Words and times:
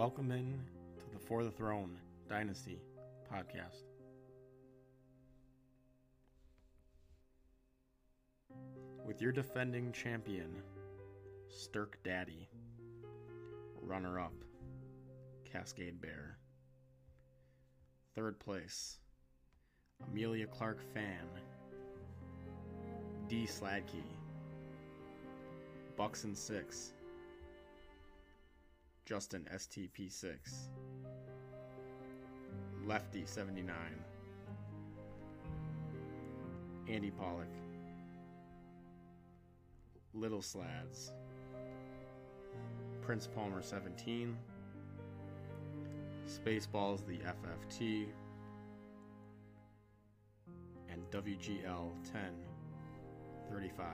Welcome 0.00 0.32
in 0.32 0.58
to 0.96 1.04
the 1.12 1.18
For 1.18 1.44
the 1.44 1.50
Throne 1.50 1.94
Dynasty 2.26 2.80
podcast. 3.30 3.82
With 9.06 9.20
your 9.20 9.30
defending 9.30 9.92
champion, 9.92 10.62
Stirk 11.50 11.98
Daddy, 12.02 12.48
runner 13.82 14.18
up, 14.18 14.32
Cascade 15.44 16.00
Bear, 16.00 16.38
third 18.14 18.40
place, 18.40 19.00
Amelia 20.10 20.46
Clark 20.46 20.80
Fan, 20.94 21.26
D. 23.28 23.46
Sladkey, 23.46 24.06
Bucks 25.94 26.24
and 26.24 26.34
Six, 26.34 26.94
Justin 29.10 29.44
STP6, 29.52 30.38
Lefty 32.86 33.24
79, 33.26 33.74
Andy 36.88 37.10
Pollock, 37.10 37.48
Little 40.14 40.40
Slads, 40.40 41.10
Prince 43.02 43.26
Palmer 43.26 43.62
17, 43.62 44.36
Spaceballs 46.28 47.04
the 47.04 47.18
FFT, 47.18 48.06
and 50.88 51.02
WGL 51.10 51.90
1035. 52.12 53.88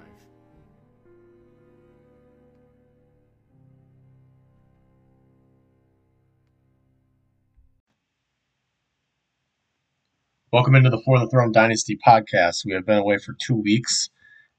Welcome 10.53 10.77
into 10.77 10.91
the 10.91 11.03
For 11.05 11.19
the 11.19 11.27
Throne 11.27 11.51
Dynasty 11.51 11.99
podcast. 12.07 12.65
We 12.65 12.73
have 12.75 12.87
been 12.87 12.99
away 12.99 13.19
for 13.19 13.35
two 13.45 13.57
weeks. 13.57 14.11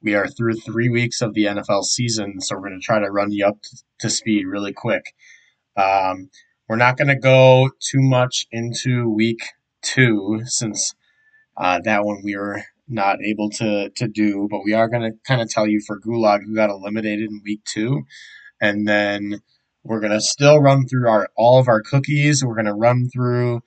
We 0.02 0.16
are 0.16 0.28
through 0.28 0.56
three 0.56 0.90
weeks 0.90 1.22
of 1.22 1.34
the 1.34 1.46
NFL 1.46 1.86
season, 1.86 2.42
so 2.42 2.56
we're 2.56 2.68
going 2.68 2.82
to 2.82 2.86
try 2.86 3.00
to 3.00 3.10
run 3.10 3.32
you 3.32 3.46
up 3.46 3.60
to 4.02 4.10
speed 4.10 4.48
really 4.48 4.74
quick. 4.74 5.14
Um, 5.78 6.30
we're 6.68 6.76
not 6.76 6.98
going 6.98 7.08
to 7.08 7.16
go 7.16 7.70
too 7.80 8.02
much 8.02 8.48
into 8.52 9.10
week 9.10 9.40
two 9.82 10.42
since 10.44 10.94
uh, 11.56 11.80
that 11.86 12.04
one 12.04 12.22
we 12.22 12.36
were 12.36 12.64
not 12.90 13.20
able 13.24 13.50
to, 13.52 13.90
to 13.92 14.10
do, 14.10 14.50
but 14.52 14.66
we 14.66 14.74
are 14.74 14.90
going 14.90 15.04
to 15.04 15.18
kind 15.26 15.40
of 15.40 15.50
tell 15.50 15.68
you 15.68 15.80
for 15.88 16.02
Gulag 16.02 16.42
who 16.46 16.54
got 16.54 16.70
eliminated 16.70 17.30
in 17.30 17.42
week 17.46 17.64
two. 17.64 18.04
And 18.60 18.86
then 18.86 19.40
we're 19.86 20.02
going 20.02 20.12
to 20.12 20.20
still 20.20 20.60
run 20.60 20.86
through 20.86 21.08
our 21.08 21.30
all 21.38 21.62
of 21.62 21.70
our 21.70 21.82
cookies. 21.82 22.44
We're 22.44 22.56
going 22.56 22.66
to 22.66 22.74
run 22.74 23.10
through 23.10 23.62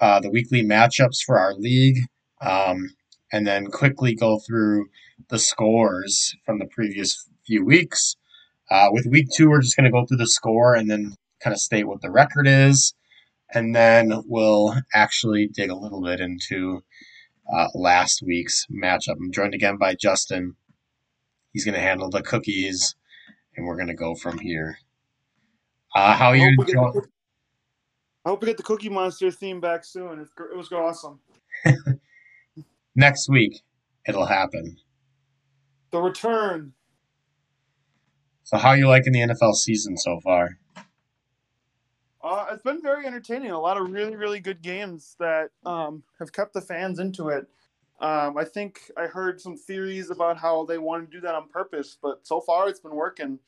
uh, 0.00 0.20
the 0.20 0.30
weekly 0.30 0.62
matchups 0.62 1.18
for 1.24 1.38
our 1.38 1.54
league, 1.54 1.98
um, 2.40 2.94
and 3.32 3.46
then 3.46 3.66
quickly 3.66 4.14
go 4.14 4.38
through 4.38 4.86
the 5.28 5.38
scores 5.38 6.34
from 6.44 6.58
the 6.58 6.66
previous 6.66 7.28
few 7.46 7.64
weeks. 7.64 8.16
Uh, 8.70 8.88
with 8.90 9.06
week 9.06 9.28
two, 9.32 9.50
we're 9.50 9.60
just 9.60 9.76
going 9.76 9.84
to 9.84 9.90
go 9.90 10.04
through 10.06 10.16
the 10.16 10.26
score 10.26 10.74
and 10.74 10.90
then 10.90 11.14
kind 11.40 11.52
of 11.52 11.60
state 11.60 11.86
what 11.86 12.00
the 12.00 12.10
record 12.10 12.46
is, 12.46 12.94
and 13.52 13.74
then 13.74 14.12
we'll 14.26 14.74
actually 14.94 15.46
dig 15.48 15.70
a 15.70 15.76
little 15.76 16.02
bit 16.02 16.20
into 16.20 16.82
uh, 17.52 17.68
last 17.74 18.22
week's 18.26 18.66
matchup. 18.70 19.16
I'm 19.20 19.32
joined 19.32 19.54
again 19.54 19.76
by 19.76 19.94
Justin. 19.94 20.56
He's 21.52 21.64
going 21.64 21.74
to 21.74 21.80
handle 21.80 22.10
the 22.10 22.22
cookies, 22.22 22.96
and 23.56 23.66
we're 23.66 23.76
going 23.76 23.88
to 23.88 23.94
go 23.94 24.14
from 24.14 24.38
here. 24.38 24.78
Uh, 25.94 26.16
how 26.16 26.28
are 26.28 26.36
you? 26.36 26.56
I 28.24 28.30
hope 28.30 28.40
we 28.40 28.46
get 28.46 28.56
the 28.56 28.62
Cookie 28.62 28.88
Monster 28.88 29.30
theme 29.30 29.60
back 29.60 29.84
soon. 29.84 30.18
It 30.20 30.56
was 30.56 30.72
awesome. 30.72 31.20
Next 32.94 33.28
week, 33.28 33.62
it'll 34.06 34.26
happen. 34.26 34.76
The 35.90 36.00
return. 36.00 36.72
So, 38.44 38.56
how 38.56 38.70
are 38.70 38.76
you 38.76 38.88
liking 38.88 39.12
the 39.12 39.20
NFL 39.20 39.54
season 39.54 39.96
so 39.96 40.20
far? 40.20 40.58
Uh, 42.22 42.46
it's 42.52 42.62
been 42.62 42.80
very 42.80 43.06
entertaining. 43.06 43.50
A 43.50 43.60
lot 43.60 43.76
of 43.76 43.90
really, 43.90 44.16
really 44.16 44.40
good 44.40 44.62
games 44.62 45.16
that 45.18 45.50
um, 45.66 46.02
have 46.18 46.32
kept 46.32 46.54
the 46.54 46.60
fans 46.62 46.98
into 46.98 47.28
it. 47.28 47.46
Um, 48.00 48.38
I 48.38 48.44
think 48.44 48.90
I 48.96 49.06
heard 49.06 49.40
some 49.40 49.56
theories 49.56 50.10
about 50.10 50.38
how 50.38 50.64
they 50.64 50.78
want 50.78 51.04
to 51.04 51.16
do 51.16 51.20
that 51.20 51.34
on 51.34 51.48
purpose, 51.48 51.98
but 52.02 52.26
so 52.26 52.40
far 52.40 52.68
it's 52.68 52.80
been 52.80 52.94
working. 52.94 53.38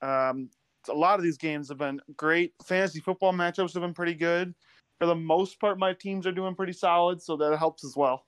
Um, 0.00 0.48
a 0.88 0.92
lot 0.92 1.18
of 1.18 1.24
these 1.24 1.38
games 1.38 1.68
have 1.68 1.78
been 1.78 2.00
great. 2.16 2.52
Fantasy 2.64 3.00
football 3.00 3.32
matchups 3.32 3.74
have 3.74 3.82
been 3.82 3.94
pretty 3.94 4.14
good. 4.14 4.54
For 4.98 5.06
the 5.06 5.14
most 5.14 5.60
part, 5.60 5.78
my 5.78 5.92
teams 5.92 6.26
are 6.26 6.32
doing 6.32 6.54
pretty 6.54 6.72
solid, 6.72 7.22
so 7.22 7.36
that 7.36 7.56
helps 7.56 7.84
as 7.84 7.96
well. 7.96 8.24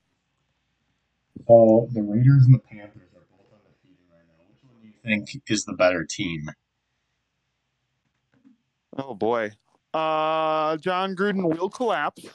So 1.49 1.89
the 1.93 2.03
Raiders 2.03 2.45
and 2.45 2.55
the 2.55 2.59
Panthers 2.59 3.11
are 3.15 3.25
both 3.31 3.53
on 3.53 3.59
the 3.63 3.69
undefeated 3.69 4.07
right 4.11 4.27
now. 4.29 4.45
Which 4.49 4.63
one 4.63 4.81
do 4.81 4.87
you 4.87 4.95
think 5.03 5.43
is 5.49 5.65
the 5.65 5.73
better 5.73 6.05
team? 6.05 6.51
Oh 8.97 9.15
boy, 9.15 9.53
uh, 9.95 10.77
Jon 10.77 11.17
Gruden 11.17 11.57
will 11.57 11.71
collapse. 11.71 12.27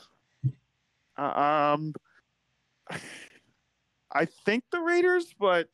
Uh, 1.17 1.75
um, 1.77 1.93
I 4.11 4.25
think 4.25 4.63
the 4.71 4.79
Raiders, 4.79 5.33
but 5.39 5.69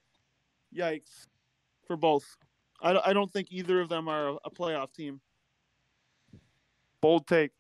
yikes 0.76 1.28
for 1.88 1.96
both. 1.96 2.38
I, 2.82 3.00
I 3.06 3.14
don't 3.14 3.32
think 3.32 3.48
either 3.52 3.80
of 3.80 3.90
them 3.90 4.08
are 4.08 4.38
a 4.44 4.50
playoff 4.50 4.94
team. 4.94 5.22
Bold 7.02 7.28
take. 7.28 7.52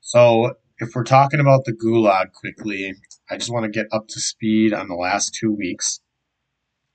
So, 0.00 0.54
if 0.78 0.94
we're 0.94 1.04
talking 1.04 1.40
about 1.40 1.64
the 1.64 1.72
gulag 1.72 2.32
quickly, 2.32 2.94
I 3.30 3.36
just 3.36 3.52
want 3.52 3.64
to 3.64 3.70
get 3.70 3.86
up 3.92 4.08
to 4.08 4.20
speed 4.20 4.72
on 4.72 4.88
the 4.88 4.94
last 4.94 5.34
two 5.38 5.52
weeks. 5.52 6.00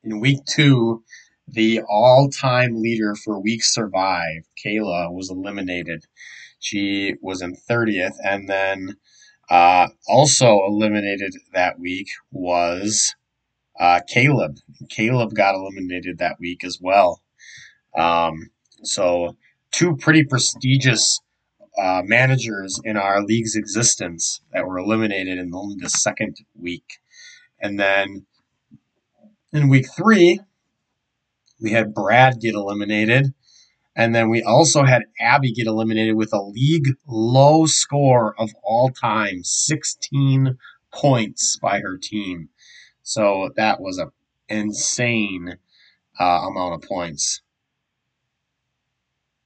In 0.04 0.20
week 0.20 0.40
two, 0.46 1.04
the 1.48 1.82
all 1.88 2.30
time 2.30 2.82
leader 2.82 3.16
for 3.16 3.40
weeks 3.40 3.74
survived, 3.74 4.48
Kayla, 4.64 5.14
was 5.14 5.30
eliminated. 5.30 6.06
She 6.60 7.16
was 7.22 7.42
in 7.42 7.56
30th, 7.70 8.16
and 8.24 8.50
then 8.50 8.98
uh, 9.50 9.90
also 10.08 10.62
eliminated 10.66 11.36
that 11.54 11.80
week 11.80 12.08
was 12.32 13.16
uh, 13.80 14.02
Caleb. 14.08 14.58
Caleb 14.90 15.34
got 15.34 15.56
eliminated 15.56 16.18
that 16.18 16.40
week 16.40 16.64
as 16.64 16.80
well. 16.82 17.22
Um, 17.96 18.50
so, 18.84 19.36
two 19.72 19.96
pretty 19.96 20.24
prestigious 20.24 21.22
uh, 21.78 22.02
managers 22.06 22.80
in 22.84 22.98
our 22.98 23.24
league's 23.24 23.56
existence 23.56 24.42
that 24.54 24.66
were 24.66 24.78
eliminated 24.78 25.38
in 25.38 25.54
only 25.54 25.76
the 25.80 25.90
second 25.90 26.38
week. 26.60 27.00
And 27.60 27.80
then 27.80 28.26
in 29.52 29.70
week 29.70 29.88
three, 29.96 30.40
we 31.62 31.72
had 31.72 31.94
Brad 31.94 32.40
get 32.40 32.54
eliminated. 32.54 33.34
And 33.96 34.14
then 34.14 34.30
we 34.30 34.44
also 34.44 34.84
had 34.84 35.04
Abby 35.20 35.54
get 35.54 35.68
eliminated 35.68 36.16
with 36.16 36.34
a 36.34 36.42
league 36.42 36.96
low 37.08 37.66
score 37.66 38.36
of 38.38 38.52
all 38.62 38.90
time 38.90 39.44
16 39.44 40.58
points 40.94 41.58
by 41.62 41.80
her 41.80 41.98
team. 41.98 42.50
So 43.06 43.52
that 43.56 43.80
was 43.80 44.00
an 44.00 44.10
insane 44.50 45.58
uh, 46.20 46.24
amount 46.24 46.84
of 46.84 46.90
points. 46.90 47.42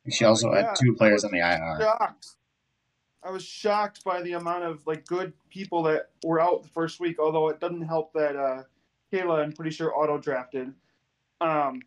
She 0.10 0.24
also 0.24 0.52
yeah, 0.54 0.68
had 0.68 0.76
two 0.82 0.96
players 0.96 1.26
on 1.26 1.32
the 1.32 1.40
IR. 1.40 1.78
Shocked. 1.82 2.28
I 3.22 3.32
was 3.32 3.44
shocked 3.44 4.04
by 4.06 4.22
the 4.22 4.34
amount 4.34 4.64
of 4.64 4.88
like 4.88 5.06
good 5.06 5.34
people 5.50 5.84
that 5.84 6.10
were 6.24 6.40
out 6.40 6.64
the 6.64 6.70
first 6.70 7.02
week. 7.02 7.20
Although 7.20 7.50
it 7.50 7.60
doesn't 7.60 7.82
help 7.82 8.14
that 8.14 8.38
uh, 8.38 8.64
Kayla, 9.12 9.44
I'm 9.44 9.52
pretty 9.52 9.72
sure 9.72 9.94
auto 9.94 10.18
drafted. 10.18 10.74
Um, 11.42 11.82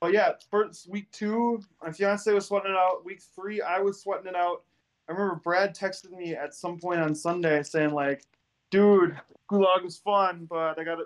but 0.00 0.12
yeah, 0.12 0.32
first 0.48 0.88
week 0.88 1.10
two, 1.10 1.60
my 1.82 1.90
fiance 1.90 2.32
was 2.32 2.46
sweating 2.46 2.70
it 2.70 2.76
out. 2.76 3.04
Week 3.04 3.20
three, 3.34 3.60
I 3.60 3.80
was 3.80 4.00
sweating 4.00 4.28
it 4.28 4.36
out. 4.36 4.62
I 5.08 5.12
remember 5.12 5.40
Brad 5.42 5.74
texted 5.74 6.12
me 6.12 6.36
at 6.36 6.54
some 6.54 6.78
point 6.78 7.00
on 7.00 7.16
Sunday 7.16 7.64
saying 7.64 7.90
like, 7.90 8.22
"Dude, 8.70 9.20
gulag 9.50 9.82
was 9.82 9.98
fun, 9.98 10.46
but 10.48 10.78
I 10.78 10.84
got 10.84 10.98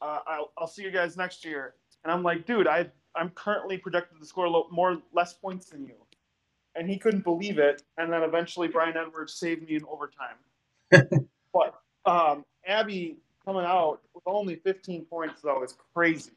uh, 0.00 0.18
I'll, 0.26 0.52
I'll 0.58 0.66
see 0.66 0.82
you 0.82 0.90
guys 0.90 1.16
next 1.16 1.44
year. 1.44 1.74
And 2.04 2.12
I'm 2.12 2.22
like, 2.22 2.46
dude, 2.46 2.66
I 2.66 2.90
I'm 3.14 3.30
currently 3.30 3.78
projected 3.78 4.20
to 4.20 4.26
score 4.26 4.66
more 4.70 4.98
less 5.12 5.32
points 5.32 5.70
than 5.70 5.84
you. 5.84 5.94
And 6.74 6.88
he 6.88 6.98
couldn't 6.98 7.24
believe 7.24 7.58
it. 7.58 7.82
And 7.96 8.12
then 8.12 8.22
eventually 8.22 8.68
Bryan 8.68 8.96
Edwards 8.96 9.34
saved 9.34 9.66
me 9.66 9.76
in 9.76 9.84
overtime. 9.84 10.36
but 11.52 11.80
um, 12.04 12.44
Abby 12.66 13.16
coming 13.44 13.64
out 13.64 14.00
with 14.14 14.24
only 14.26 14.56
15 14.56 15.06
points 15.06 15.40
though 15.42 15.62
is 15.64 15.74
crazy. 15.94 16.32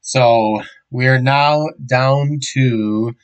So 0.00 0.62
we 0.90 1.06
are 1.06 1.20
now 1.20 1.68
down 1.86 2.40
to 2.54 3.14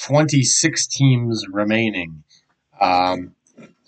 26 0.00 0.86
teams 0.86 1.44
remaining. 1.50 2.22
Um, 2.80 3.34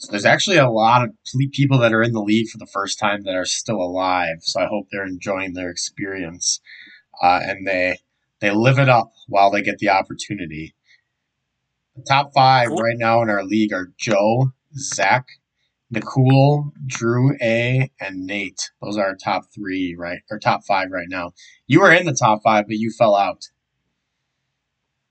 so 0.01 0.11
there's 0.11 0.25
actually 0.25 0.57
a 0.57 0.71
lot 0.71 1.05
of 1.05 1.11
people 1.53 1.79
that 1.79 1.93
are 1.93 2.03
in 2.03 2.13
the 2.13 2.23
league 2.23 2.49
for 2.49 2.59
the 2.59 2.67
first 2.67 2.99
time 2.99 3.23
that 3.25 3.35
are 3.37 3.45
still 3.45 3.77
alive. 3.77 4.39
So 4.41 4.61
I 4.61 4.67
hope 4.67 4.87
they're 4.91 5.07
enjoying 5.07 5.53
their 5.55 5.71
experience, 5.71 6.61
uh, 7.23 7.41
and 7.43 7.67
they 7.67 7.99
They 8.41 8.51
live 8.51 8.79
it 8.79 8.89
up 8.89 9.13
while 9.29 9.51
they 9.51 9.63
get 9.63 9.79
the 9.79 9.91
opportunity. 9.91 10.75
The 11.97 12.05
top 12.09 12.33
five 12.35 12.71
right 12.71 12.97
now 12.97 13.21
in 13.23 13.29
our 13.29 13.45
league 13.45 13.73
are 13.75 13.93
Joe, 13.99 14.53
Zach, 14.75 15.27
Nicole, 15.91 16.73
Drew 16.87 17.37
A, 17.43 17.91
and 18.01 18.27
Nate. 18.27 18.71
Those 18.81 18.97
are 18.97 19.07
our 19.09 19.17
top 19.17 19.43
three, 19.55 19.95
right? 19.99 20.21
Or 20.31 20.39
top 20.39 20.63
five 20.67 20.89
right 20.91 21.09
now. 21.11 21.33
You 21.67 21.81
were 21.81 21.93
in 21.93 22.07
the 22.07 22.15
top 22.15 22.41
five, 22.43 22.67
but 22.67 22.79
you 22.79 22.91
fell 22.91 23.15
out. 23.15 23.43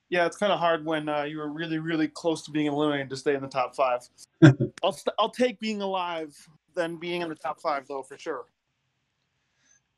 Yeah, 0.10 0.26
it's 0.26 0.38
kind 0.38 0.52
of 0.52 0.60
hard 0.60 0.86
when 0.86 1.08
uh, 1.08 1.24
you 1.24 1.38
were 1.38 1.50
really, 1.50 1.78
really 1.78 2.08
close 2.08 2.42
to 2.44 2.52
being 2.52 2.66
eliminated 2.66 3.10
to 3.12 3.18
stay 3.18 3.36
in 3.36 3.42
the 3.42 3.48
top 3.48 3.76
five. 3.76 4.02
I'll 4.84 4.92
st- 4.92 5.14
I'll 5.20 5.30
take 5.30 5.60
being 5.60 5.82
alive 5.82 6.36
than 6.74 6.98
being 6.98 7.22
in 7.22 7.30
the 7.30 7.36
top 7.36 7.62
five, 7.62 7.88
though, 7.88 8.02
for 8.02 8.18
sure. 8.18 8.46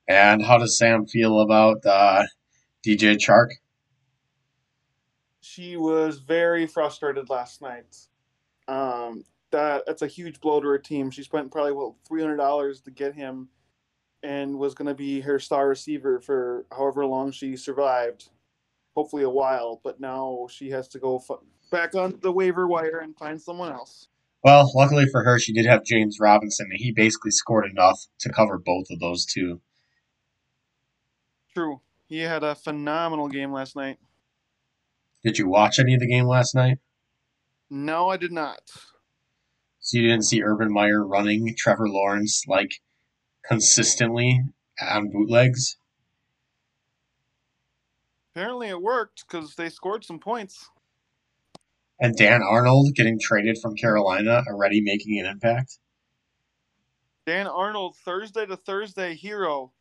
And 0.09 0.43
how 0.43 0.57
does 0.57 0.77
Sam 0.77 1.05
feel 1.05 1.39
about 1.41 1.85
uh, 1.85 2.23
DJ 2.85 3.15
Chark? 3.15 3.47
She 5.39 5.77
was 5.77 6.19
very 6.19 6.67
frustrated 6.67 7.29
last 7.29 7.61
night. 7.61 7.95
Um, 8.67 9.23
that 9.51 9.85
that's 9.85 10.01
a 10.01 10.07
huge 10.07 10.39
blow 10.41 10.59
to 10.59 10.67
her 10.67 10.77
team. 10.77 11.11
She 11.11 11.23
spent 11.23 11.51
probably 11.51 11.73
what 11.73 11.93
three 12.07 12.21
hundred 12.21 12.37
dollars 12.37 12.81
to 12.81 12.91
get 12.91 13.13
him, 13.13 13.49
and 14.23 14.57
was 14.57 14.73
going 14.73 14.87
to 14.87 14.93
be 14.93 15.21
her 15.21 15.39
star 15.39 15.69
receiver 15.69 16.19
for 16.19 16.65
however 16.71 17.05
long 17.05 17.31
she 17.31 17.55
survived, 17.55 18.29
hopefully 18.95 19.23
a 19.23 19.29
while. 19.29 19.81
But 19.83 19.99
now 19.99 20.47
she 20.49 20.69
has 20.71 20.87
to 20.89 20.99
go 20.99 21.17
f- 21.17 21.39
back 21.71 21.95
on 21.95 22.19
the 22.21 22.31
waiver 22.31 22.67
wire 22.67 22.99
and 22.99 23.17
find 23.17 23.41
someone 23.41 23.71
else. 23.71 24.07
Well, 24.43 24.71
luckily 24.75 25.05
for 25.05 25.23
her, 25.23 25.37
she 25.39 25.53
did 25.53 25.65
have 25.67 25.83
James 25.83 26.17
Robinson, 26.19 26.67
and 26.71 26.79
he 26.79 26.91
basically 26.91 27.31
scored 27.31 27.65
enough 27.69 27.99
to 28.19 28.31
cover 28.31 28.57
both 28.57 28.87
of 28.89 28.99
those 28.99 29.25
two. 29.25 29.61
True, 31.53 31.81
he 32.07 32.19
had 32.19 32.43
a 32.43 32.55
phenomenal 32.55 33.27
game 33.27 33.51
last 33.51 33.75
night. 33.75 33.97
Did 35.23 35.37
you 35.37 35.47
watch 35.47 35.77
any 35.77 35.93
of 35.93 35.99
the 35.99 36.07
game 36.07 36.25
last 36.25 36.55
night? 36.55 36.79
No, 37.69 38.09
I 38.09 38.17
did 38.17 38.31
not. 38.31 38.61
So 39.79 39.97
you 39.97 40.07
didn't 40.07 40.25
see 40.25 40.41
Urban 40.43 40.73
Meyer 40.73 41.05
running 41.05 41.53
Trevor 41.57 41.87
Lawrence 41.87 42.43
like 42.47 42.81
consistently 43.45 44.41
on 44.81 45.09
bootlegs? 45.11 45.77
Apparently, 48.33 48.69
it 48.69 48.81
worked 48.81 49.25
because 49.27 49.55
they 49.55 49.69
scored 49.69 50.05
some 50.05 50.19
points. 50.19 50.69
And 51.99 52.15
Dan 52.15 52.41
Arnold 52.41 52.95
getting 52.95 53.19
traded 53.19 53.57
from 53.61 53.75
Carolina, 53.75 54.43
already 54.47 54.81
making 54.81 55.19
an 55.19 55.25
impact. 55.25 55.77
Dan 57.25 57.45
Arnold, 57.47 57.95
Thursday 58.03 58.45
to 58.45 58.57
Thursday 58.57 59.13
hero. 59.15 59.73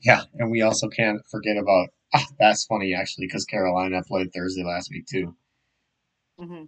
Yeah, 0.00 0.22
and 0.34 0.50
we 0.50 0.60
also 0.60 0.88
can't 0.88 1.22
forget 1.30 1.56
about 1.56 1.88
ah, 2.14 2.26
that's 2.38 2.66
funny 2.66 2.94
actually 2.94 3.26
because 3.26 3.44
Carolina 3.44 4.02
played 4.06 4.32
Thursday 4.34 4.62
last 4.64 4.90
week 4.90 5.06
too. 5.06 5.34
Mm-hmm. 6.38 6.64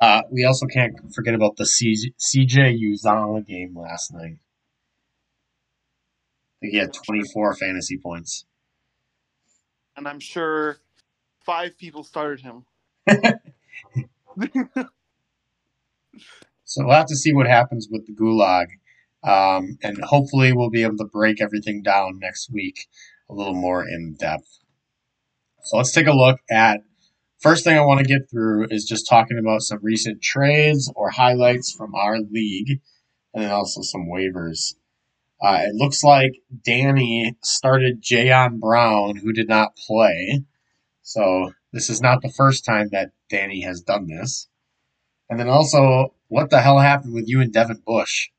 Uh, 0.00 0.22
we 0.30 0.44
also 0.44 0.66
can't 0.66 0.94
forget 1.14 1.34
about 1.34 1.56
the 1.56 1.66
C- 1.66 2.12
CJ 2.18 2.78
Uzomah 2.78 3.44
game 3.46 3.76
last 3.76 4.12
night. 4.12 4.36
Think 6.60 6.72
he 6.72 6.78
had 6.78 6.92
24 6.92 7.56
fantasy 7.56 7.98
points. 7.98 8.44
And 9.96 10.06
I'm 10.08 10.20
sure 10.20 10.78
five 11.44 11.76
people 11.78 12.04
started 12.04 12.40
him. 12.40 12.64
so 16.64 16.84
we'll 16.84 16.96
have 16.96 17.06
to 17.06 17.16
see 17.16 17.32
what 17.32 17.46
happens 17.46 17.88
with 17.90 18.06
the 18.06 18.14
gulag. 18.14 18.66
Um, 19.24 19.78
and 19.82 19.98
hopefully 20.04 20.52
we'll 20.52 20.70
be 20.70 20.82
able 20.82 20.96
to 20.98 21.04
break 21.04 21.40
everything 21.40 21.82
down 21.82 22.18
next 22.20 22.50
week 22.52 22.86
a 23.28 23.34
little 23.34 23.54
more 23.54 23.86
in 23.86 24.14
depth. 24.18 24.58
So 25.62 25.76
let's 25.76 25.92
take 25.92 26.06
a 26.06 26.12
look 26.12 26.40
at 26.50 26.80
first 27.40 27.64
thing 27.64 27.76
I 27.76 27.84
want 27.84 28.00
to 28.00 28.06
get 28.06 28.30
through 28.30 28.68
is 28.70 28.84
just 28.84 29.08
talking 29.08 29.38
about 29.38 29.62
some 29.62 29.80
recent 29.82 30.22
trades 30.22 30.90
or 30.94 31.10
highlights 31.10 31.72
from 31.72 31.94
our 31.94 32.18
league 32.18 32.80
and 33.34 33.44
then 33.44 33.50
also 33.50 33.82
some 33.82 34.08
waivers. 34.08 34.74
Uh, 35.40 35.60
it 35.62 35.74
looks 35.74 36.02
like 36.02 36.32
Danny 36.64 37.36
started 37.42 38.02
Jayon 38.02 38.58
Brown, 38.58 39.16
who 39.16 39.32
did 39.32 39.48
not 39.48 39.76
play. 39.76 40.44
So 41.02 41.52
this 41.72 41.90
is 41.90 42.00
not 42.00 42.22
the 42.22 42.32
first 42.32 42.64
time 42.64 42.88
that 42.92 43.12
Danny 43.30 43.60
has 43.62 43.80
done 43.80 44.08
this. 44.08 44.48
And 45.30 45.38
then 45.38 45.48
also, 45.48 46.14
what 46.28 46.50
the 46.50 46.60
hell 46.60 46.78
happened 46.78 47.14
with 47.14 47.28
you 47.28 47.40
and 47.40 47.52
Devin 47.52 47.82
Bush? 47.86 48.30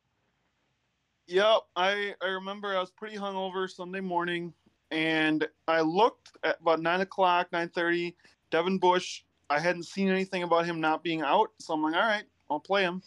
Yep, 1.28 1.60
I, 1.76 2.16
I 2.22 2.28
remember 2.28 2.76
I 2.76 2.80
was 2.80 2.90
pretty 2.90 3.16
hungover 3.16 3.70
Sunday 3.70 4.00
morning, 4.00 4.52
and 4.90 5.48
I 5.68 5.82
looked 5.82 6.32
at 6.44 6.60
about 6.60 6.82
nine 6.82 7.02
o'clock, 7.02 7.52
nine 7.52 7.70
thirty. 7.70 8.16
Devin 8.50 8.80
Bush, 8.80 9.22
I 9.48 9.60
hadn't 9.60 9.84
seen 9.84 10.10
anything 10.10 10.42
about 10.42 10.66
him 10.66 10.82
not 10.82 11.04
being 11.04 11.22
out, 11.22 11.52
so 11.60 11.76
I'm 11.76 11.84
like, 11.84 11.94
all 11.94 12.02
right, 12.02 12.24
I'll 12.50 12.60
play 12.60 12.82
him. 12.82 13.04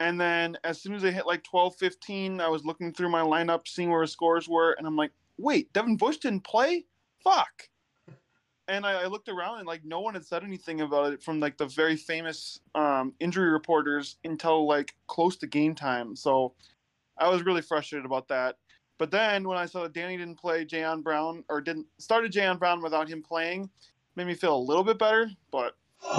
And 0.00 0.18
then 0.18 0.56
as 0.64 0.80
soon 0.80 0.94
as 0.94 1.04
I 1.04 1.10
hit 1.10 1.26
like 1.26 1.44
12, 1.44 1.76
15, 1.76 2.40
I 2.40 2.48
was 2.48 2.64
looking 2.64 2.92
through 2.92 3.10
my 3.10 3.20
lineup, 3.20 3.68
seeing 3.68 3.90
where 3.90 4.00
his 4.00 4.10
scores 4.10 4.48
were, 4.48 4.72
and 4.72 4.86
I'm 4.86 4.96
like, 4.96 5.12
wait, 5.36 5.72
Devin 5.74 5.96
Bush 5.96 6.16
didn't 6.16 6.44
play? 6.44 6.86
Fuck. 7.22 7.68
And 8.68 8.86
I, 8.86 9.02
I 9.02 9.06
looked 9.06 9.28
around 9.28 9.58
and 9.58 9.66
like 9.66 9.84
no 9.84 9.98
one 9.98 10.14
had 10.14 10.24
said 10.24 10.44
anything 10.44 10.80
about 10.80 11.12
it 11.12 11.20
from 11.20 11.40
like 11.40 11.56
the 11.56 11.66
very 11.66 11.96
famous 11.96 12.60
um, 12.76 13.12
injury 13.18 13.50
reporters 13.50 14.18
until 14.22 14.64
like 14.64 14.94
close 15.08 15.36
to 15.38 15.48
game 15.48 15.74
time. 15.74 16.14
So 16.14 16.54
I 17.18 17.28
was 17.28 17.42
really 17.42 17.62
frustrated 17.62 18.06
about 18.06 18.28
that. 18.28 18.58
But 18.96 19.10
then 19.10 19.48
when 19.48 19.58
I 19.58 19.66
saw 19.66 19.82
that 19.82 19.92
Danny 19.92 20.16
didn't 20.16 20.38
play 20.38 20.64
Jayon 20.64 21.02
Brown 21.02 21.42
or 21.48 21.60
didn't 21.60 21.86
started 21.98 22.32
Jayon 22.32 22.60
Brown 22.60 22.80
without 22.80 23.08
him 23.08 23.24
playing, 23.24 23.68
made 24.14 24.28
me 24.28 24.34
feel 24.34 24.54
a 24.54 24.56
little 24.56 24.84
bit 24.84 25.00
better, 25.00 25.28
but 25.50 25.74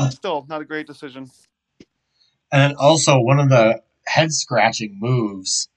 still 0.09 0.45
not 0.49 0.61
a 0.61 0.65
great 0.65 0.87
decision. 0.87 1.31
And 2.51 2.61
then 2.61 2.75
also 2.77 3.19
one 3.19 3.39
of 3.39 3.49
the 3.49 3.81
head 4.05 4.33
scratching 4.33 4.97
moves 4.99 5.69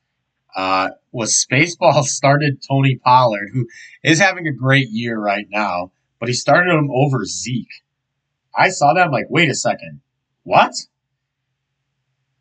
uh, 0.56 0.90
was 1.12 1.46
Spaceball 1.46 2.04
started 2.04 2.62
Tony 2.66 2.96
Pollard, 2.96 3.50
who 3.52 3.66
is 4.02 4.18
having 4.20 4.46
a 4.46 4.52
great 4.52 4.88
year 4.90 5.18
right 5.18 5.46
now, 5.50 5.92
but 6.18 6.28
he 6.28 6.34
started 6.34 6.72
him 6.72 6.90
over 6.92 7.24
Zeke. 7.24 7.82
I 8.56 8.68
saw 8.70 8.94
that. 8.94 9.06
I'm 9.06 9.12
like, 9.12 9.26
wait 9.28 9.50
a 9.50 9.54
second, 9.54 10.00
what? 10.44 10.72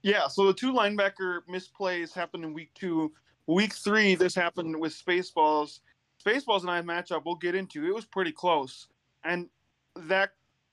Yeah, 0.04 0.28
so 0.28 0.48
the 0.48 0.54
two 0.54 0.74
linebacker 0.74 1.40
misplays 1.50 2.14
happened 2.14 2.44
in 2.44 2.54
week 2.54 2.72
two. 2.76 3.14
Week 3.48 3.74
three, 3.74 4.16
this 4.16 4.36
happened 4.36 4.80
with 4.80 4.94
Spaceballs. 4.94 5.80
Spaceballs 6.24 6.62
and 6.62 6.70
I 6.70 6.82
matchup 6.82 7.24
we'll 7.26 7.36
get 7.36 7.56
into. 7.56 7.86
It 7.86 7.94
was 7.94 8.06
pretty 8.06 8.32
close. 8.32 8.88
And 9.24 9.50
that 9.96 10.32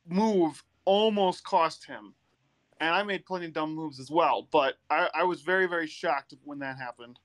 move 0.09 0.63
almost 0.85 1.45
cost 1.45 1.87
him. 1.87 2.15
And 2.81 2.95
I 2.95 3.03
made 3.03 3.27
plenty 3.27 3.47
of 3.47 3.53
dumb 3.53 3.75
moves 3.75 4.01
as 4.01 4.11
well, 4.11 4.49
but 4.51 4.75
I, 4.89 5.09
I 5.15 5.25
was 5.25 5.43
very, 5.43 5.67
very 5.67 5.87
shocked 5.87 6.35
when 6.45 6.61
that 6.61 6.79
happened. 6.79 7.19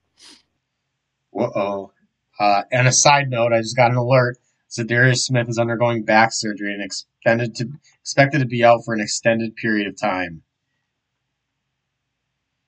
Whoa. 1.32 1.94
Uh, 2.38 2.64
and 2.72 2.88
a 2.88 2.92
side 2.92 3.30
note, 3.30 3.54
I 3.54 3.62
just 3.62 3.78
got 3.78 3.92
an 3.92 3.98
alert. 3.98 4.38
Za'Darius 4.70 5.20
Smith 5.20 5.48
is 5.48 5.58
undergoing 5.58 6.04
back 6.04 6.30
surgery 6.34 6.74
and 6.74 6.84
expected 6.84 7.56
to 7.56 7.70
expected 8.02 8.40
to 8.40 8.46
be 8.46 8.64
out 8.64 8.82
for 8.84 8.94
an 8.94 9.00
extended 9.00 9.56
period 9.56 9.88
of 9.88 9.98
time. 9.98 10.42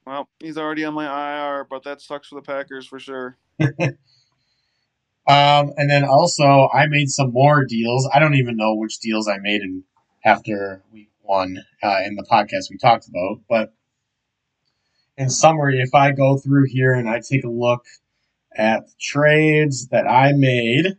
Well, 0.05 0.29
he's 0.39 0.57
already 0.57 0.85
on 0.85 0.93
my 0.93 1.57
IR, 1.57 1.65
but 1.69 1.83
that 1.83 1.99
sucks 1.99 2.29
for 2.29 2.35
the 2.35 2.41
Packers 2.41 2.87
for 2.87 2.97
sure. 2.97 3.37
um, 3.59 3.67
and 5.27 5.89
then 5.89 6.05
also, 6.05 6.69
I 6.73 6.87
made 6.87 7.09
some 7.09 7.33
more 7.33 7.65
deals. 7.65 8.09
I 8.13 8.19
don't 8.19 8.35
even 8.35 8.55
know 8.55 8.75
which 8.75 8.99
deals 8.99 9.27
I 9.27 9.39
made 9.39 9.61
in 9.61 9.83
after 10.23 10.81
week 10.93 11.09
one 11.27 11.63
uh, 11.83 11.99
in 12.05 12.15
the 12.15 12.25
podcast 12.29 12.69
we 12.69 12.77
talked 12.77 13.07
about. 13.07 13.41
But 13.49 13.73
in 15.17 15.29
summary, 15.29 15.79
if 15.79 15.93
I 15.93 16.11
go 16.11 16.37
through 16.37 16.65
here 16.67 16.93
and 16.93 17.09
I 17.09 17.19
take 17.19 17.43
a 17.43 17.49
look 17.49 17.85
at 18.55 18.85
trades 18.99 19.87
that 19.89 20.07
I 20.07 20.33
made, 20.33 20.97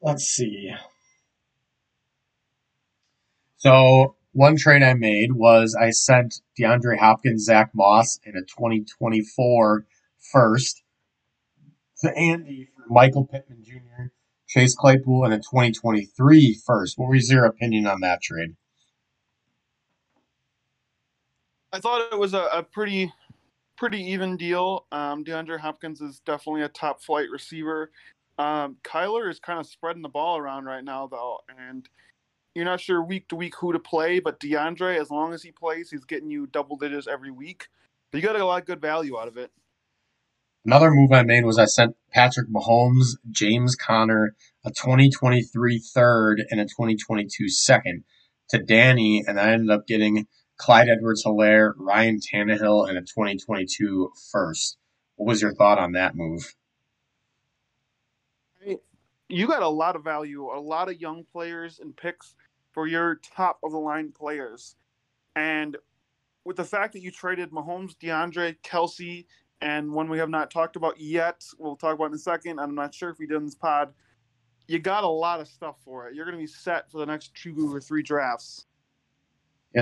let's 0.00 0.24
see. 0.24 0.72
So 3.56 4.16
one 4.32 4.56
trade 4.56 4.82
I 4.82 4.94
made 4.94 5.32
was 5.32 5.76
I 5.78 5.90
sent 5.90 6.40
DeAndre 6.58 6.98
Hopkins, 6.98 7.44
Zach 7.44 7.70
Moss, 7.74 8.18
and 8.24 8.34
a 8.36 8.40
2024 8.40 9.86
first 10.18 10.82
to 12.00 12.16
Andy 12.16 12.68
for 12.74 12.92
Michael 12.92 13.26
Pittman 13.26 13.62
Jr., 13.62 14.06
Chase 14.48 14.74
Claypool, 14.74 15.24
and 15.24 15.34
a 15.34 15.38
2023 15.38 16.60
first. 16.66 16.98
What 16.98 17.10
was 17.10 17.30
your 17.30 17.44
opinion 17.44 17.86
on 17.86 18.00
that 18.00 18.22
trade? 18.22 18.56
I 21.72 21.80
thought 21.80 22.12
it 22.12 22.18
was 22.18 22.34
a, 22.34 22.48
a 22.52 22.62
pretty 22.62 23.12
pretty 23.76 24.00
even 24.00 24.36
deal. 24.36 24.86
Um, 24.92 25.24
DeAndre 25.24 25.58
Hopkins 25.58 26.00
is 26.00 26.20
definitely 26.20 26.62
a 26.62 26.68
top 26.68 27.02
flight 27.02 27.28
receiver. 27.32 27.90
Um, 28.38 28.76
Kyler 28.84 29.30
is 29.30 29.38
kind 29.38 29.58
of 29.58 29.66
spreading 29.66 30.02
the 30.02 30.08
ball 30.08 30.38
around 30.38 30.66
right 30.66 30.84
now, 30.84 31.06
though, 31.06 31.40
and 31.58 31.88
you're 32.54 32.64
not 32.64 32.80
sure 32.80 33.02
week 33.02 33.28
to 33.28 33.36
week 33.36 33.54
who 33.56 33.72
to 33.72 33.78
play. 33.78 34.20
But 34.20 34.40
DeAndre, 34.40 35.00
as 35.00 35.10
long 35.10 35.32
as 35.32 35.42
he 35.42 35.50
plays, 35.52 35.90
he's 35.90 36.04
getting 36.04 36.30
you 36.30 36.46
double 36.46 36.76
digits 36.76 37.06
every 37.06 37.30
week. 37.30 37.68
you 38.12 38.20
got 38.20 38.36
a 38.36 38.44
lot 38.44 38.60
of 38.60 38.66
good 38.66 38.80
value 38.80 39.18
out 39.18 39.28
of 39.28 39.36
it. 39.36 39.50
Another 40.64 40.92
move 40.92 41.10
I 41.12 41.22
made 41.22 41.44
was 41.44 41.58
I 41.58 41.64
sent 41.64 41.96
Patrick 42.12 42.48
Mahomes, 42.48 43.16
James 43.30 43.74
Conner, 43.74 44.36
a 44.64 44.70
2023 44.70 45.80
third, 45.80 46.44
and 46.50 46.60
a 46.60 46.64
2022 46.64 47.48
second 47.48 48.04
to 48.50 48.58
Danny, 48.58 49.24
and 49.26 49.40
I 49.40 49.52
ended 49.52 49.70
up 49.70 49.88
getting 49.88 50.28
Clyde 50.62 50.90
Edwards 50.90 51.24
Helaire, 51.24 51.72
Ryan 51.76 52.20
Tannehill, 52.20 52.88
and 52.88 52.96
a 52.96 53.00
2022 53.00 54.12
first. 54.30 54.78
What 55.16 55.26
was 55.26 55.42
your 55.42 55.52
thought 55.52 55.78
on 55.78 55.92
that 55.92 56.14
move? 56.14 56.54
You 59.28 59.48
got 59.48 59.62
a 59.62 59.68
lot 59.68 59.96
of 59.96 60.04
value, 60.04 60.44
a 60.44 60.60
lot 60.60 60.88
of 60.88 61.00
young 61.00 61.24
players 61.24 61.80
and 61.80 61.96
picks 61.96 62.36
for 62.70 62.86
your 62.86 63.16
top 63.34 63.58
of 63.64 63.72
the 63.72 63.78
line 63.78 64.12
players. 64.12 64.76
And 65.34 65.76
with 66.44 66.58
the 66.58 66.64
fact 66.64 66.92
that 66.92 67.02
you 67.02 67.10
traded 67.10 67.50
Mahomes, 67.50 67.96
DeAndre, 67.96 68.56
Kelce, 68.62 69.26
and 69.60 69.90
one 69.90 70.08
we 70.08 70.18
have 70.18 70.30
not 70.30 70.52
talked 70.52 70.76
about 70.76 71.00
yet, 71.00 71.44
we'll 71.58 71.74
talk 71.74 71.96
about 71.96 72.10
in 72.10 72.14
a 72.14 72.18
second. 72.18 72.60
I'm 72.60 72.76
not 72.76 72.94
sure 72.94 73.10
if 73.10 73.18
we 73.18 73.26
did 73.26 73.38
in 73.38 73.46
this 73.46 73.56
pod. 73.56 73.92
You 74.68 74.78
got 74.78 75.02
a 75.02 75.08
lot 75.08 75.40
of 75.40 75.48
stuff 75.48 75.74
for 75.84 76.06
it. 76.06 76.14
You're 76.14 76.24
going 76.24 76.36
to 76.36 76.42
be 76.42 76.46
set 76.46 76.88
for 76.88 76.98
the 76.98 77.06
next 77.06 77.34
two 77.34 77.74
or 77.74 77.80
three 77.80 78.04
drafts. 78.04 78.66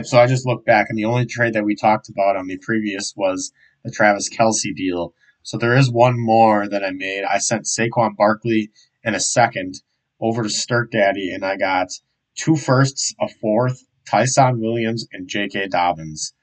So 0.02 0.18
I 0.18 0.26
just 0.26 0.46
looked 0.46 0.66
back, 0.66 0.86
and 0.88 0.96
the 0.96 1.04
only 1.04 1.26
trade 1.26 1.54
that 1.54 1.64
we 1.64 1.74
talked 1.74 2.08
about 2.08 2.36
on 2.36 2.46
the 2.46 2.58
previous 2.58 3.14
was 3.16 3.52
the 3.84 3.90
Travis 3.90 4.28
Kelce 4.28 4.74
deal. 4.74 5.14
So 5.42 5.58
there 5.58 5.76
is 5.76 5.90
one 5.90 6.18
more 6.18 6.68
that 6.68 6.84
I 6.84 6.90
made. 6.90 7.24
I 7.24 7.38
sent 7.38 7.64
Saquon 7.64 8.16
Barkley 8.16 8.70
and 9.02 9.16
a 9.16 9.20
second 9.20 9.82
over 10.20 10.42
to 10.42 10.50
Stirk 10.50 10.90
Daddy, 10.92 11.32
and 11.32 11.44
I 11.44 11.56
got 11.56 11.88
two 12.36 12.56
firsts, 12.56 13.14
a 13.20 13.28
fourth, 13.28 13.84
Ty'Son 14.08 14.60
Williams, 14.60 15.06
and 15.12 15.28
J.K. 15.28 15.68
Dobbins. 15.68 16.34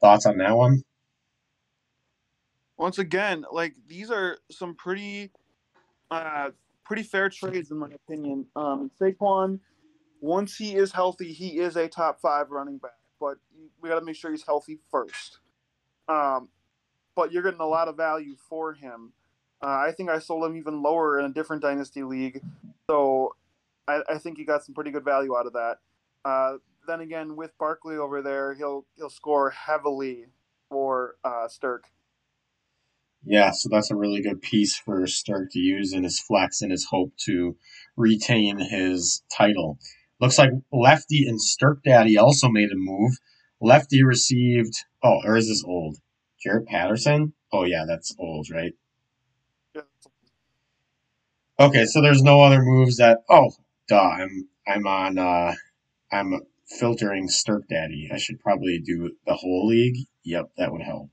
Thoughts 0.00 0.26
on 0.26 0.38
that 0.38 0.56
one? 0.56 0.82
Once 2.76 2.98
again, 2.98 3.44
like 3.50 3.74
these 3.86 4.10
are 4.10 4.38
some 4.50 4.74
pretty, 4.74 5.30
uh, 6.10 6.50
pretty 6.84 7.02
fair 7.02 7.28
trades 7.28 7.70
in 7.70 7.78
my 7.78 7.88
opinion. 7.88 8.46
Um, 8.54 8.90
Saquon 9.00 9.60
once 10.24 10.56
he 10.56 10.74
is 10.74 10.92
healthy, 10.92 11.34
he 11.34 11.58
is 11.58 11.76
a 11.76 11.86
top 11.86 12.18
five 12.18 12.50
running 12.50 12.78
back, 12.78 12.92
but 13.20 13.36
we 13.82 13.90
got 13.90 13.98
to 13.98 14.04
make 14.04 14.16
sure 14.16 14.30
he's 14.30 14.42
healthy 14.42 14.78
first. 14.90 15.38
Um, 16.08 16.48
but 17.14 17.30
you're 17.30 17.42
getting 17.42 17.60
a 17.60 17.66
lot 17.66 17.88
of 17.88 17.96
value 17.98 18.34
for 18.48 18.72
him. 18.72 19.12
Uh, 19.62 19.66
I 19.66 19.92
think 19.94 20.08
I 20.08 20.18
sold 20.18 20.44
him 20.44 20.56
even 20.56 20.82
lower 20.82 21.18
in 21.18 21.26
a 21.26 21.28
different 21.28 21.60
dynasty 21.60 22.02
league, 22.02 22.42
so 22.90 23.36
I, 23.86 24.00
I 24.08 24.18
think 24.18 24.38
he 24.38 24.44
got 24.44 24.64
some 24.64 24.74
pretty 24.74 24.90
good 24.90 25.04
value 25.04 25.36
out 25.36 25.46
of 25.46 25.52
that. 25.52 25.76
Uh, 26.24 26.54
then 26.86 27.00
again, 27.00 27.36
with 27.36 27.56
Barkley 27.58 27.96
over 27.96 28.22
there, 28.22 28.54
he'll 28.54 28.86
he'll 28.96 29.10
score 29.10 29.50
heavily 29.50 30.26
for 30.70 31.16
uh. 31.22 31.48
Yeah, 33.26 33.52
so 33.52 33.68
that's 33.70 33.90
a 33.90 33.96
really 33.96 34.22
good 34.22 34.40
piece 34.40 34.76
for 34.76 35.06
Stirk 35.06 35.50
to 35.52 35.58
use 35.58 35.92
in 35.92 36.02
his 36.02 36.20
flex 36.20 36.62
and 36.62 36.70
his 36.70 36.86
hope 36.90 37.12
to 37.26 37.56
retain 37.96 38.58
his 38.58 39.22
title. 39.34 39.78
Looks 40.24 40.38
like 40.38 40.52
Lefty 40.72 41.26
and 41.28 41.38
Stirk 41.38 41.82
Daddy 41.84 42.16
also 42.16 42.48
made 42.48 42.72
a 42.72 42.76
move. 42.76 43.18
Lefty 43.60 44.02
received, 44.02 44.74
oh, 45.02 45.20
or 45.22 45.36
is 45.36 45.48
this 45.48 45.62
old? 45.62 45.98
Jaret 46.42 46.64
Patterson? 46.64 47.34
Oh, 47.52 47.64
yeah, 47.64 47.84
that's 47.86 48.16
old, 48.18 48.48
right? 48.50 48.72
Okay, 51.60 51.84
so 51.84 52.00
there's 52.00 52.22
no 52.22 52.40
other 52.40 52.62
moves 52.62 52.96
that, 52.96 53.18
oh, 53.28 53.50
duh, 53.86 54.00
I'm, 54.00 54.48
I'm 54.66 54.86
on, 54.86 55.18
uh, 55.18 55.52
I'm 56.10 56.40
filtering 56.68 57.28
Stirk 57.28 57.68
Daddy. 57.68 58.08
I 58.10 58.16
should 58.16 58.40
probably 58.40 58.78
do 58.78 59.10
the 59.26 59.34
whole 59.34 59.66
league. 59.66 60.06
Yep, 60.22 60.52
that 60.56 60.72
would 60.72 60.80
help. 60.80 61.10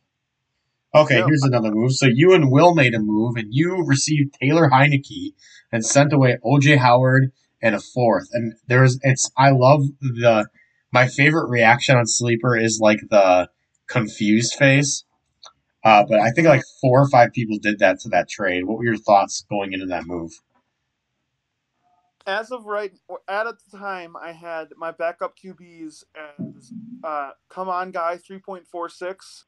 Okay, 0.95 1.17
yeah. 1.17 1.25
here's 1.25 1.43
another 1.43 1.71
move. 1.71 1.91
So 1.95 2.05
you 2.05 2.33
and 2.33 2.49
Will 2.49 2.73
made 2.73 2.93
a 2.93 2.99
move, 2.99 3.35
and 3.35 3.53
you 3.53 3.83
received 3.85 4.37
Taylor 4.41 4.69
Heinicke 4.69 5.33
and 5.69 5.85
sent 5.85 6.13
away 6.13 6.37
OJ 6.45 6.77
Howard 6.77 7.33
and 7.61 7.75
a 7.75 7.79
fourth. 7.79 8.29
And 8.33 8.53
there's 8.67 8.99
it's 9.03 9.31
I 9.37 9.51
love 9.51 9.83
the 9.99 10.47
my 10.91 11.07
favorite 11.07 11.49
reaction 11.49 11.95
on 11.95 12.05
Sleeper 12.05 12.57
is 12.57 12.79
like 12.81 12.99
the 13.09 13.49
confused 13.87 14.55
face. 14.55 15.03
Uh, 15.83 16.03
but 16.07 16.19
I 16.19 16.29
think 16.31 16.47
like 16.47 16.63
four 16.79 17.01
or 17.01 17.09
five 17.09 17.33
people 17.33 17.57
did 17.57 17.79
that 17.79 17.99
to 18.01 18.09
that 18.09 18.29
trade. 18.29 18.65
What 18.65 18.77
were 18.77 18.85
your 18.85 18.97
thoughts 18.97 19.45
going 19.49 19.73
into 19.73 19.87
that 19.87 20.05
move? 20.05 20.31
As 22.27 22.51
of 22.51 22.65
right 22.65 22.91
at 23.27 23.45
the 23.45 23.77
time, 23.77 24.15
I 24.15 24.31
had 24.31 24.69
my 24.77 24.91
backup 24.91 25.35
QBs 25.37 26.03
as 26.15 26.71
uh, 27.03 27.31
come 27.49 27.67
on 27.67 27.91
guy 27.91 28.17
three 28.17 28.37
point 28.37 28.67
four 28.67 28.89
six 28.89 29.45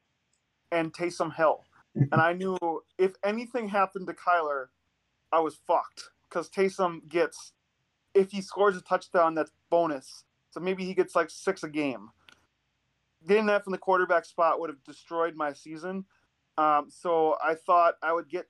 and 0.72 0.92
Taysom 0.92 1.36
Hill, 1.36 1.64
and 1.94 2.14
I 2.14 2.32
knew 2.32 2.58
if 2.98 3.12
anything 3.22 3.68
happened 3.68 4.08
to 4.08 4.12
Kyler, 4.12 4.66
I 5.30 5.38
was 5.38 5.54
fucked 5.54 6.10
because 6.28 6.50
Taysom 6.50 7.08
gets 7.08 7.52
if 8.14 8.30
he 8.30 8.40
scores 8.40 8.76
a 8.76 8.80
touchdown, 8.80 9.34
that's 9.34 9.52
bonus. 9.70 10.24
So 10.50 10.60
maybe 10.60 10.84
he 10.84 10.94
gets 10.94 11.14
like 11.14 11.30
six 11.30 11.62
a 11.64 11.68
game. 11.68 12.10
Getting 13.26 13.46
that 13.46 13.64
from 13.64 13.72
the 13.72 13.78
quarterback 13.78 14.24
spot 14.24 14.60
would 14.60 14.70
have 14.70 14.82
destroyed 14.84 15.34
my 15.34 15.52
season. 15.52 16.04
Um, 16.56 16.86
so 16.88 17.36
I 17.42 17.54
thought 17.54 17.94
I 18.02 18.12
would 18.12 18.28
get 18.28 18.46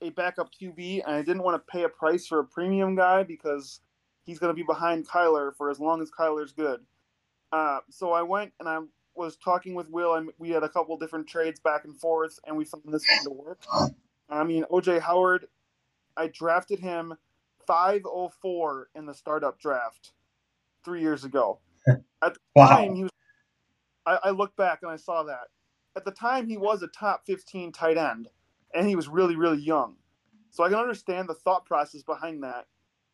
a 0.00 0.10
backup 0.10 0.50
QB, 0.54 1.02
and 1.04 1.16
I 1.16 1.22
didn't 1.22 1.42
want 1.42 1.56
to 1.56 1.72
pay 1.72 1.84
a 1.84 1.88
price 1.88 2.26
for 2.26 2.38
a 2.38 2.44
premium 2.44 2.94
guy 2.94 3.24
because 3.24 3.80
he's 4.24 4.38
going 4.38 4.50
to 4.50 4.54
be 4.54 4.62
behind 4.62 5.08
Kyler 5.08 5.54
for 5.56 5.70
as 5.70 5.80
long 5.80 6.00
as 6.00 6.10
Kyler's 6.10 6.52
good. 6.52 6.80
Uh, 7.50 7.78
so 7.90 8.12
I 8.12 8.22
went 8.22 8.52
and 8.60 8.68
I 8.68 8.78
was 9.16 9.36
talking 9.36 9.74
with 9.74 9.88
Will, 9.90 10.14
and 10.14 10.30
we 10.38 10.50
had 10.50 10.62
a 10.62 10.68
couple 10.68 10.96
different 10.96 11.26
trades 11.26 11.58
back 11.58 11.84
and 11.84 11.98
forth, 11.98 12.38
and 12.46 12.56
we 12.56 12.64
found 12.64 12.84
this 12.86 13.04
one 13.10 13.24
to 13.24 13.30
work. 13.30 13.64
I 14.28 14.44
mean, 14.44 14.64
OJ 14.70 15.00
Howard, 15.00 15.46
I 16.16 16.28
drafted 16.28 16.78
him 16.78 17.14
504 17.68 18.88
in 18.94 19.04
the 19.04 19.14
startup 19.14 19.60
draft 19.60 20.12
three 20.84 21.02
years 21.02 21.24
ago. 21.24 21.60
At 22.22 22.34
the 22.34 22.40
wow. 22.56 22.66
time, 22.66 22.94
he 22.94 23.02
was. 23.02 23.10
I, 24.06 24.18
I 24.24 24.30
look 24.30 24.56
back 24.56 24.80
and 24.82 24.90
I 24.90 24.96
saw 24.96 25.22
that. 25.24 25.48
At 25.94 26.04
the 26.04 26.10
time, 26.10 26.48
he 26.48 26.56
was 26.56 26.82
a 26.82 26.88
top 26.88 27.26
15 27.26 27.72
tight 27.72 27.98
end, 27.98 28.28
and 28.74 28.88
he 28.88 28.96
was 28.96 29.06
really, 29.06 29.36
really 29.36 29.60
young. 29.60 29.96
So 30.50 30.64
I 30.64 30.70
can 30.70 30.78
understand 30.78 31.28
the 31.28 31.34
thought 31.34 31.66
process 31.66 32.02
behind 32.02 32.42
that. 32.42 32.66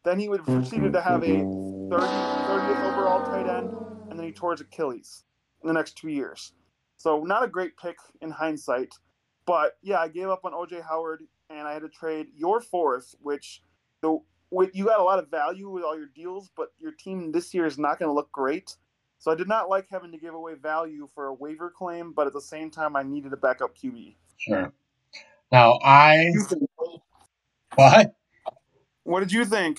Then 0.04 0.20
he 0.20 0.28
would 0.28 0.40
have 0.40 0.54
proceeded 0.54 0.92
to 0.92 1.00
have 1.00 1.22
a 1.24 1.26
30, 1.26 1.90
30th 1.90 2.92
overall 2.92 3.26
tight 3.26 3.48
end, 3.48 3.70
and 4.10 4.18
then 4.18 4.26
he 4.26 4.32
tore 4.32 4.52
his 4.52 4.60
Achilles 4.60 5.24
in 5.62 5.68
the 5.68 5.74
next 5.74 5.96
two 5.96 6.10
years. 6.10 6.52
So 6.96 7.24
not 7.24 7.42
a 7.42 7.48
great 7.48 7.76
pick 7.76 7.96
in 8.20 8.30
hindsight. 8.30 8.92
But 9.46 9.72
yeah, 9.82 9.98
I 9.98 10.08
gave 10.08 10.28
up 10.28 10.44
on 10.44 10.52
OJ 10.52 10.82
Howard, 10.86 11.24
and 11.50 11.66
I 11.66 11.72
had 11.72 11.82
to 11.82 11.88
trade 11.88 12.28
your 12.36 12.60
fourth, 12.60 13.14
which 13.20 13.62
the 14.00 14.20
you 14.50 14.84
got 14.84 15.00
a 15.00 15.04
lot 15.04 15.18
of 15.18 15.28
value 15.30 15.68
with 15.70 15.84
all 15.84 15.96
your 15.96 16.08
deals, 16.14 16.50
but 16.56 16.68
your 16.78 16.92
team 16.92 17.32
this 17.32 17.52
year 17.54 17.66
is 17.66 17.78
not 17.78 17.98
going 17.98 18.08
to 18.08 18.12
look 18.12 18.30
great. 18.30 18.76
So 19.18 19.32
I 19.32 19.34
did 19.34 19.48
not 19.48 19.70
like 19.70 19.86
having 19.90 20.12
to 20.12 20.18
give 20.18 20.34
away 20.34 20.54
value 20.54 21.08
for 21.14 21.26
a 21.26 21.34
waiver 21.34 21.70
claim, 21.70 22.12
but 22.12 22.26
at 22.26 22.32
the 22.32 22.40
same 22.40 22.70
time, 22.70 22.94
I 22.94 23.02
needed 23.02 23.32
a 23.32 23.36
backup 23.36 23.76
QB. 23.76 24.16
Sure. 24.36 24.72
Now 25.50 25.78
I 25.82 26.30
what? 27.76 28.14
What 29.04 29.20
did 29.20 29.32
you 29.32 29.44
think? 29.44 29.78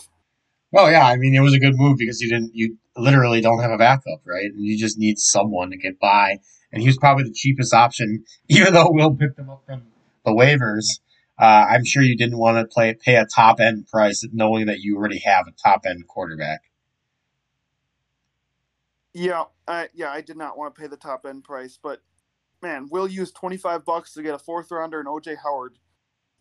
Well, 0.72 0.90
yeah, 0.92 1.06
I 1.06 1.18
mean 1.18 1.36
it 1.36 1.42
was 1.42 1.54
a 1.54 1.60
good 1.60 1.76
move 1.76 1.98
because 1.98 2.22
you 2.22 2.30
didn't 2.30 2.56
you 2.56 2.78
literally 2.98 3.42
don't 3.42 3.60
have 3.60 3.72
a 3.72 3.78
backup, 3.78 4.22
right? 4.26 4.46
And 4.46 4.66
you 4.66 4.78
just 4.78 4.98
need 4.98 5.20
someone 5.20 5.72
to 5.72 5.78
get 5.78 6.00
by. 6.00 6.38
And 6.72 6.82
he 6.82 6.88
was 6.88 6.98
probably 6.98 7.24
the 7.26 7.34
cheapest 7.34 7.74
option, 7.74 8.24
even 8.50 8.74
though 8.74 8.90
Will 8.90 9.16
picked 9.16 9.38
him 9.38 9.50
up 9.50 9.64
from 9.66 9.84
the 10.26 10.32
waivers. 10.32 11.00
Uh, 11.38 11.66
I'm 11.70 11.84
sure 11.84 12.02
you 12.02 12.16
didn't 12.16 12.38
want 12.38 12.58
to 12.58 12.66
play 12.66 12.94
pay 12.94 13.16
a 13.16 13.26
top 13.26 13.60
end 13.60 13.88
price 13.88 14.26
knowing 14.32 14.68
that 14.68 14.80
you 14.80 14.98
already 14.98 15.20
have 15.20 15.48
a 15.48 15.52
top 15.52 15.82
end 15.86 16.08
quarterback. 16.08 16.62
Yeah, 19.14 19.46
I, 19.68 19.88
yeah, 19.94 20.12
I 20.12 20.22
did 20.22 20.38
not 20.38 20.58
want 20.58 20.76
to 20.76 20.82
pay 20.82 20.88
the 20.88 20.98
top 20.98 21.26
end 21.26 21.44
price, 21.44 21.80
but 21.82 22.02
man, 22.62 22.88
we'll 22.90 23.08
use 23.08 23.32
25 23.32 23.86
bucks 23.86 24.14
to 24.14 24.24
get 24.24 24.34
a 24.34 24.40
fourth 24.40 24.72
rounder 24.72 25.00
and 25.00 25.08
OJ 25.08 25.38
Howard. 25.44 25.78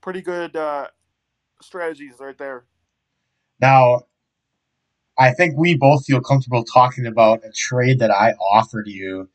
Pretty 0.01 0.23
good 0.23 0.57
uh, 0.57 0.89
strategies 1.63 2.17
right 2.21 2.37
there. 2.37 2.65
Now, 3.61 4.03
I 5.19 5.33
think 5.33 5.57
we 5.57 5.77
both 5.77 6.05
feel 6.05 6.21
comfortable 6.21 6.65
talking 6.65 7.07
about 7.07 7.45
a 7.45 7.53
trade 7.53 8.01
that 8.01 8.11
I 8.11 8.33
offered 8.33 8.89
you 8.89 9.29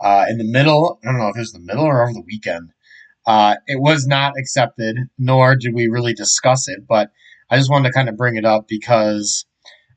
uh, 0.00 0.26
in 0.28 0.38
the 0.38 0.44
middle. 0.44 0.98
I 1.02 1.06
don't 1.06 1.18
know 1.18 1.28
if 1.28 1.36
it 1.36 1.40
was 1.40 1.52
the 1.52 1.60
middle 1.60 1.84
or 1.84 2.02
over 2.02 2.12
the 2.12 2.22
weekend. 2.26 2.72
Uh, 3.26 3.56
it 3.66 3.80
was 3.80 4.06
not 4.06 4.34
accepted, 4.38 4.96
nor 5.18 5.54
did 5.56 5.74
we 5.74 5.88
really 5.88 6.12
discuss 6.12 6.68
it, 6.68 6.86
but 6.88 7.10
I 7.50 7.56
just 7.56 7.70
wanted 7.70 7.88
to 7.88 7.94
kind 7.94 8.08
of 8.08 8.16
bring 8.16 8.36
it 8.36 8.44
up 8.44 8.66
because 8.68 9.44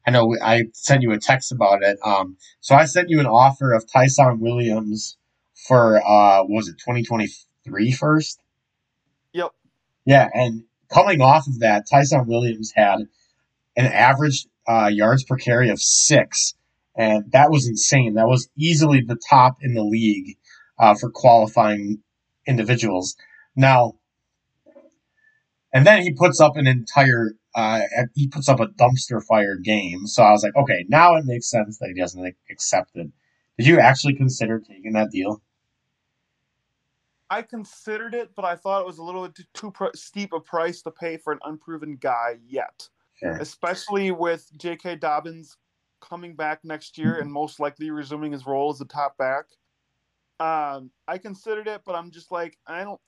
I 0.05 0.12
know 0.12 0.36
I 0.41 0.65
sent 0.74 1.01
you 1.01 1.12
a 1.12 1.20
text 1.20 1.51
about 1.51 1.82
it. 1.84 1.98
Um, 2.03 2.38
so 2.60 2.75
I 2.75 2.86
sent 2.86 3.10
you 3.10 3.20
an 3.20 3.25
offer 3.25 3.74
of 3.74 3.86
Ty'Son 3.91 4.39
Williams 4.39 5.17
for, 5.67 5.98
uh, 5.98 6.44
was 6.44 6.67
it 6.67 6.74
2023 6.74 7.91
first? 7.91 8.39
Yep. 9.34 9.51
Yeah, 10.05 10.29
and 10.34 10.63
coming 10.89 11.22
off 11.22 11.48
of 11.48 11.60
that, 11.60 11.86
Ty'Son 11.89 12.27
Williams 12.27 12.72
had 12.75 13.00
an 13.75 13.86
average 13.86 14.46
uh, 14.67 14.89
yards 14.91 15.24
per 15.24 15.36
carry 15.36 15.70
of 15.70 15.82
six, 15.82 16.53
and 16.96 17.32
that 17.32 17.50
was 17.50 17.67
insane. 17.67 18.13
That 18.13 18.27
was 18.27 18.50
easily 18.58 19.01
the 19.01 19.20
top 19.29 19.58
in 19.62 19.74
the 19.74 19.84
league 19.84 20.38
uh, 20.77 20.96
for 20.96 21.10
qualifying 21.10 22.00
individuals. 22.47 23.15
Now, 23.55 23.95
And 25.73 25.85
then 25.85 26.03
he 26.03 26.13
puts 26.13 26.39
up 26.39 26.55
an 26.55 26.67
entire, 26.67 27.33
uh, 27.53 27.81
he 28.13 28.29
puts 28.29 28.47
up 28.47 28.61
a 28.61 28.67
dumpster 28.67 29.21
fire 29.21 29.57
game. 29.57 30.07
So 30.07 30.23
I 30.23 30.31
was 30.31 30.41
like, 30.41 30.55
okay, 30.55 30.85
now 30.87 31.15
it 31.15 31.25
makes 31.25 31.49
sense 31.49 31.79
that 31.79 31.89
he 31.93 31.99
doesn't 31.99 32.35
accept 32.49 32.91
it. 32.95 33.07
Did 33.57 33.67
you 33.67 33.79
actually 33.81 34.15
consider 34.15 34.59
taking 34.59 34.93
that 34.93 35.11
deal? 35.11 35.41
I 37.29 37.41
considered 37.41 38.13
it, 38.13 38.29
but 38.35 38.45
I 38.45 38.55
thought 38.55 38.81
it 38.81 38.87
was 38.87 38.99
a 38.99 39.03
little 39.03 39.27
too, 39.27 39.43
too 39.53 39.71
pr- 39.71 39.95
steep 39.95 40.31
a 40.31 40.39
price 40.39 40.81
to 40.83 40.91
pay 40.91 41.17
for 41.17 41.33
an 41.33 41.39
unproven 41.43 41.97
guy 41.99 42.37
yet. 42.47 42.87
Sure. 43.19 43.31
Especially 43.31 44.11
with 44.11 44.49
J.K. 44.57 44.97
Dobbins 44.97 45.57
coming 46.01 46.35
back 46.35 46.59
next 46.63 46.97
year 46.97 47.19
and 47.19 47.31
most 47.31 47.59
likely 47.59 47.89
resuming 47.89 48.31
his 48.31 48.45
role 48.45 48.69
as 48.71 48.79
a 48.79 48.85
top 48.85 49.17
back. 49.17 49.45
Um, 50.39 50.92
I 51.08 51.18
considered 51.18 51.68
it, 51.68 51.82
but 51.86 51.96
I'm 51.96 52.12
just 52.12 52.32
like, 52.32 52.58
I 52.68 52.84
don't 52.84 53.00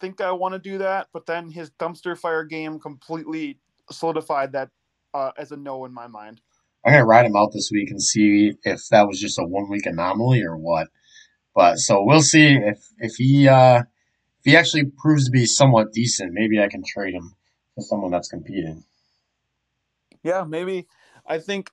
think 0.00 0.20
I 0.20 0.32
want 0.32 0.54
to 0.54 0.58
do 0.58 0.78
that. 0.78 1.08
But 1.12 1.26
then 1.26 1.50
his 1.50 1.70
dumpster 1.72 2.16
fire 2.16 2.44
game 2.44 2.78
completely 2.78 3.58
solidified 3.90 4.52
that 4.52 4.70
uh, 5.14 5.32
as 5.36 5.52
a 5.52 5.56
no 5.56 5.84
in 5.84 5.92
my 5.92 6.06
mind. 6.06 6.40
I'm 6.84 6.92
gonna 6.92 7.04
ride 7.04 7.26
him 7.26 7.36
out 7.36 7.52
this 7.52 7.70
week 7.70 7.90
and 7.90 8.02
see 8.02 8.54
if 8.62 8.88
that 8.90 9.06
was 9.06 9.20
just 9.20 9.38
a 9.38 9.44
one 9.44 9.68
week 9.68 9.84
anomaly 9.84 10.42
or 10.42 10.56
what. 10.56 10.88
But 11.54 11.78
so 11.78 12.02
we'll 12.02 12.22
see 12.22 12.54
if 12.54 12.78
if 12.98 13.16
he 13.16 13.48
uh, 13.48 13.80
if 13.80 14.44
he 14.44 14.56
actually 14.56 14.84
proves 14.98 15.26
to 15.26 15.30
be 15.30 15.44
somewhat 15.44 15.92
decent. 15.92 16.32
Maybe 16.32 16.60
I 16.60 16.68
can 16.68 16.82
trade 16.82 17.14
him 17.14 17.34
to 17.78 17.84
someone 17.84 18.10
that's 18.10 18.28
competing. 18.28 18.84
Yeah, 20.22 20.44
maybe. 20.44 20.86
I 21.26 21.38
think 21.38 21.70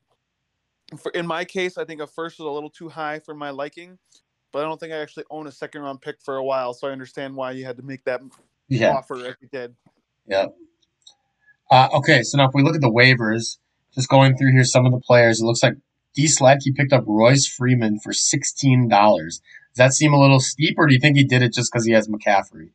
for, 0.98 1.12
in 1.12 1.28
my 1.28 1.46
case, 1.46 1.78
I 1.78 1.86
think 1.86 2.02
a 2.02 2.08
first 2.08 2.36
is 2.36 2.46
a 2.46 2.50
little 2.50 2.70
too 2.70 2.90
high 2.90 3.20
for 3.20 3.34
my 3.34 3.50
liking, 3.50 3.98
but 4.58 4.66
I 4.66 4.70
don't 4.70 4.80
think 4.80 4.92
I 4.92 4.98
actually 4.98 5.26
own 5.30 5.46
a 5.46 5.52
second 5.52 5.84
round 5.84 6.02
pick 6.02 6.20
for 6.20 6.38
a 6.38 6.44
while. 6.44 6.74
So 6.74 6.88
I 6.88 6.92
understand 6.92 7.36
why 7.36 7.52
you 7.52 7.64
had 7.64 7.78
to 7.78 7.84
make 7.84 8.04
that 8.06 8.22
Yeah. 8.68 8.96
offer 8.96 9.14
as 9.24 9.36
you 9.40 9.48
did. 9.52 9.76
Yeah. 10.26 10.48
Uh, 11.70 11.90
okay, 11.94 12.24
so 12.24 12.40
now 12.40 12.48
if 12.48 12.56
we 12.56 12.64
look 12.64 12.74
at 12.74 12.82
the 12.82 12.90
waivers, 12.90 13.60
just 13.94 14.10
going 14.10 14.36
through 14.36 14.54
here 14.54 14.64
some 14.64 14.88
of 14.88 14.92
the 14.92 15.00
players, 15.00 15.40
it 15.40 15.46
looks 15.46 15.62
like 15.62 15.76
D 16.16 16.28
he 16.62 16.72
picked 16.72 16.92
up 16.92 17.04
Royce 17.06 17.46
Freeman 17.46 18.00
for 18.00 18.14
sixteen 18.14 18.88
dollars. 18.88 19.42
Does 19.76 19.78
that 19.78 19.94
seem 19.94 20.12
a 20.12 20.20
little 20.20 20.40
steep, 20.40 20.74
or 20.80 20.88
do 20.88 20.96
you 20.96 21.00
think 21.00 21.18
he 21.18 21.24
did 21.24 21.44
it 21.44 21.54
just 21.54 21.72
because 21.72 21.86
he 21.86 21.92
has 21.92 22.08
McCaffrey? 22.08 22.72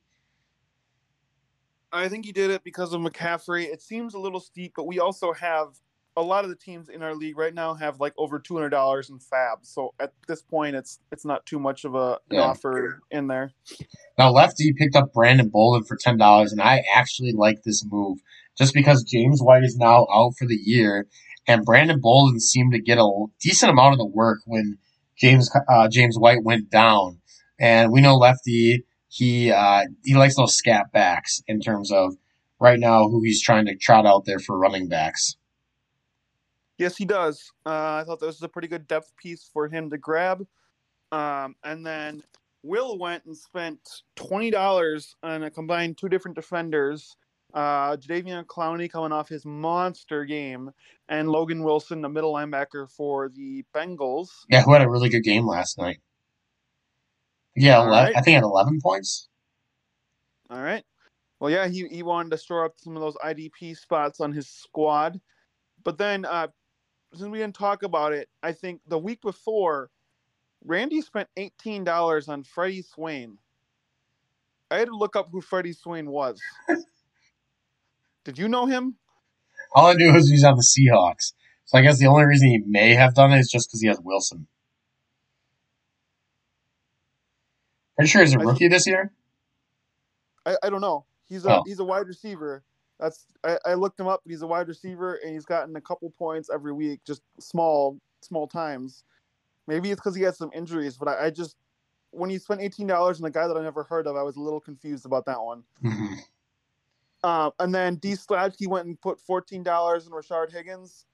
I 1.93 2.09
think 2.09 2.25
he 2.25 2.31
did 2.31 2.53
it 2.53 2.63
because 2.63 2.93
of 2.93 3.01
McCaffrey. 3.01 3.65
It 3.65 3.83
seems 3.83 4.15
a 4.15 4.21
little 4.21 4.39
steep, 4.39 4.75
but 4.77 4.87
we 4.87 5.01
also 5.01 5.33
have 5.33 5.81
a 6.17 6.23
lot 6.23 6.45
of 6.45 6.51
the 6.51 6.57
teams 6.57 6.89
in 6.89 7.03
our 7.03 7.15
league 7.15 7.39
right 7.39 7.55
now 7.55 7.75
have 7.75 8.01
like 8.01 8.13
over 8.19 8.39
two 8.39 8.55
hundred 8.55 8.71
dollars 8.71 9.11
in 9.11 9.19
FAAB. 9.19 9.59
So 9.63 9.95
at 9.99 10.13
this 10.29 10.43
point, 10.43 10.77
it's 10.77 11.01
it's 11.11 11.25
not 11.25 11.45
too 11.47 11.59
much 11.59 11.85
of 11.85 11.95
a 11.95 12.19
an 12.31 12.37
Yeah. 12.37 12.41
offer 12.43 13.01
in 13.11 13.27
there. 13.29 13.53
Now 14.19 14.31
lefty 14.31 14.73
picked 14.73 14.97
up 14.97 15.13
Brandon 15.13 15.49
Bolden 15.49 15.85
for 15.85 15.97
ten 15.97 16.17
dollars, 16.17 16.53
and 16.53 16.61
I 16.61 16.83
actually 16.95 17.33
like 17.33 17.63
this 17.65 17.85
move 17.91 18.19
just 18.59 18.75
because 18.75 19.03
James 19.05 19.41
White 19.41 19.65
is 19.65 19.77
now 19.77 20.07
out 20.13 20.33
for 20.39 20.47
the 20.47 20.59
year, 20.63 21.07
and 21.49 21.65
Brandon 21.65 21.99
Bolden 22.01 22.41
seemed 22.41 22.73
to 22.73 22.81
get 22.81 22.99
a 22.99 23.25
decent 23.41 23.71
amount 23.73 23.93
of 23.95 23.99
the 23.99 24.07
work 24.07 24.41
when 24.47 24.79
James 25.17 25.51
uh, 25.69 25.89
James 25.89 26.17
White 26.19 26.45
went 26.45 26.71
down, 26.71 27.21
and 27.59 27.91
we 27.93 28.01
know 28.01 28.17
lefty 28.17 28.85
he 29.09 29.51
uh, 29.51 29.85
he 30.05 30.15
likes 30.15 30.37
those 30.37 30.57
scat 30.57 30.93
backs 30.93 31.43
in 31.47 31.61
terms 31.61 31.91
of 31.91 32.15
right 32.61 32.79
now 32.79 33.09
who 33.09 33.23
he's 33.23 33.43
trying 33.43 33.67
to 33.67 33.77
trot 33.77 34.07
out 34.07 34.25
there 34.27 34.39
for 34.39 34.59
running 34.59 34.89
backs. 34.89 35.37
Yes, 36.83 36.97
he 36.97 37.05
does. 37.05 37.53
Uh, 37.65 38.01
I 38.01 38.05
thought 38.05 38.19
this 38.19 38.27
was 38.27 38.43
a 38.43 38.49
pretty 38.49 38.67
good 38.67 38.89
depth 38.89 39.15
piece 39.17 39.49
for 39.53 39.69
him 39.69 39.89
to 39.91 39.97
grab. 39.97 40.45
Um, 41.13 41.55
and 41.63 41.87
then 41.87 42.25
Will 42.65 42.99
went 42.99 43.25
and 43.25 43.37
spent 43.37 43.79
twenty 44.17 44.51
dollars 44.51 45.15
on 45.23 45.45
a 45.45 45.51
combined 45.51 45.97
two 45.97 46.09
different 46.09 46.35
defenders. 46.35 47.17
Uh, 47.55 47.97
Jadeveon 47.99 48.47
Clowney 48.47 48.91
coming 48.91 49.13
off 49.13 49.29
his 49.29 49.45
monster 49.45 50.25
game, 50.25 50.73
and 51.09 51.31
Logan 51.31 51.63
Wilson, 51.63 52.03
the 52.03 52.09
middle 52.09 52.35
linebacker 52.35 52.91
for 52.91 53.29
the 53.29 53.65
Bengals. 53.73 54.31
Yeah, 54.49 54.63
who 54.63 54.73
had 54.73 54.83
a 54.83 54.91
really 54.91 55.09
good 55.09 55.23
game 55.23 55.47
last 55.47 55.79
night. 55.79 56.01
Yeah, 57.55 57.77
11, 57.77 57.93
right. 57.93 58.09
I 58.09 58.15
think 58.15 58.27
he 58.27 58.33
had 58.33 58.43
eleven 58.43 58.81
points. 58.81 59.29
All 60.51 60.61
right. 60.61 60.83
Well, 61.39 61.51
yeah, 61.51 61.69
he, 61.69 61.87
he 61.87 62.03
wanted 62.03 62.31
to 62.31 62.39
store 62.39 62.65
up 62.65 62.75
some 62.77 62.97
of 62.97 63.03
those 63.03 63.17
IDP 63.25 63.77
spots 63.77 64.21
on 64.21 64.33
his 64.33 64.49
squad. 64.49 65.21
But 65.85 65.99
then, 65.99 66.25
uh, 66.25 66.49
since 67.15 67.29
we 67.29 67.39
didn't 67.39 67.55
talk 67.55 67.83
about 67.83 68.13
it, 68.13 68.29
I 68.43 68.53
think 68.53 68.81
the 68.87 68.99
week 68.99 69.21
before, 69.21 69.91
Randy 70.65 71.01
spent 71.01 71.29
$18 71.37 72.29
on 72.29 72.43
Freddie 72.45 72.83
Swain. 72.83 73.39
I 74.71 74.77
had 74.79 74.89
to 74.89 74.97
look 74.97 75.17
up 75.17 75.29
who 75.31 75.41
Freddie 75.41 75.73
Swain 75.75 76.11
was. 76.11 76.41
Did 78.25 78.39
you 78.39 78.49
know 78.49 78.67
him? 78.67 78.97
All 79.75 79.87
I 79.87 79.95
knew 79.95 80.13
was 80.13 80.29
he's 80.29 80.45
on 80.45 80.57
the 80.57 80.63
Seahawks. 80.63 81.33
So 81.65 81.79
I 81.79 81.83
guess 81.83 81.99
the 81.99 82.07
only 82.07 82.25
reason 82.25 82.49
he 82.49 82.59
may 82.67 82.95
have 82.95 83.15
done 83.15 83.33
it 83.33 83.39
is 83.39 83.51
just 83.51 83.69
because 83.69 83.81
he 83.81 83.89
has 83.89 84.01
Wilson. 84.03 84.47
Pretty 87.97 88.09
sure 88.11 88.23
he's 88.23 88.35
a 88.35 88.39
rookie 88.39 88.69
this 88.69 88.87
year. 88.87 89.13
I, 90.47 90.57
I 90.63 90.71
don't 90.71 90.81
know. 90.81 91.05
He's 91.29 91.45
a 91.45 91.59
Oh. 91.59 91.63
he's 91.67 91.79
a 91.79 91.85
wide 91.85 92.07
receiver. 92.07 92.63
That's 93.03 93.27
I, 93.43 93.59
I 93.67 93.75
looked 93.75 93.99
him 93.99 94.07
up. 94.07 94.23
He's 94.25 94.43
a 94.43 94.47
wide 94.47 94.69
receiver, 94.69 95.17
and 95.17 95.33
he's 95.35 95.45
gotten 95.45 95.75
a 95.75 95.81
couple 95.81 96.09
points 96.11 96.49
every 96.55 96.73
week, 96.73 97.01
just 97.05 97.21
small 97.41 97.99
small 98.21 98.47
times. 98.47 99.03
Maybe 99.67 99.91
it's 99.91 100.01
because 100.01 100.15
he 100.15 100.23
had 100.23 100.37
some 100.37 100.51
injuries, 100.55 100.97
but 100.97 101.09
I, 101.09 101.27
I 101.27 101.31
just 101.31 101.57
when 102.13 102.31
he 102.31 102.39
spent 102.39 102.61
eighteen 102.61 102.87
dollars 102.87 103.21
on 103.21 103.27
a 103.27 103.31
guy 103.31 103.49
that 103.49 103.57
I 103.57 103.63
never 103.63 103.83
heard 103.83 104.07
of, 104.07 104.15
I 104.15 104.23
was 104.23 104.37
a 104.37 104.41
little 104.41 104.61
confused 104.61 105.05
about 105.05 105.27
that 105.27 105.43
one. 105.43 105.65
Mhm. 105.83 106.19
Uh, 107.25 107.51
and 107.59 107.75
then 107.75 107.97
D 107.97 108.13
Sladkey 108.13 108.69
went 108.69 108.87
and 108.87 109.01
put 109.01 109.21
fourteen 109.21 109.65
dollars 109.65 110.07
in 110.07 110.13
Rashard 110.13 110.53
Higgins. 110.53 111.05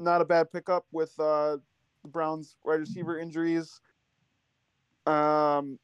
Not 0.00 0.20
a 0.20 0.24
bad 0.24 0.50
pickup 0.50 0.84
with 0.90 1.12
uh, 1.20 1.58
the 2.02 2.08
Browns 2.08 2.56
wide 2.64 2.80
receiver 2.80 3.20
injuries. 3.20 3.80
Um, 5.06 5.78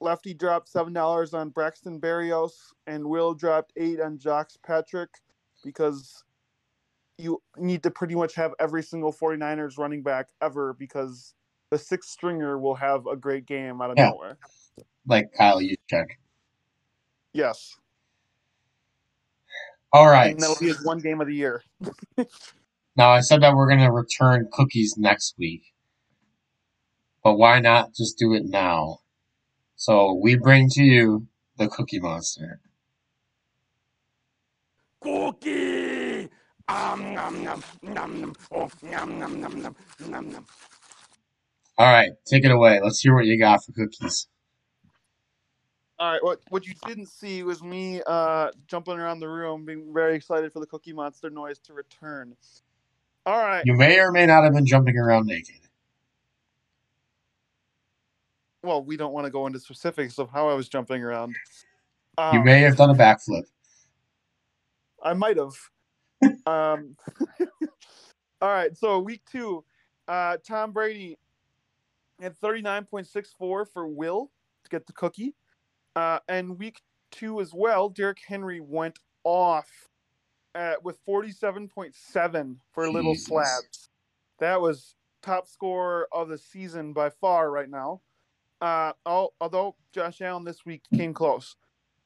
Lefty 0.00 0.34
dropped 0.34 0.68
seven 0.68 0.92
dollars 0.92 1.32
on 1.34 1.48
Braxton 1.50 2.00
Berrios, 2.00 2.52
and 2.86 3.04
Will 3.06 3.34
dropped 3.34 3.72
eight 3.76 4.00
on 4.00 4.18
Jacques 4.18 4.52
Patrick 4.64 5.10
because 5.64 6.22
you 7.18 7.42
need 7.56 7.82
to 7.82 7.90
pretty 7.90 8.14
much 8.14 8.34
have 8.34 8.52
every 8.60 8.82
single 8.82 9.12
49ers 9.12 9.78
running 9.78 10.02
back 10.02 10.26
ever 10.42 10.74
because 10.74 11.34
the 11.70 11.78
sixth 11.78 12.10
stringer 12.10 12.58
will 12.58 12.74
have 12.74 13.06
a 13.06 13.16
great 13.16 13.46
game 13.46 13.80
out 13.80 13.90
of 13.90 13.96
Yeah. 13.96 14.10
nowhere. 14.10 14.38
Like 15.06 15.32
Kyle 15.32 15.60
Juszczyk. 15.60 16.06
Yes. 17.32 17.74
All 19.92 20.08
right. 20.08 20.32
And 20.32 20.40
that'll 20.40 20.56
be 20.56 20.66
his 20.68 20.84
one 20.84 20.98
game 20.98 21.20
of 21.20 21.26
the 21.26 21.34
year. 21.34 21.62
Now 22.98 23.10
I 23.10 23.20
said 23.20 23.42
that 23.42 23.54
we're 23.54 23.68
gonna 23.68 23.92
return 23.92 24.48
cookies 24.50 24.96
next 24.96 25.34
week, 25.38 25.74
but 27.22 27.36
why 27.36 27.60
not 27.60 27.92
just 27.94 28.16
do 28.16 28.32
it 28.32 28.46
now? 28.46 29.00
So 29.76 30.14
we 30.14 30.36
bring 30.36 30.68
to 30.70 30.82
you 30.82 31.26
the 31.58 31.68
Cookie 31.68 32.00
Monster. 32.00 32.60
Cookie! 35.00 36.28
Um, 36.68 37.14
nom, 37.14 37.44
nom, 37.44 37.62
nom, 37.82 38.20
nom. 38.20 38.32
Oh, 38.50 38.68
nom, 38.82 39.18
nom, 39.18 39.40
nom, 39.40 39.62
nom, 39.62 39.76
nom, 40.08 40.30
nom. 40.30 40.46
All 41.78 41.92
right, 41.92 42.10
take 42.26 42.44
it 42.44 42.50
away. 42.50 42.80
Let's 42.82 43.00
hear 43.00 43.14
what 43.14 43.26
you 43.26 43.38
got 43.38 43.62
for 43.64 43.72
cookies. 43.72 44.26
All 45.98 46.12
right. 46.12 46.22
What 46.22 46.40
what 46.50 46.66
you 46.66 46.74
didn't 46.86 47.06
see 47.06 47.42
was 47.42 47.62
me 47.62 48.02
uh, 48.06 48.50
jumping 48.66 48.98
around 48.98 49.20
the 49.20 49.28
room, 49.28 49.64
being 49.64 49.92
very 49.94 50.14
excited 50.14 50.52
for 50.52 50.60
the 50.60 50.66
Cookie 50.66 50.92
Monster 50.92 51.30
noise 51.30 51.58
to 51.60 51.72
return. 51.72 52.34
All 53.24 53.38
right. 53.38 53.64
You 53.64 53.74
may 53.74 53.98
or 53.98 54.12
may 54.12 54.26
not 54.26 54.44
have 54.44 54.52
been 54.52 54.66
jumping 54.66 54.96
around 54.98 55.26
naked. 55.26 55.65
Well, 58.66 58.84
we 58.84 58.96
don't 58.96 59.12
want 59.12 59.26
to 59.26 59.30
go 59.30 59.46
into 59.46 59.60
specifics 59.60 60.18
of 60.18 60.28
how 60.30 60.48
I 60.48 60.54
was 60.54 60.68
jumping 60.68 61.02
around. 61.02 61.36
You 62.18 62.40
Um, 62.40 62.44
may 62.44 62.60
have 62.62 62.76
done 62.76 62.90
a 62.90 62.94
backflip. 62.94 63.44
I 65.02 65.14
might 65.14 65.36
have. 65.36 65.54
um, 66.46 66.96
all 68.42 68.50
right. 68.50 68.76
So 68.76 68.98
week 68.98 69.22
two, 69.30 69.64
uh, 70.08 70.38
Tom 70.46 70.72
Brady 70.72 71.16
had 72.20 72.36
thirty 72.38 72.60
nine 72.62 72.84
point 72.84 73.06
six 73.06 73.32
four 73.38 73.64
for 73.64 73.86
Will 73.86 74.32
to 74.64 74.70
get 74.70 74.86
the 74.86 74.92
cookie, 74.94 75.34
uh, 75.94 76.18
and 76.28 76.58
week 76.58 76.80
two 77.12 77.40
as 77.40 77.54
well. 77.54 77.88
Derrick 77.88 78.18
Henry 78.26 78.60
went 78.60 78.98
off 79.24 79.70
at, 80.56 80.82
with 80.82 80.98
seven 81.32 81.68
point 81.68 81.94
seven 81.94 82.60
for 82.72 82.90
Little 82.90 83.12
Jesus. 83.12 83.28
Slads. 83.28 83.88
That 84.40 84.60
was 84.60 84.96
top 85.22 85.46
scorer 85.46 86.08
of 86.12 86.28
the 86.28 86.38
season 86.38 86.92
by 86.92 87.10
far 87.10 87.50
right 87.50 87.70
now. 87.70 88.00
Uh, 88.60 88.92
al- 89.04 89.34
although 89.40 89.76
Josh 89.92 90.20
Allen 90.20 90.44
this 90.44 90.64
week 90.64 90.82
came 90.94 91.12
close. 91.12 91.56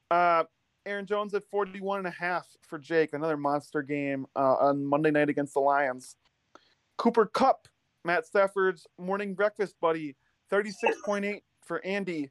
Uh, 0.09 0.43
Aaron 0.85 1.05
Jones 1.05 1.33
at 1.33 1.43
41 1.45 1.99
and 1.99 2.07
a 2.07 2.11
half 2.11 2.47
for 2.61 2.79
Jake, 2.79 3.13
another 3.13 3.37
monster 3.37 3.81
game 3.81 4.25
uh, 4.35 4.55
on 4.55 4.83
Monday 4.83 5.11
night 5.11 5.29
against 5.29 5.53
the 5.53 5.59
Lions. 5.59 6.15
Cooper 6.97 7.25
Kupp, 7.25 7.67
Matt 8.03 8.25
Stafford's 8.25 8.87
morning 8.97 9.33
breakfast 9.33 9.75
buddy, 9.79 10.15
36.8 10.51 11.41
for 11.61 11.83
Andy. 11.85 12.29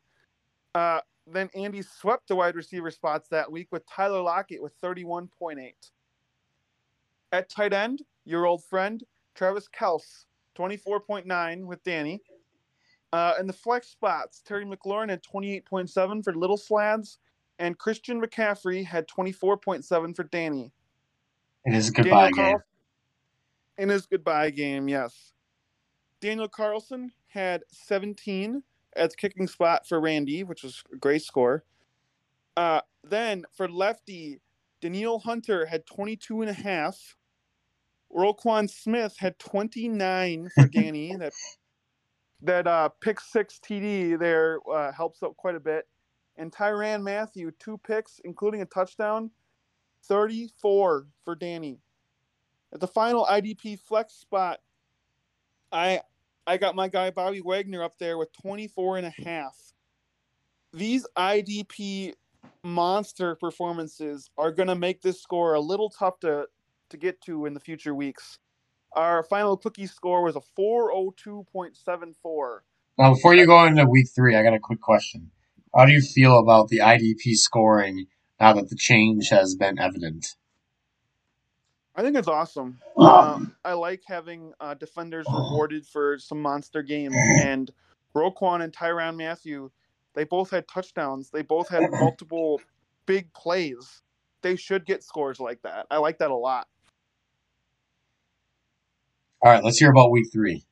Uh, 0.74 1.00
then 1.26 1.48
Andy 1.54 1.83
swept 1.83 2.28
the 2.28 2.37
wide 2.37 2.56
receiver 2.56 2.90
spots 2.90 3.28
that 3.28 3.50
week 3.50 3.68
with 3.70 3.87
Tyler 3.87 4.20
Lockett 4.20 4.62
with 4.62 4.78
31.8. 4.80 5.72
At 7.33 7.48
tight 7.48 7.72
end, 7.72 8.02
your 8.24 8.46
old 8.46 8.64
friend 8.64 9.02
Travis 9.35 9.68
Kels, 9.68 10.26
24.9 10.56 11.64
with 11.64 11.83
Danny. 11.85 12.20
Uh, 13.12 13.34
in 13.40 13.46
the 13.46 13.52
flex 13.52 13.88
spots, 13.88 14.40
Terry 14.44 14.64
McLaurin 14.64 15.08
had 15.08 15.22
28.7 15.22 16.22
for 16.24 16.34
Little 16.34 16.56
Slads, 16.56 17.18
and 17.58 17.76
Christian 17.78 18.20
McCaffrey 18.22 18.84
had 18.84 19.08
24.7 19.08 20.16
for 20.16 20.24
Danny. 20.24 20.72
In 21.64 21.72
his 21.72 21.90
goodbye 21.90 22.30
game. 22.30 22.58
In 23.78 23.88
his 23.88 24.06
goodbye 24.06 24.50
game, 24.50 24.88
yes. 24.88 25.32
Daniel 26.20 26.48
Carlson 26.48 27.12
had 27.28 27.62
17 27.70 28.62
as 28.94 29.14
kicking 29.14 29.46
spot 29.46 29.86
for 29.86 30.00
Randy, 30.00 30.44
which 30.44 30.62
was 30.62 30.82
a 30.92 30.96
great 30.96 31.22
score. 31.22 31.64
Uh, 32.56 32.80
then 33.02 33.44
for 33.52 33.68
lefty, 33.68 34.40
Danielle 34.80 35.18
Hunter 35.18 35.66
had 35.66 35.86
22 35.86 36.42
and 36.42 36.50
a 36.50 36.54
half. 36.54 37.16
Roquan 38.14 38.68
Smith 38.68 39.16
had 39.18 39.38
29 39.38 40.50
for 40.54 40.66
Danny. 40.72 41.14
that 41.16 41.32
that 42.42 42.66
uh, 42.66 42.88
pick 43.00 43.20
six 43.20 43.59
TD 43.62 44.18
there 44.18 44.59
uh, 44.72 44.92
helps 44.92 45.22
out 45.22 45.37
quite 45.37 45.55
a 45.55 45.61
bit. 45.61 45.87
And 46.37 46.53
Tyrann 46.53 47.03
Mathieu, 47.03 47.50
two 47.59 47.79
picks, 47.79 48.20
including 48.24 48.62
a 48.62 48.66
touchdown, 48.66 49.31
34 50.05 51.07
for 51.24 51.35
Danny. 51.35 51.81
At 52.72 52.81
the 52.81 52.87
final 52.87 53.26
IDP 53.26 53.79
flex 53.81 54.14
spot, 54.14 54.61
I 55.72 56.00
I 56.46 56.57
got 56.57 56.74
my 56.74 56.88
guy 56.88 57.11
Bobby 57.11 57.40
Wagner 57.40 57.83
up 57.83 57.98
there 57.98 58.16
with 58.16 58.33
24 58.40 58.98
and 58.98 59.07
a 59.07 59.22
half. 59.24 59.57
These 60.72 61.07
IDP 61.16 62.14
monster 62.62 63.35
performances 63.35 64.31
are 64.38 64.53
going 64.53 64.68
to 64.68 64.74
make 64.74 65.03
this 65.03 65.20
score 65.20 65.55
a 65.55 65.61
little 65.61 65.90
tough 65.90 66.20
to 66.20 66.46
to 66.90 66.96
get 66.96 67.20
to 67.22 67.46
in 67.46 67.55
the 67.55 67.61
future 67.61 67.94
weeks. 67.94 68.38
Our 68.92 69.22
final 69.22 69.57
cookie 69.57 69.87
score 69.87 70.22
was 70.22 70.37
a 70.37 70.42
402.74. 70.59 72.59
Now, 72.98 73.14
before 73.14 73.35
you 73.35 73.46
go 73.46 73.64
into 73.64 73.87
week 73.87 74.09
three, 74.14 74.37
I 74.37 74.42
got 74.42 74.55
a 74.55 74.59
quick 74.59 74.81
question. 74.81 75.31
How 75.74 75.87
do 75.87 75.92
you 75.92 76.03
feel 76.03 76.38
about 76.38 76.68
the 76.68 76.79
IDP 76.79 77.35
scoring 77.35 78.07
now 78.40 78.55
that 78.55 78.68
the 78.68 78.76
change 78.76 79.29
has 79.29 79.55
been 79.55 79.79
evident? 79.79 80.26
I 81.94 82.03
think 82.03 82.16
it's 82.16 82.29
awesome. 82.29 82.79
Uh, 82.96 83.40
I 83.64 83.74
like 83.74 84.03
having 84.07 84.53
uh, 84.61 84.74
defenders 84.74 85.26
rewarded 85.29 85.87
for 85.87 86.18
some 86.18 86.40
monster 86.40 86.83
games. 86.83 87.16
And 87.42 87.70
Roquan 88.14 88.62
and 88.62 88.72
Tyrann 88.72 89.16
Mathieu, 89.16 89.70
they 90.14 90.24
both 90.24 90.50
had 90.50 90.66
touchdowns. 90.68 91.31
They 91.31 91.42
both 91.42 91.68
had 91.68 91.90
multiple 91.92 92.61
big 93.07 93.33
plays. 93.33 94.03
They 94.42 94.57
should 94.57 94.87
get 94.87 95.05
scores 95.05 95.40
like 95.40 95.62
that. 95.62 95.87
I 95.90 95.98
like 95.98 96.18
that 96.18 96.31
a 96.31 96.37
lot. 96.37 96.68
All 99.42 99.50
right, 99.50 99.64
let's 99.64 99.79
hear 99.79 99.90
about 99.90 100.11
week 100.11 100.26
three. 100.33 100.64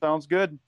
Sounds 0.00 0.26
good. 0.26 0.58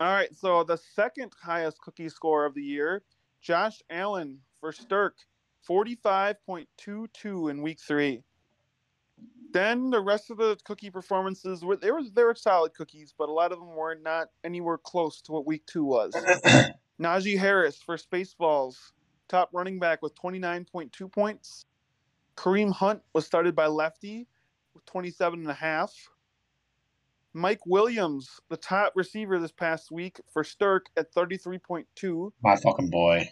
All 0.00 0.12
right, 0.12 0.34
so 0.34 0.64
the 0.64 0.78
second 0.78 1.32
highest 1.42 1.80
cookie 1.80 2.08
score 2.08 2.46
of 2.46 2.54
the 2.54 2.62
year, 2.62 3.02
Josh 3.42 3.82
Allen 3.90 4.38
for 4.60 4.72
Stirk, 4.72 5.16
45.22 5.68 7.50
in 7.50 7.62
week 7.62 7.80
three. 7.80 8.22
Then 9.52 9.90
the 9.90 10.00
rest 10.00 10.30
of 10.30 10.38
the 10.38 10.56
cookie 10.64 10.90
performances 10.90 11.64
were 11.64 11.76
they 11.76 11.90
were 11.90 12.02
they 12.14 12.24
were 12.24 12.34
solid 12.34 12.74
cookies, 12.74 13.12
but 13.16 13.28
a 13.28 13.32
lot 13.32 13.52
of 13.52 13.58
them 13.58 13.74
were 13.74 13.96
not 13.96 14.28
anywhere 14.44 14.78
close 14.78 15.20
to 15.22 15.32
what 15.32 15.46
week 15.46 15.66
two 15.66 15.84
was. 15.84 16.14
Najee 17.00 17.38
Harris 17.38 17.78
for 17.82 17.96
Spaceballs, 17.96 18.76
top 19.28 19.50
running 19.52 19.78
back 19.78 20.02
with 20.02 20.14
29.2 20.14 21.12
points. 21.12 21.66
Kareem 22.36 22.72
Hunt 22.72 23.02
was 23.14 23.26
started 23.26 23.54
by 23.56 23.66
Lefty 23.66 24.28
with 24.80 24.86
27 24.90 25.40
and 25.40 25.48
a 25.50 25.54
half. 25.54 25.92
Mike 27.32 27.64
Williams, 27.66 28.40
the 28.48 28.56
top 28.56 28.92
receiver 28.96 29.38
this 29.38 29.52
past 29.52 29.92
week 29.92 30.20
for 30.32 30.42
Stirk 30.42 30.86
at 30.96 31.12
33.2. 31.14 32.32
My 32.42 32.56
fucking 32.56 32.90
boy. 32.90 33.28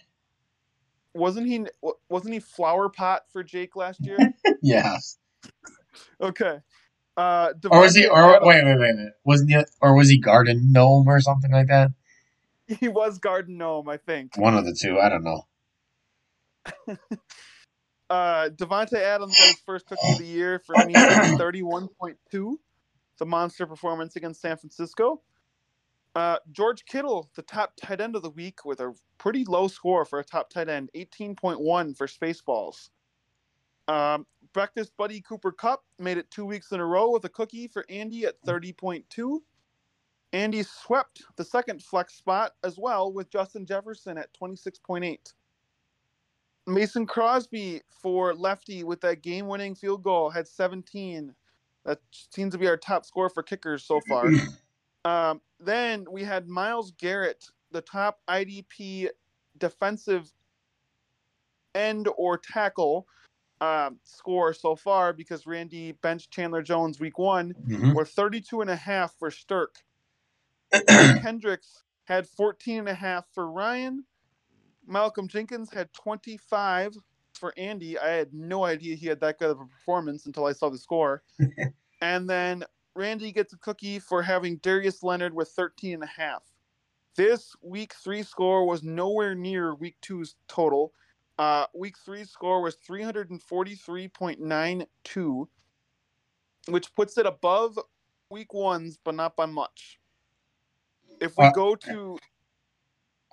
Wasn't 1.15 1.47
he 1.49 1.67
wasn't 2.09 2.35
he 2.35 2.39
flower 2.41 2.89
pot 2.91 3.23
for 3.33 3.43
Jake 3.43 3.75
last 3.77 4.05
year? 4.05 4.19
Yes. 4.63 5.19
okay. 6.21 6.59
Uh 7.17 7.53
Or 7.71 7.81
was 7.81 7.95
he? 7.97 8.07
Or 8.07 8.37
Adams- 8.37 8.47
wait, 8.47 8.65
wait, 8.65 8.79
wait, 8.79 8.97
wait. 8.97 9.11
Wasn't 9.25 9.51
he? 9.51 9.59
Or 9.81 9.97
was 9.97 10.09
he 10.11 10.19
Garden 10.21 10.73
Gnome 10.73 11.09
or 11.09 11.21
something 11.21 11.51
like 11.51 11.69
that? 11.69 11.91
He 12.67 12.89
was 12.89 13.19
Garden 13.19 13.57
Gnome, 13.57 13.89
I 13.89 13.97
think. 13.97 14.37
One 14.37 14.57
of 14.57 14.65
the 14.65 14.75
two. 14.75 14.99
I 15.01 15.09
don't 15.09 15.25
know. 15.25 15.47
Uh, 18.11 18.49
Davante 18.51 18.95
Adams 18.95 19.37
got 19.39 19.49
his 19.49 19.61
first 19.67 19.87
cookie 19.87 20.13
of 20.13 20.19
the 20.19 20.25
year 20.27 20.59
for 20.59 20.75
me 20.87 20.95
at 20.95 21.39
31.2. 21.39 22.57
The 23.19 23.27
monster 23.27 23.67
performance 23.67 24.17
against 24.17 24.41
San 24.41 24.57
Francisco. 24.57 25.23
Uh, 26.15 26.39
George 26.51 26.85
Kittle, 26.85 27.31
the 27.37 27.43
top 27.43 27.75
tight 27.77 28.01
end 28.01 28.17
of 28.17 28.23
the 28.23 28.31
week, 28.31 28.65
with 28.65 28.81
a 28.81 28.95
pretty 29.19 29.45
low 29.45 29.69
score 29.69 30.05
for 30.05 30.19
a 30.19 30.25
top 30.25 30.51
tight 30.51 30.69
end, 30.69 30.91
18.1 30.97 31.97
for 31.97 32.07
Spaceballs. 32.07 32.91
Um, 33.89 34.27
breakfast 34.53 34.93
buddy 34.97 35.21
Cooper 35.21 35.53
Kupp 35.53 35.85
made 35.99 36.19
it 36.19 36.31
two 36.31 36.45
weeks 36.45 36.73
in 36.73 36.81
a 36.81 36.85
row 36.85 37.11
with 37.11 37.25
a 37.25 37.29
cookie 37.29 37.69
for 37.69 37.85
Andy 37.89 38.25
at 38.25 38.41
30.2. 38.43 39.39
Andy 40.33 40.63
swept 40.63 41.23
the 41.37 41.45
second 41.45 41.83
flex 41.83 42.15
spot 42.15 42.53
as 42.63 42.77
well 42.79 43.13
with 43.13 43.31
Justin 43.31 43.65
Jefferson 43.65 44.19
at 44.19 44.29
26.8. 44.35 45.33
Mason 46.69 47.07
Crosby 47.07 47.83
for 47.91 48.35
lefty 48.35 48.85
with 48.85 49.01
that 49.03 49.23
game-winning 49.23 49.75
field 49.75 50.03
goal 50.03 50.31
had 50.31 50.47
17. 50.47 51.35
That 51.85 52.01
seems 52.13 52.53
to 52.53 52.59
be 52.59 52.69
our 52.69 52.77
top 52.77 53.05
score 53.05 53.29
for 53.31 53.43
kickers 53.43 53.85
so 53.85 54.01
far. 54.09 54.31
um, 55.05 55.41
then 55.61 56.07
we 56.11 56.23
had 56.25 56.49
Myles 56.49 56.93
Garrett, 56.93 57.47
the 57.73 57.81
top 57.81 58.21
IDP 58.29 59.09
defensive 59.59 60.33
end 61.75 62.09
or 62.17 62.39
tackle 62.39 63.07
um, 63.61 63.99
score 64.05 64.53
so 64.55 64.77
far 64.77 65.13
because 65.13 65.47
Randy 65.47 65.93
benched 65.93 66.31
Chandler 66.31 66.63
Jones 66.63 67.01
week 67.01 67.19
one 67.19 67.55
Mhm. 67.69 67.95
were 67.95 68.05
32 68.05 68.61
and 68.61 68.71
a 68.71 68.77
half 68.77 69.15
for 69.19 69.31
Stirk. 69.31 69.77
Hendricks 70.89 71.85
had 72.05 72.27
14 72.29 72.81
and 72.81 72.89
a 72.89 72.95
half 72.95 73.27
for 73.33 73.51
Ryan. 73.51 74.05
Malcolm 74.89 75.29
Jenkins 75.29 75.73
had 75.73 75.93
25 75.93 76.97
for 77.35 77.53
Andy. 77.57 77.97
I 77.99 78.09
had 78.09 78.33
no 78.33 78.65
idea 78.65 78.97
he 78.97 79.07
had 79.07 79.21
that 79.21 79.39
good 79.39 79.51
of 79.51 79.61
a 79.61 79.67
performance 79.67 80.27
until 80.27 80.47
I 80.47 80.53
saw 80.53 80.71
the 80.71 80.79
score. 80.79 81.23
and 82.03 82.29
then 82.29 82.65
Randy 82.95 83.33
gets 83.33 83.53
a 83.53 83.59
cookie 83.59 83.99
for 83.99 84.23
having 84.23 84.57
Darius 84.59 85.03
Leonard 85.03 85.35
with 85.35 85.49
13 85.51 85.95
and 85.95 86.03
a 86.03 86.07
half. 86.07 86.43
This 87.17 87.55
week 87.63 87.95
three 88.03 88.23
score 88.23 88.67
was 88.67 88.83
nowhere 88.83 89.35
near 89.35 89.75
week 89.75 89.97
two's 90.01 90.37
total. 90.49 90.93
Uh, 91.39 91.67
week 91.75 91.97
three 92.05 92.25
score 92.25 92.63
was 92.63 92.77
343.92, 92.89 95.47
which 96.69 96.95
puts 96.95 97.19
it 97.19 97.27
above 97.27 97.79
week 98.31 98.55
one's, 98.55 98.99
but 99.05 99.15
not 99.15 99.37
by 99.37 99.47
much. 99.47 99.99
If 101.21 101.39
we 101.39 101.49
go 101.49 101.75
to, 101.75 102.19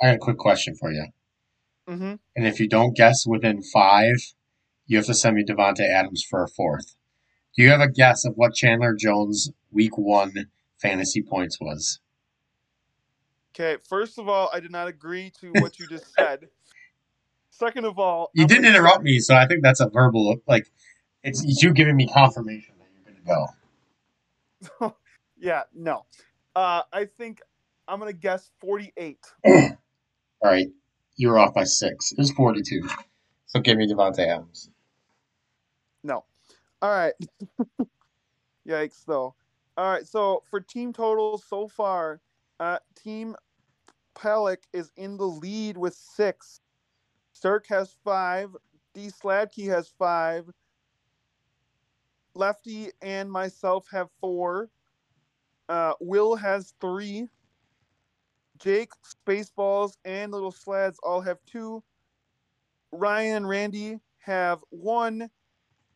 I 0.01 0.07
got 0.07 0.15
a 0.15 0.19
quick 0.19 0.37
question 0.37 0.75
for 0.75 0.91
you. 0.91 1.05
Mhm. 1.87 2.19
And 2.35 2.47
if 2.47 2.59
you 2.59 2.67
don't 2.67 2.95
guess 2.95 3.25
within 3.27 3.61
five, 3.61 4.15
you 4.87 4.97
have 4.97 5.05
to 5.05 5.13
send 5.13 5.35
me 5.35 5.43
Davante 5.43 5.81
Adams 5.87 6.23
for 6.27 6.43
a 6.43 6.47
fourth. 6.47 6.95
Do 7.55 7.63
you 7.63 7.69
have 7.69 7.81
a 7.81 7.89
guess 7.91 8.25
of 8.25 8.33
what 8.35 8.53
Chandler 8.53 8.93
Jones' 8.95 9.51
week 9.71 9.97
one 9.97 10.49
fantasy 10.81 11.21
points 11.21 11.59
was? 11.59 11.99
okay. 13.57 13.77
First 13.87 14.17
of 14.19 14.27
all, 14.27 14.49
I 14.53 14.59
did 14.59 14.71
not 14.71 14.87
agree 14.89 15.31
to 15.39 15.51
what 15.61 15.79
you 15.79 15.87
just 15.87 16.13
said. 16.17 16.49
Second 17.51 17.85
of 17.85 17.97
all, 17.97 18.29
You 18.33 18.43
I'm 18.43 18.47
didn't 18.47 18.63
gonna- 18.63 18.75
interrupt 18.77 19.03
me, 19.03 19.19
so 19.19 19.33
I 19.35 19.47
think 19.47 19.63
that's 19.63 19.79
a 19.79 19.87
verbal 19.87 20.41
like 20.45 20.69
it's 21.23 21.41
you 21.63 21.71
giving 21.73 21.95
me 21.95 22.05
confirmation 22.07 22.75
that 22.79 22.87
you're 22.93 23.13
gonna 23.13 23.47
go. 24.79 24.95
Yeah, 25.37 25.63
no. 25.73 26.05
Uh, 26.55 26.81
I 26.91 27.05
think 27.05 27.41
I'm 27.87 27.99
gonna 27.99 28.13
guess 28.13 28.51
48. 28.59 29.19
All 29.45 29.77
right, 30.43 30.67
you 31.17 31.29
were 31.29 31.39
off 31.39 31.53
by 31.53 31.63
six. 31.63 32.11
It 32.11 32.17
was 32.17 32.31
forty-two. 32.31 32.87
So 33.47 33.59
give 33.59 33.77
me 33.77 33.87
Davante 33.87 34.19
Adams. 34.19 34.69
No. 36.03 36.25
All 36.81 36.89
right. 36.91 37.13
Yikes, 38.67 39.05
though. 39.05 39.35
All 39.77 39.91
right. 39.91 40.05
So 40.05 40.43
for 40.49 40.59
team 40.59 40.93
totals 40.93 41.43
so 41.47 41.67
far, 41.67 42.21
uh, 42.59 42.79
Team 42.95 43.35
Pollock 44.13 44.61
is 44.73 44.91
in 44.97 45.17
the 45.17 45.27
lead 45.27 45.77
with 45.77 45.93
six. 45.93 46.61
Stirk 47.33 47.67
has 47.67 47.95
five. 48.03 48.55
D. 48.93 49.07
Sladkey 49.07 49.67
has 49.67 49.89
five. 49.99 50.49
Lefty 52.33 52.89
and 53.01 53.31
myself 53.31 53.87
have 53.91 54.09
four. 54.19 54.69
Uh, 55.69 55.93
Will 55.99 56.35
has 56.35 56.73
three. 56.79 57.27
Jake, 58.59 58.89
Spaceballs, 59.27 59.93
and 60.05 60.31
Little 60.31 60.51
Slads 60.51 60.97
all 61.03 61.21
have 61.21 61.37
two. 61.45 61.83
Ryan 62.91 63.37
and 63.37 63.49
Randy 63.49 63.99
have 64.19 64.59
one, 64.69 65.29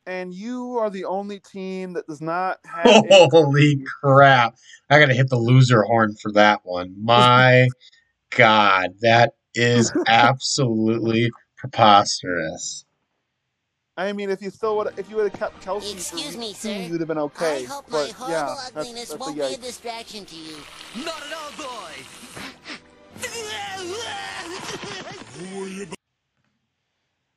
and 0.05 0.33
you 0.33 0.77
are 0.77 0.89
the 0.89 1.05
only 1.05 1.39
team 1.39 1.93
that 1.93 2.07
does 2.07 2.21
not 2.21 2.59
have. 2.65 2.85
Holy 3.09 3.75
copy. 3.75 3.83
crap. 4.01 4.55
I 4.89 4.99
gotta 4.99 5.13
hit 5.13 5.29
the 5.29 5.37
loser 5.37 5.83
horn 5.83 6.15
for 6.21 6.31
that 6.33 6.61
one. 6.63 6.95
My 7.01 7.67
God, 8.31 8.91
that 9.01 9.33
is 9.55 9.91
absolutely 10.07 11.31
preposterous. 11.57 12.85
I 13.97 14.13
mean, 14.13 14.29
if 14.29 14.41
you 14.41 14.49
still 14.49 14.77
would, 14.77 14.93
if 14.97 15.09
you 15.09 15.17
would 15.17 15.29
have 15.29 15.37
kept 15.37 15.65
Kelce 15.65 15.93
Excuse 15.93 16.37
me, 16.37 16.53
sir. 16.53 16.71
you'd 16.71 17.01
have 17.01 17.09
been 17.09 17.17
okay. 17.17 17.63
I 17.63 17.67
hope 17.67 17.85
but 17.91 18.07
my 18.07 18.13
horrible 18.13 18.31
yeah, 18.31 18.67
ugliness 18.67 19.09
that's 19.09 19.13
a 19.15 19.17
won't 19.17 19.35
be 19.35 19.41
a 19.41 19.57
distraction 19.57 20.23
to 20.23 20.35
you. 20.37 20.55
Not 21.03 21.21
at 21.21 21.33
all, 21.33 21.65
boy. 21.65 21.91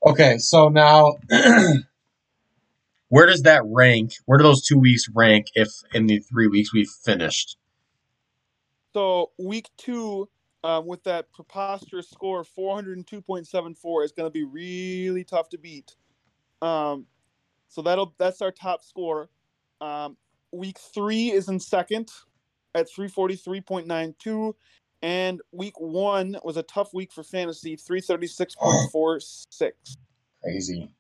Okay, 0.05 0.39
so 0.39 0.69
now 0.69 1.15
where 3.09 3.27
does 3.27 3.43
that 3.43 3.63
rank? 3.65 4.15
Where 4.27 4.39
do 4.39 4.45
those 4.45 4.63
two 4.67 4.79
weeks 4.79 5.05
rank 5.15 5.47
if 5.55 5.69
in 5.93 6.07
the 6.07 6.19
three 6.19 6.49
weeks 6.49 6.73
we've 6.73 6.91
finished? 7.05 7.57
So 8.95 9.31
week 9.39 9.69
two, 9.79 10.29
um, 10.65 10.87
with 10.87 11.05
that 11.05 11.33
preposterous 11.33 12.11
score 12.11 12.41
of 12.41 12.49
402.74, 12.59 14.05
is 14.05 14.13
going 14.13 14.27
to 14.27 14.31
be 14.31 14.45
really 14.45 15.25
tough 15.25 15.49
to 15.51 15.59
beat. 15.59 15.95
Um, 16.61 17.07
so 17.69 17.81
that'll 17.83 18.15
that's 18.19 18.43
our 18.43 18.51
top 18.53 18.83
score. 18.83 19.31
Um, 19.81 20.17
week 20.53 20.79
three 20.79 21.31
is 21.31 21.49
in 21.49 21.61
second 21.61 22.11
at 22.75 22.89
343.92, 22.89 24.55
and 25.03 25.41
week 25.51 25.75
one 25.79 26.39
was 26.45 26.57
a 26.57 26.63
tough 26.63 26.95
week 26.95 27.13
for 27.13 27.23
fantasy, 27.25 27.77
336.46. 27.77 29.73
Crazy. 30.43 30.91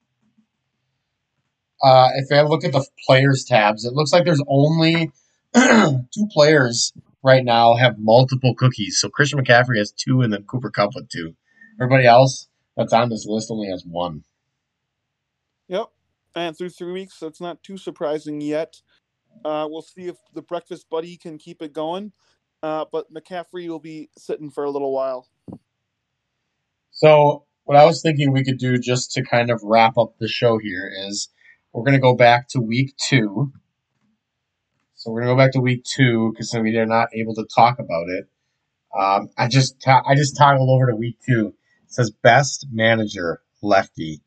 Uh, 1.83 2.09
if 2.17 2.31
I 2.33 2.43
look 2.43 2.65
at 2.65 2.73
the 2.73 2.85
players 3.07 3.45
tabs, 3.45 3.85
it 3.85 3.93
looks 3.93 4.13
like 4.13 4.25
there's 4.25 4.43
only 4.49 5.11
two 5.55 6.29
players 6.33 6.93
right 7.23 7.45
now 7.45 7.75
have 7.75 7.99
multiple 7.99 8.55
cookies. 8.55 8.99
So 9.01 9.09
Christian 9.09 9.43
McCaffrey 9.43 9.79
has 9.79 9.93
two, 9.93 10.21
and 10.23 10.33
then 10.33 10.43
Cooper 10.45 10.71
Kupp 10.71 10.95
with 10.95 11.09
two. 11.09 11.35
Everybody 11.81 12.07
else 12.07 12.49
that's 12.77 12.93
on 12.93 13.09
this 13.09 13.27
list 13.27 13.51
only 13.51 13.69
has 13.69 13.85
one. 13.85 14.25
Yep. 15.69 15.87
And 16.35 16.57
through 16.57 16.71
three 16.71 16.93
weeks, 16.93 17.15
so 17.19 17.27
it's 17.27 17.41
not 17.41 17.63
too 17.63 17.77
surprising 17.77 18.41
yet. 18.41 18.81
Uh, 19.45 19.67
we'll 19.69 19.83
see 19.83 20.07
if 20.07 20.17
the 20.35 20.43
breakfast 20.43 20.89
buddy 20.91 21.17
can 21.17 21.39
keep 21.39 21.63
it 21.63 21.73
going. 21.73 22.13
Uh, 22.63 22.85
but 22.91 23.13
McCaffrey 23.13 23.69
will 23.69 23.81
be 23.81 24.09
sitting 24.17 24.51
for 24.51 24.65
a 24.65 24.71
little 24.71 24.93
while. 24.93 25.29
So 26.91 27.45
what 27.65 27.77
I 27.77 27.85
was 27.85 28.03
thinking 28.03 28.33
we 28.33 28.45
could 28.45 28.59
do 28.59 28.79
just 28.79 29.13
to 29.13 29.23
kind 29.23 29.51
of 29.51 29.61
wrap 29.65 29.99
up 29.99 30.15
the 30.19 30.29
show 30.29 30.59
here 30.59 30.91
is 31.09 31.29
we're 31.73 31.85
going 31.85 31.95
to 31.95 32.01
go 32.01 32.15
back 32.15 32.49
to 32.51 32.61
week 32.61 32.95
two. 32.97 33.53
So 34.95 35.11
we're 35.11 35.23
going 35.23 35.31
to 35.31 35.35
go 35.35 35.45
back 35.45 35.53
to 35.53 35.61
week 35.61 35.85
two 35.85 36.33
because 36.33 36.55
we 36.55 36.77
are 36.77 36.87
not 36.87 37.09
able 37.15 37.35
to 37.35 37.45
talk 37.53 37.79
about 37.79 38.09
it. 38.09 38.29
Um, 38.97 39.31
I 39.39 39.49
just 39.49 39.77
I 39.89 40.15
just 40.15 40.37
toggled 40.37 40.69
over 40.69 40.91
to 40.91 40.97
week 40.97 41.17
two. 41.27 41.55
It 41.85 41.93
says 41.93 42.11
best 42.11 42.67
manager 42.71 43.41
lefty. 43.63 44.21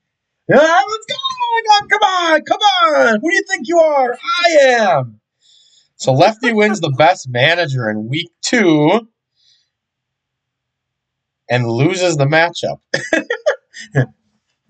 Yeah, 0.49 0.57
let's 0.57 1.05
go! 1.07 1.15
Oh, 1.17 1.81
Come 1.89 2.01
on, 2.01 2.41
come 2.43 2.59
on! 2.59 3.19
Who 3.21 3.29
do 3.29 3.35
you 3.35 3.43
think 3.49 3.67
you 3.67 3.79
are? 3.79 4.13
I 4.13 4.49
am. 4.65 5.19
So 5.97 6.13
lefty 6.13 6.53
wins 6.53 6.81
the 6.81 6.93
best 6.97 7.29
manager 7.29 7.89
in 7.89 8.09
week 8.09 8.31
two 8.41 9.07
and 11.49 11.67
loses 11.67 12.17
the 12.17 12.25
matchup. 12.25 12.79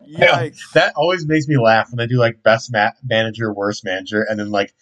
Yeah. 0.08 0.44
Yikes. 0.44 0.72
That 0.74 0.94
always 0.96 1.26
makes 1.26 1.48
me 1.48 1.58
laugh 1.58 1.90
when 1.90 1.98
they 1.98 2.08
do 2.08 2.18
like 2.18 2.44
best 2.44 2.72
ma- 2.72 2.92
manager, 3.04 3.54
worst 3.54 3.84
manager, 3.84 4.22
and 4.22 4.40
then 4.40 4.52
like 4.52 4.74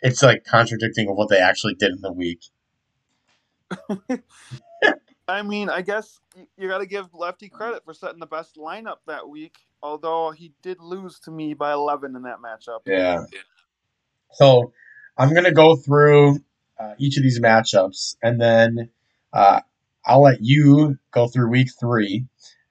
it's 0.00 0.22
like 0.22 0.44
contradicting 0.44 1.08
of 1.08 1.16
what 1.16 1.28
they 1.28 1.38
actually 1.38 1.74
did 1.74 1.92
in 1.92 2.00
the 2.00 2.12
week. 2.12 2.42
I 5.28 5.42
mean, 5.42 5.68
I 5.68 5.82
guess 5.82 6.18
you 6.56 6.68
got 6.68 6.78
to 6.78 6.86
give 6.86 7.14
Lefty 7.14 7.48
credit 7.48 7.84
for 7.84 7.94
setting 7.94 8.18
the 8.18 8.26
best 8.26 8.56
lineup 8.56 8.96
that 9.06 9.28
week, 9.28 9.58
although 9.82 10.32
he 10.32 10.52
did 10.62 10.80
lose 10.80 11.20
to 11.20 11.30
me 11.30 11.54
by 11.54 11.72
11 11.72 12.16
in 12.16 12.22
that 12.22 12.38
matchup. 12.38 12.80
Yeah. 12.84 13.24
So 14.32 14.72
I'm 15.20 15.34
gonna 15.34 15.52
go 15.52 15.76
through 15.76 16.38
uh, 16.78 16.94
each 16.98 17.18
of 17.18 17.22
these 17.22 17.38
matchups, 17.40 18.16
and 18.22 18.40
then 18.40 18.88
uh, 19.34 19.60
I'll 20.06 20.22
let 20.22 20.38
you 20.40 20.96
go 21.10 21.28
through 21.28 21.50
week 21.50 21.68
three, 21.78 22.24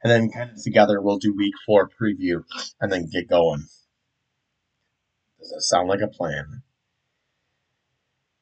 and 0.04 0.12
then 0.12 0.32
kind 0.32 0.50
of 0.50 0.64
together 0.64 1.00
we'll 1.00 1.20
do 1.20 1.36
week 1.36 1.54
four 1.64 1.88
preview, 1.88 2.44
and 2.82 2.92
then 2.92 3.08
get 3.08 3.30
going. 3.30 3.68
Does 5.40 5.52
that 5.52 5.62
sound 5.62 5.90
like 5.90 6.02
a 6.02 6.08
plan? 6.08 6.64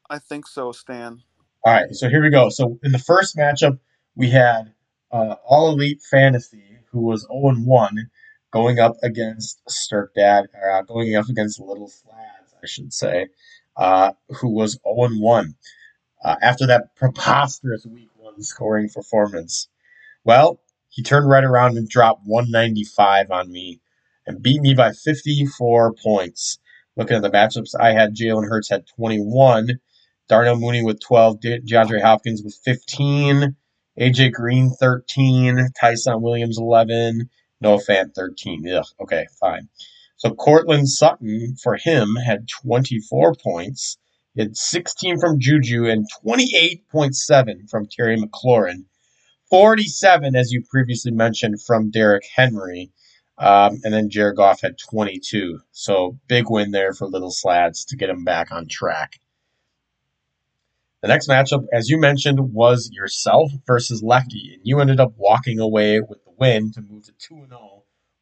I 0.10 0.20
think 0.20 0.48
so, 0.48 0.72
Stan. 0.72 1.24
All 1.66 1.74
right, 1.74 1.92
so 1.92 2.08
here 2.08 2.24
we 2.24 2.30
go. 2.30 2.48
So 2.48 2.80
in 2.84 2.94
the 2.94 3.00
first 3.00 3.36
matchup, 3.36 3.78
we 4.16 4.30
had 4.30 4.74
uh, 5.12 5.36
All 5.46 5.74
Elite 5.74 6.02
Fantasy, 6.02 6.80
who 6.94 7.02
was 7.02 7.24
0 7.24 7.56
1, 7.56 8.10
going 8.52 8.80
up 8.80 8.96
against 9.04 9.70
Stirk 9.70 10.14
Dad, 10.16 10.46
or 10.54 10.72
uh, 10.72 10.82
going 10.84 11.14
up 11.18 11.28
against 11.28 11.60
Little 11.60 11.90
Slads, 11.90 12.56
I 12.64 12.68
should 12.68 12.94
say, 12.94 13.28
uh, 13.78 14.14
who 14.30 14.50
was 14.50 14.80
0 14.84 15.10
1. 15.20 15.56
Uh, 16.24 16.36
after 16.42 16.68
that 16.68 16.96
preposterous 16.96 17.86
week 17.86 18.10
one 18.18 18.42
scoring 18.42 18.90
performance. 18.90 19.70
Well, 20.24 20.60
he 20.90 21.04
turned 21.04 21.30
right 21.30 21.44
around 21.44 21.78
and 21.78 21.88
dropped 21.88 22.24
195 22.26 23.32
on 23.32 23.52
me 23.52 23.82
and 24.26 24.42
beat 24.42 24.62
me 24.62 24.74
by 24.74 24.92
54 24.92 25.94
points. 25.94 26.60
Looking 26.96 27.18
at 27.18 27.22
the 27.22 27.30
matchups, 27.30 27.76
I 27.80 27.94
had 27.94 28.16
Jalen 28.16 28.50
Hurts 28.50 28.70
had 28.70 28.88
21. 28.88 29.80
Darnell 30.28 30.58
Mooney 30.58 30.84
with 30.84 31.00
12, 31.00 31.40
De- 31.40 31.62
DeAndre 31.62 32.02
Hopkins 32.02 32.44
with 32.44 32.56
15, 32.66 33.56
AJ 34.00 34.34
Green 34.34 34.72
13, 34.72 35.70
Ty'Son 35.80 36.22
Williams 36.22 36.58
11, 36.58 37.30
Noah 37.62 37.78
Fant 37.78 38.14
13. 38.14 38.68
Ugh, 38.74 38.86
okay, 39.02 39.28
fine. 39.40 39.70
So 40.18 40.32
Courtland 40.32 40.90
Sutton 40.90 41.56
for 41.62 41.78
him 41.78 42.16
had 42.16 42.48
24 42.48 43.36
points. 43.36 43.98
He 44.34 44.42
had 44.42 44.58
16 44.58 45.20
from 45.20 45.40
Juju 45.40 45.86
and 45.86 46.08
28.7 46.26 47.70
from 47.70 47.88
Terry 47.88 48.18
McLaurin. 48.18 48.86
47, 49.50 50.36
as 50.36 50.52
you 50.52 50.64
previously 50.70 51.12
mentioned, 51.12 51.62
from 51.62 51.92
Derrick 51.92 52.26
Henry. 52.36 52.92
Um, 53.38 53.80
and 53.84 53.94
then 53.94 54.10
Jared 54.10 54.38
Goff 54.38 54.62
had 54.62 54.80
22. 54.80 55.60
So 55.72 56.18
big 56.28 56.46
win 56.50 56.72
there 56.72 56.94
for 56.94 57.08
Little 57.08 57.32
Slads 57.32 57.86
to 57.86 57.96
get 57.96 58.10
him 58.10 58.24
back 58.24 58.52
on 58.52 58.68
track. 58.68 59.20
The 61.02 61.08
next 61.08 61.30
matchup, 61.30 61.66
as 61.72 61.90
you 61.90 62.00
mentioned, 62.00 62.54
was 62.54 62.90
yourself 62.92 63.52
versus 63.68 64.02
Lefty, 64.02 64.54
and 64.56 64.62
you 64.64 64.80
ended 64.80 65.00
up 65.00 65.14
walking 65.16 65.60
away 65.60 66.00
with 66.00 66.24
the 66.26 66.32
win 66.40 66.72
to 66.72 66.82
move 66.82 67.06
to 67.06 67.12
2 67.12 67.46
0, 67.48 67.77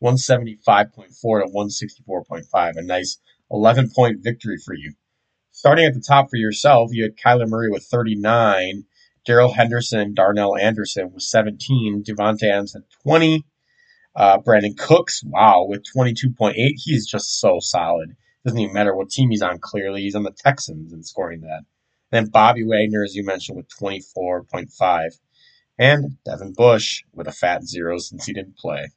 175.4 0.05 0.91
to 0.91 1.51
164.5. 2.07 2.77
A 2.77 2.81
nice 2.83 3.17
11 3.49 3.89
point 3.95 4.23
victory 4.23 4.57
for 4.63 4.75
you. 4.75 4.93
Starting 5.51 5.85
at 5.85 5.93
the 5.93 6.03
top 6.05 6.29
for 6.29 6.37
yourself, 6.37 6.91
you 6.93 7.03
had 7.03 7.17
Kyler 7.17 7.47
Murray 7.47 7.69
with 7.69 7.83
39, 7.83 8.83
Darrell 9.25 9.53
Henderson, 9.53 10.13
Darnell 10.13 10.57
Anderson 10.57 11.11
with 11.11 11.23
17, 11.23 12.03
Davante 12.03 12.43
Adams 12.43 12.73
had 12.73 12.83
20, 13.03 13.43
uh, 14.15 14.37
Brandin 14.39 14.77
Cooks, 14.77 15.23
wow, 15.25 15.65
with 15.67 15.83
22.8. 15.95 16.53
He's 16.75 17.07
just 17.07 17.39
so 17.39 17.59
solid. 17.59 18.15
Doesn't 18.43 18.59
even 18.59 18.73
matter 18.73 18.95
what 18.95 19.09
team 19.09 19.31
he's 19.31 19.41
on, 19.41 19.57
clearly. 19.59 20.01
He's 20.01 20.15
on 20.15 20.23
the 20.23 20.31
Texans 20.31 20.93
and 20.93 21.05
scoring 21.05 21.41
that. 21.41 21.61
Then 22.11 22.27
Bobby 22.27 22.63
Wagner, 22.63 23.03
as 23.03 23.15
you 23.15 23.23
mentioned, 23.23 23.57
with 23.57 23.67
24.5. 23.69 25.19
And 25.77 26.17
Devin 26.23 26.53
Bush 26.53 27.03
with 27.11 27.27
a 27.27 27.31
fat 27.31 27.63
zero 27.63 27.97
since 27.97 28.25
he 28.25 28.33
didn't 28.33 28.57
play. 28.57 28.91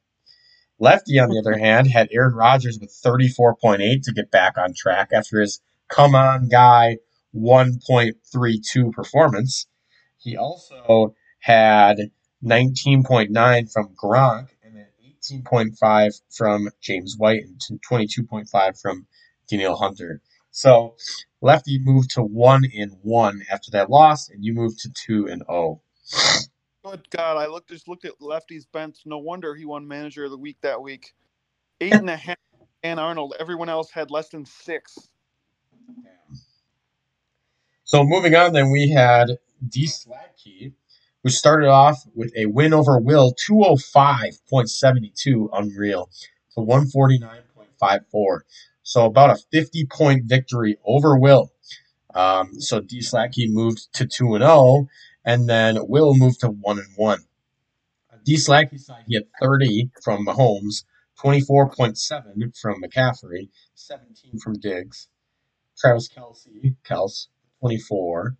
Lefty, 0.79 1.19
on 1.19 1.29
the 1.29 1.39
other 1.39 1.57
hand, 1.57 1.87
had 1.87 2.07
Aaron 2.11 2.33
Rodgers 2.33 2.79
with 2.79 2.91
34.8 2.91 4.01
to 4.03 4.13
get 4.13 4.31
back 4.31 4.57
on 4.57 4.73
track 4.73 5.09
after 5.13 5.41
his 5.41 5.61
come 5.89 6.15
on 6.15 6.47
guy 6.47 6.97
1.32 7.35 8.91
performance. 8.93 9.67
He 10.17 10.37
also 10.37 11.15
had 11.39 12.11
19.9 12.43 13.71
from 13.71 13.95
Gronk 13.95 14.49
and 14.63 14.75
then 14.75 14.87
18.5 15.21 16.21
from 16.35 16.69
James 16.81 17.15
White 17.17 17.43
and 17.43 17.81
22.5 17.89 18.81
from 18.81 19.07
Danielle 19.49 19.77
Hunter. 19.77 20.21
So 20.51 20.95
Lefty 21.41 21.79
moved 21.79 22.11
to 22.11 22.23
one 22.23 22.65
in 22.65 22.89
one 23.01 23.43
after 23.51 23.71
that 23.71 23.89
loss, 23.89 24.29
and 24.29 24.43
you 24.43 24.53
moved 24.53 24.79
to 24.79 24.89
two 24.89 25.27
and 25.27 25.43
oh. 25.47 25.81
Good 26.85 27.09
God, 27.09 27.37
I 27.37 27.47
looked 27.47 27.69
just 27.69 27.87
looked 27.87 28.05
at 28.05 28.21
Lefty's 28.21 28.65
bench. 28.65 28.99
No 29.05 29.17
wonder 29.17 29.55
he 29.55 29.65
won 29.65 29.87
Manager 29.87 30.25
of 30.25 30.31
the 30.31 30.37
Week 30.37 30.57
that 30.61 30.81
week. 30.81 31.13
Eight 31.81 31.93
and 31.93 32.09
a 32.09 32.15
half. 32.15 32.37
And 32.81 32.97
Arnold. 32.99 33.35
Everyone 33.39 33.67
else 33.67 33.91
had 33.91 34.09
less 34.09 34.29
than 34.29 34.45
six. 34.45 35.09
So 37.83 38.05
moving 38.05 38.35
on, 38.35 38.53
then 38.53 38.71
we 38.71 38.89
had 38.89 39.37
D 39.67 39.85
Sladkey 39.85 40.71
who 41.23 41.29
started 41.29 41.67
off 41.67 42.05
with 42.15 42.31
a 42.37 42.45
win 42.45 42.73
over 42.73 42.97
Will 42.99 43.33
205.72, 43.33 45.49
unreal, 45.51 46.09
to 46.53 46.61
149.54. 46.61 48.39
So 48.83 49.05
about 49.05 49.31
a 49.31 49.37
50 49.51 49.87
point 49.87 50.23
victory 50.25 50.77
over 50.85 51.17
Will. 51.17 51.51
Um, 52.15 52.61
so 52.61 52.79
D 52.79 52.99
Sladkey 52.99 53.51
moved 53.51 53.91
to 53.93 54.05
2 54.05 54.35
and 54.35 54.43
0, 54.43 54.87
and 55.29 55.47
then 55.47 55.77
Will 55.87 56.15
moved 56.15 56.39
to 56.39 56.49
1 56.49 56.79
and 56.79 56.87
1. 56.95 57.19
D 58.25 58.35
Sladkey 58.35 58.79
side, 58.79 59.03
he 59.07 59.13
had 59.13 59.25
30 59.39 59.91
from 60.03 60.25
Mahomes, 60.25 60.85
24.7 61.23 62.57
from 62.59 62.81
McCaffrey, 62.81 63.49
17 63.75 64.39
from 64.43 64.53
Diggs. 64.59 65.07
Travis 65.77 66.09
Kelce, 66.09 66.75
Kels, 66.83 67.27
24. 67.59 68.37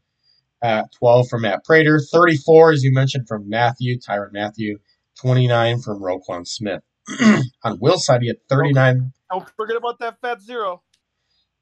At 0.63 0.91
12 0.93 1.29
from 1.29 1.43
Matt 1.43 1.63
Prater, 1.63 1.99
34, 1.99 2.71
as 2.71 2.83
you 2.83 2.91
mentioned, 2.91 3.27
from 3.27 3.47
Mathieu, 3.47 3.99
Tyrann 3.99 4.33
Mathieu, 4.33 4.79
29 5.21 5.81
from 5.81 6.01
Roquan 6.01 6.47
Smith. 6.47 6.81
On 7.63 7.79
Will's 7.79 8.05
side, 8.05 8.23
he 8.23 8.27
had 8.29 8.37
39. 8.49 9.13
Don't 9.31 9.49
forget 9.55 9.77
about 9.77 9.99
that 9.99 10.19
fat 10.21 10.41
zero. 10.41 10.81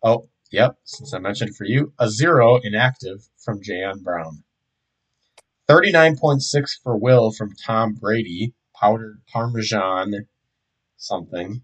Oh, 0.01 0.29
yep, 0.51 0.77
since 0.85 1.13
I 1.13 1.19
mentioned 1.19 1.55
for 1.57 1.65
you, 1.65 1.93
a 1.99 2.09
zero 2.09 2.59
inactive 2.63 3.27
from 3.37 3.61
Jayon 3.61 4.01
Brown. 4.01 4.43
39.6 5.67 6.81
for 6.81 6.95
Will 6.95 7.31
from 7.31 7.53
Tom 7.53 7.93
Brady, 7.93 8.53
powdered 8.73 9.21
Parmesan 9.27 10.27
something. 10.95 11.61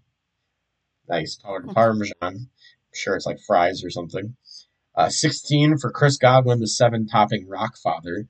Nice, 1.08 1.36
powdered 1.36 1.68
Parmesan. 1.74 2.14
I'm 2.20 2.48
sure 2.92 3.16
it's 3.16 3.24
like 3.24 3.40
fries 3.40 3.82
or 3.82 3.88
something. 3.88 4.36
Uh, 4.94 5.08
16 5.08 5.78
for 5.78 5.90
Chris 5.90 6.18
Godwin, 6.18 6.60
the 6.60 6.68
seven 6.68 7.06
topping 7.06 7.48
Rockfather. 7.48 8.28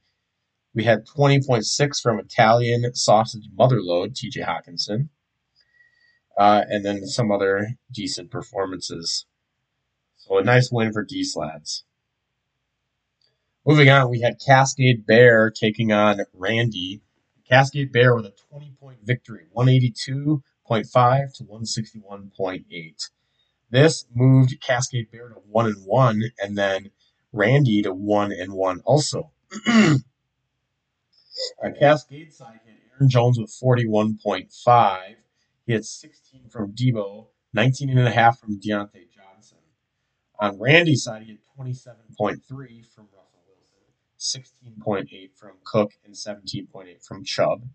We 0.74 0.84
had 0.84 1.06
20.6 1.06 2.00
from 2.00 2.20
Italian 2.20 2.94
Sausage 2.94 3.48
Motherload, 3.56 4.14
TJ 4.14 4.46
Hockenson. 4.46 5.08
Uh, 6.38 6.62
and 6.68 6.84
then 6.84 7.06
some 7.06 7.32
other 7.32 7.76
decent 7.92 8.30
performances. 8.30 9.26
So 10.16 10.38
a 10.38 10.44
nice 10.44 10.70
win 10.70 10.92
for 10.92 11.04
D 11.04 11.24
Slads. 11.24 11.84
Moving 13.66 13.88
on, 13.88 14.10
we 14.10 14.20
had 14.20 14.38
Cascade 14.44 15.06
Bear 15.06 15.50
taking 15.50 15.90
on 15.90 16.20
Randy. 16.34 17.00
Cascade 17.48 17.92
Bear 17.92 18.14
with 18.14 18.26
a 18.26 18.34
20 18.50 18.72
point 18.78 18.98
victory, 19.02 19.46
182.5 19.56 20.42
to 21.36 21.44
161.8. 21.44 23.10
This 23.70 24.04
moved 24.14 24.60
Cascade 24.60 25.10
Bear 25.10 25.30
to 25.30 25.36
1 25.48 25.66
and 25.66 25.86
1, 25.86 26.22
and 26.42 26.58
then 26.58 26.90
Randy 27.32 27.80
to 27.82 27.94
1 27.94 28.32
and 28.32 28.52
1 28.52 28.80
also. 28.84 29.30
Our 31.62 31.72
Cascade 31.72 32.34
side 32.34 32.60
hit 32.66 32.74
Aaron 32.92 33.08
Jones 33.08 33.38
with 33.38 33.50
41.5. 33.50 35.14
He 35.66 35.72
had 35.72 35.86
16 35.86 36.50
from 36.50 36.72
Deebo, 36.72 37.28
19.5 37.56 38.38
from 38.38 38.60
Diontae 38.60 39.08
Johnson. 39.10 39.58
On 40.38 40.58
Randy's 40.60 41.04
side, 41.04 41.22
he 41.22 41.30
had 41.30 41.38
27.3 41.58 42.84
from 42.94 43.08
16.8 44.24 45.30
from 45.36 45.52
Cook, 45.64 45.92
and 46.04 46.14
17.8 46.14 47.04
from 47.04 47.24
Chubb. 47.24 47.68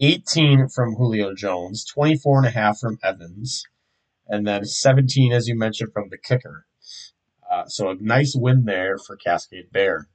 18 0.00 0.68
from 0.68 0.96
Julio 0.96 1.34
Jones, 1.34 1.86
24.5 1.96 2.80
from 2.80 2.98
Evans, 3.02 3.64
and 4.26 4.46
then 4.46 4.64
17, 4.64 5.32
as 5.32 5.46
you 5.46 5.56
mentioned, 5.56 5.92
from 5.92 6.08
the 6.08 6.18
kicker. 6.18 6.66
Uh, 7.48 7.66
so 7.66 7.90
a 7.90 7.94
nice 7.94 8.34
win 8.34 8.64
there 8.64 8.98
for 8.98 9.16
Cascade 9.16 9.70
Bear. 9.70 10.08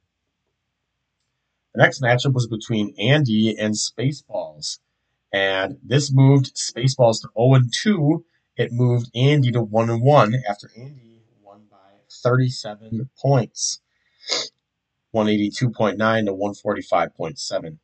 The 1.74 1.82
next 1.82 2.02
matchup 2.02 2.34
was 2.34 2.46
between 2.46 2.94
Andy 2.98 3.56
and 3.56 3.74
Spaceballs. 3.74 4.78
And 5.32 5.78
this 5.82 6.12
moved 6.12 6.56
Spaceballs 6.56 7.22
to 7.22 7.28
0 7.38 7.60
2. 7.82 8.24
It 8.56 8.72
moved 8.72 9.10
Andy 9.14 9.50
to 9.52 9.62
1 9.62 10.00
1 10.00 10.34
after 10.48 10.70
Andy 10.76 11.22
won 11.42 11.62
by 11.70 11.76
37 12.10 13.08
points. 13.16 13.80
182.9 15.14 16.26
to 16.26 16.32
145.7. 16.32 17.78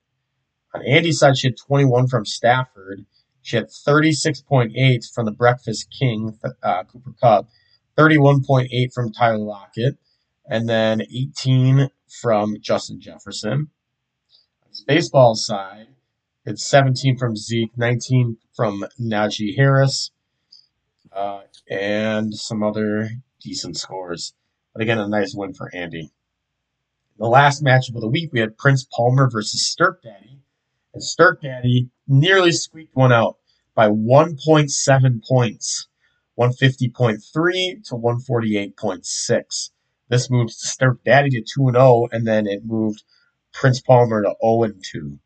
On 0.74 0.82
Andy's 0.86 1.18
side, 1.18 1.36
she 1.38 1.48
had 1.48 1.56
21 1.56 2.08
from 2.08 2.24
Stafford. 2.24 3.06
She 3.42 3.56
had 3.56 3.68
36.8 3.68 5.12
from 5.14 5.24
the 5.24 5.32
Breakfast 5.32 5.88
King, 5.96 6.38
uh, 6.62 6.84
Cooper 6.84 7.14
Kupp, 7.20 7.48
31.8 7.96 8.92
from 8.92 9.12
Tyler 9.12 9.38
Lockett, 9.38 9.96
and 10.48 10.68
then 10.68 11.02
18 11.02 11.88
from 12.08 12.56
Justin 12.60 13.00
Jefferson. 13.00 13.70
On 14.64 14.72
Spaceball's 14.72 15.46
side, 15.46 15.88
it's 16.44 16.64
17 16.64 17.16
from 17.18 17.36
Zeke, 17.36 17.76
19 17.76 18.36
from 18.54 18.84
Najee 19.00 19.56
Harris, 19.56 20.10
uh, 21.12 21.42
and 21.68 22.34
some 22.34 22.62
other 22.62 23.10
decent 23.40 23.76
scores. 23.76 24.34
But 24.72 24.82
again, 24.82 24.98
a 24.98 25.08
nice 25.08 25.34
win 25.34 25.54
for 25.54 25.74
Andy. 25.74 26.12
The 27.18 27.26
last 27.26 27.64
matchup 27.64 27.94
of 27.94 28.02
the 28.02 28.08
week, 28.08 28.30
we 28.32 28.40
had 28.40 28.58
Prince 28.58 28.86
Palmer 28.92 29.30
versus 29.30 29.66
Stirk 29.66 30.02
Daddy. 30.02 30.40
And 30.92 31.02
Stirk 31.02 31.40
Daddy 31.40 31.88
nearly 32.06 32.52
squeaked 32.52 32.94
one 32.94 33.12
out 33.12 33.38
by 33.74 33.88
1.7 33.88 35.26
points, 35.26 35.88
150.3 36.38 37.84
to 37.84 37.94
148.6. 37.94 39.70
This 40.08 40.30
moved 40.30 40.50
Stirk 40.50 41.02
Daddy 41.04 41.30
to 41.30 41.40
2 41.40 41.72
0, 41.72 42.08
and 42.12 42.26
then 42.26 42.46
it 42.46 42.64
moved 42.64 43.02
Prince 43.52 43.80
Palmer 43.80 44.22
to 44.22 44.34
0 44.42 44.72
2. 44.82 45.18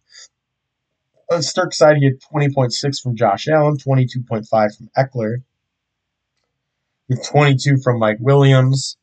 On 1.32 1.42
Stirk's 1.42 1.78
side, 1.78 1.96
he 1.96 2.04
had 2.04 2.20
20.6 2.20 3.02
from 3.02 3.16
Josh 3.16 3.46
Allen, 3.48 3.76
22.5 3.76 4.76
from 4.76 4.90
Ekeler, 4.96 5.42
22 7.24 7.78
from 7.78 7.98
Mike 7.98 8.18
Williams, 8.20 8.96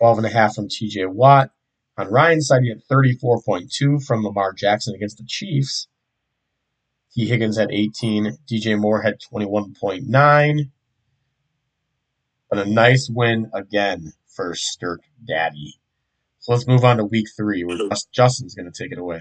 12.5 0.00 0.54
from 0.54 0.68
TJ 0.68 1.10
Watt. 1.10 1.50
On 1.98 2.08
Ryan's 2.08 2.48
side, 2.48 2.62
he 2.62 2.68
had 2.68 2.86
34.2 2.90 4.04
from 4.04 4.22
Lamar 4.22 4.52
Jackson 4.52 4.94
against 4.94 5.18
the 5.18 5.24
Chiefs. 5.26 5.88
Tee 7.12 7.26
Higgins 7.26 7.56
had 7.56 7.70
18. 7.72 8.36
DJ 8.50 8.78
Moore 8.78 9.00
had 9.00 9.18
21.9. 9.20 10.70
But 12.50 12.58
a 12.58 12.70
nice 12.70 13.08
win 13.10 13.50
again 13.54 14.12
for 14.26 14.54
Stirk 14.54 15.00
Daddy. 15.26 15.74
So 16.38 16.52
let's 16.52 16.66
move 16.66 16.84
on 16.84 16.98
to 16.98 17.04
week 17.04 17.26
three, 17.34 17.64
where 17.64 17.78
Justin's 18.12 18.54
going 18.54 18.70
to 18.70 18.82
take 18.82 18.92
it 18.92 18.98
away. 18.98 19.20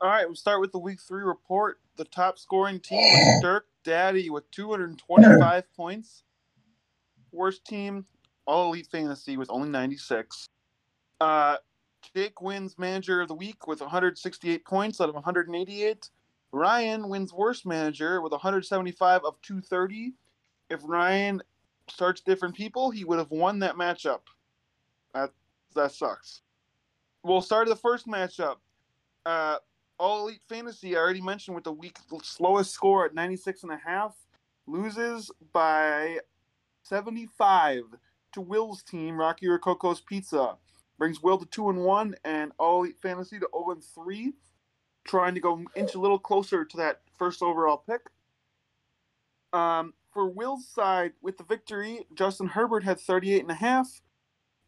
All 0.00 0.08
right, 0.08 0.26
we'll 0.26 0.34
start 0.34 0.60
with 0.60 0.72
the 0.72 0.78
week 0.78 1.00
three 1.00 1.22
report. 1.22 1.78
The 1.96 2.04
top 2.04 2.38
scoring 2.38 2.80
team 2.80 2.98
was 2.98 3.38
Stirk 3.38 3.66
Daddy 3.84 4.30
with 4.30 4.50
225 4.50 5.64
points. 5.76 6.22
Worst 7.32 7.64
team, 7.64 8.06
All 8.46 8.68
Elite 8.72 8.86
Fantasy 8.90 9.36
with 9.36 9.50
only 9.50 9.68
96. 9.68 10.48
Uh, 11.22 11.56
Jake 12.16 12.42
wins 12.42 12.76
Manager 12.78 13.20
of 13.20 13.28
the 13.28 13.34
Week 13.34 13.68
with 13.68 13.80
168 13.80 14.64
points 14.64 15.00
out 15.00 15.08
of 15.08 15.14
188. 15.14 16.10
Ryan 16.50 17.08
wins 17.08 17.32
Worst 17.32 17.64
Manager 17.64 18.20
with 18.20 18.32
175 18.32 19.24
of 19.24 19.40
230. 19.42 20.14
If 20.68 20.80
Ryan 20.82 21.40
starts 21.88 22.22
different 22.22 22.56
people, 22.56 22.90
he 22.90 23.04
would 23.04 23.20
have 23.20 23.30
won 23.30 23.60
that 23.60 23.76
matchup. 23.76 24.22
That 25.14 25.30
that 25.76 25.92
sucks. 25.92 26.42
We'll 27.22 27.40
start 27.40 27.68
the 27.68 27.76
first 27.76 28.08
matchup. 28.08 28.56
Uh, 29.24 29.58
All 30.00 30.26
Elite 30.26 30.42
Fantasy, 30.48 30.96
I 30.96 30.98
already 30.98 31.22
mentioned 31.22 31.54
with 31.54 31.62
the 31.62 31.72
week 31.72 31.98
slowest 32.24 32.72
score 32.72 33.06
at 33.06 33.14
96 33.14 33.62
and 33.62 33.70
a 33.70 33.76
half, 33.76 34.16
loses 34.66 35.30
by 35.52 36.18
75 36.82 37.84
to 38.32 38.40
Will's 38.40 38.82
team, 38.82 39.16
Rocky 39.16 39.46
Rococo's 39.46 40.00
Pizza 40.00 40.56
brings 41.02 41.20
Will 41.20 41.36
to 41.36 41.46
two 41.46 41.68
and 41.68 41.80
one, 41.80 42.14
and 42.24 42.52
All 42.60 42.84
Elite 42.84 43.00
Fantasy 43.02 43.40
to 43.40 43.48
zero 43.52 43.72
and 43.72 43.82
three, 43.82 44.34
trying 45.04 45.34
to 45.34 45.40
go 45.40 45.64
inch 45.74 45.96
a 45.96 45.98
little 45.98 46.16
closer 46.16 46.64
to 46.64 46.76
that 46.76 47.00
first 47.18 47.42
overall 47.42 47.82
pick. 47.84 48.02
Um, 49.52 49.94
for 50.12 50.28
Will's 50.28 50.68
side, 50.68 51.14
with 51.20 51.38
the 51.38 51.42
victory, 51.42 52.06
Justin 52.14 52.46
Herbert 52.46 52.84
had 52.84 53.00
38 53.00 53.42
and 53.42 53.50
a 53.50 53.54
half, 53.54 53.88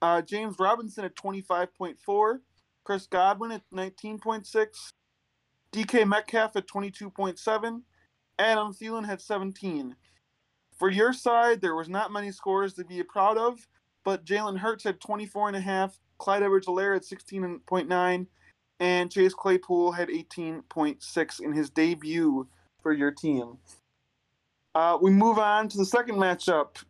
uh, 0.02 0.22
James 0.22 0.56
Robinson 0.58 1.04
at 1.04 1.14
25.4, 1.14 2.40
Chris 2.82 3.06
Godwin 3.06 3.52
at 3.52 3.62
19.6, 3.72 4.66
DK 5.72 6.08
Metcalf 6.08 6.56
at 6.56 6.66
22.7, 6.66 7.82
Adam 8.40 8.74
Thielen 8.74 9.06
had 9.06 9.20
17. 9.20 9.94
For 10.76 10.90
your 10.90 11.12
side, 11.12 11.60
there 11.60 11.76
was 11.76 11.88
not 11.88 12.10
many 12.10 12.32
scores 12.32 12.74
to 12.74 12.84
be 12.84 13.00
proud 13.04 13.38
of, 13.38 13.68
but 14.04 14.24
Jalen 14.24 14.58
Hurts 14.58 14.82
had 14.82 15.00
24 15.00 15.46
and 15.46 15.56
a 15.56 15.60
half, 15.60 15.96
Clyde 16.24 16.42
Edwards-Helaire 16.42 16.94
had 16.94 17.02
16.9, 17.02 18.26
and 18.80 19.12
Chase 19.12 19.34
Claypool 19.34 19.92
had 19.92 20.08
18.6 20.08 21.40
in 21.42 21.52
his 21.52 21.68
debut 21.68 22.48
for 22.82 22.94
your 22.94 23.10
team. 23.10 23.58
Uh, 24.74 24.96
we 25.02 25.10
move 25.10 25.38
on 25.38 25.68
to 25.68 25.76
the 25.76 25.84
second 25.84 26.16
matchup. 26.16 26.82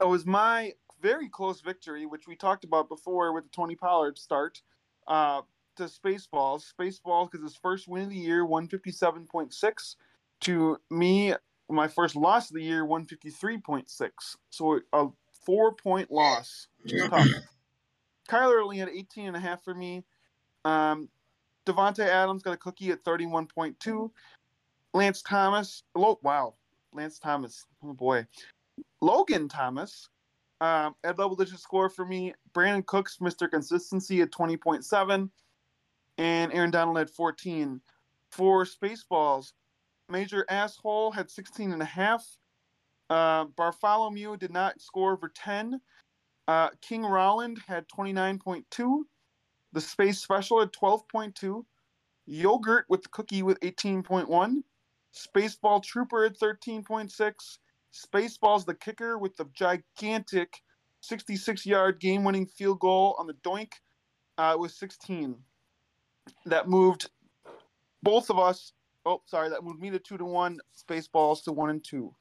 It 0.00 0.06
was 0.06 0.24
my 0.24 0.72
very 1.02 1.28
close 1.28 1.60
victory, 1.60 2.06
which 2.06 2.28
we 2.28 2.36
talked 2.36 2.62
about 2.62 2.88
before 2.88 3.32
with 3.32 3.42
the 3.42 3.50
Tony 3.50 3.74
Pollard 3.74 4.16
start. 4.16 4.62
Uh, 5.08 5.40
to 5.76 5.84
Spaceballs. 5.84 6.72
Spaceballs 6.80 7.32
because 7.32 7.42
his 7.42 7.56
first 7.56 7.88
win 7.88 8.04
of 8.04 8.10
the 8.10 8.16
year, 8.16 8.44
157.6. 8.44 9.96
To 10.42 10.76
me, 10.90 11.34
my 11.68 11.88
first 11.88 12.14
loss 12.14 12.50
of 12.50 12.54
the 12.54 12.62
year, 12.62 12.84
153.6. 12.84 14.10
So 14.50 14.80
a 14.92 15.08
four 15.44 15.74
point 15.74 16.12
loss, 16.12 16.68
which 16.82 16.92
is 16.92 17.08
tough. 17.08 17.26
Kyler 18.28 18.62
only 18.62 18.78
had 18.78 18.88
18 18.88 19.28
and 19.28 19.36
a 19.36 19.40
half 19.40 19.64
for 19.64 19.74
me. 19.74 20.04
Um, 20.64 21.08
Davante 21.66 22.06
Adams 22.06 22.42
got 22.42 22.54
a 22.54 22.58
cookie 22.58 22.90
at 22.90 23.04
31.2. 23.04 24.10
Lance 24.94 25.22
Thomas, 25.22 25.82
oh, 25.94 26.18
wow, 26.22 26.54
Lance 26.92 27.18
Thomas, 27.18 27.66
oh 27.82 27.92
boy. 27.92 28.26
Logan 29.00 29.48
Thomas, 29.48 30.08
um, 30.60 30.94
a 31.04 31.14
double 31.14 31.36
digit 31.36 31.58
score 31.58 31.88
for 31.88 32.04
me. 32.04 32.34
Brandin 32.54 32.84
Cooks, 32.86 33.18
Mr. 33.18 33.50
Consistency 33.50 34.22
at 34.22 34.30
20.7. 34.30 35.30
And 36.18 36.52
Aaron 36.52 36.70
Donald 36.70 36.98
had 36.98 37.10
14. 37.10 37.80
For 38.32 38.64
Spaceballs, 38.64 39.52
Major 40.08 40.44
Asshole 40.48 41.12
had 41.12 41.30
16 41.30 41.72
and 41.72 41.80
a 41.80 41.86
half. 41.86 42.26
Uh, 43.08 43.44
Bartholomew 43.56 44.36
did 44.36 44.52
not 44.52 44.80
score 44.80 45.12
over 45.12 45.28
10. 45.28 45.80
Uh, 46.48 46.70
King 46.80 47.04
Rowland 47.04 47.60
had 47.66 47.86
29.2. 47.88 49.02
The 49.74 49.80
Space 49.80 50.18
Special 50.18 50.60
had 50.60 50.72
12.2. 50.72 51.62
Yogurt 52.26 52.86
with 52.88 53.02
the 53.02 53.08
cookie 53.10 53.42
with 53.42 53.60
18.1. 53.60 54.62
Spaceball 55.14 55.82
Trooper 55.82 56.24
at 56.24 56.38
13.6. 56.38 57.58
Spaceballs 57.92 58.64
the 58.64 58.74
kicker 58.74 59.18
with 59.18 59.36
the 59.36 59.46
gigantic 59.54 60.62
66 61.00 61.66
yard 61.66 62.00
game 62.00 62.24
winning 62.24 62.46
field 62.46 62.80
goal 62.80 63.14
on 63.18 63.26
the 63.26 63.34
doink 63.34 63.72
uh, 64.38 64.56
with 64.58 64.72
16. 64.72 65.36
That 66.46 66.68
moved 66.68 67.10
both 68.02 68.30
of 68.30 68.38
us. 68.38 68.72
Oh, 69.04 69.22
sorry, 69.26 69.50
that 69.50 69.64
moved 69.64 69.80
me 69.80 69.90
to 69.90 69.98
2 69.98 70.16
to 70.18 70.24
1. 70.24 70.60
Spaceballs 70.76 71.44
to 71.44 71.52
1 71.52 71.70
and 71.70 71.84
2. 71.84 72.14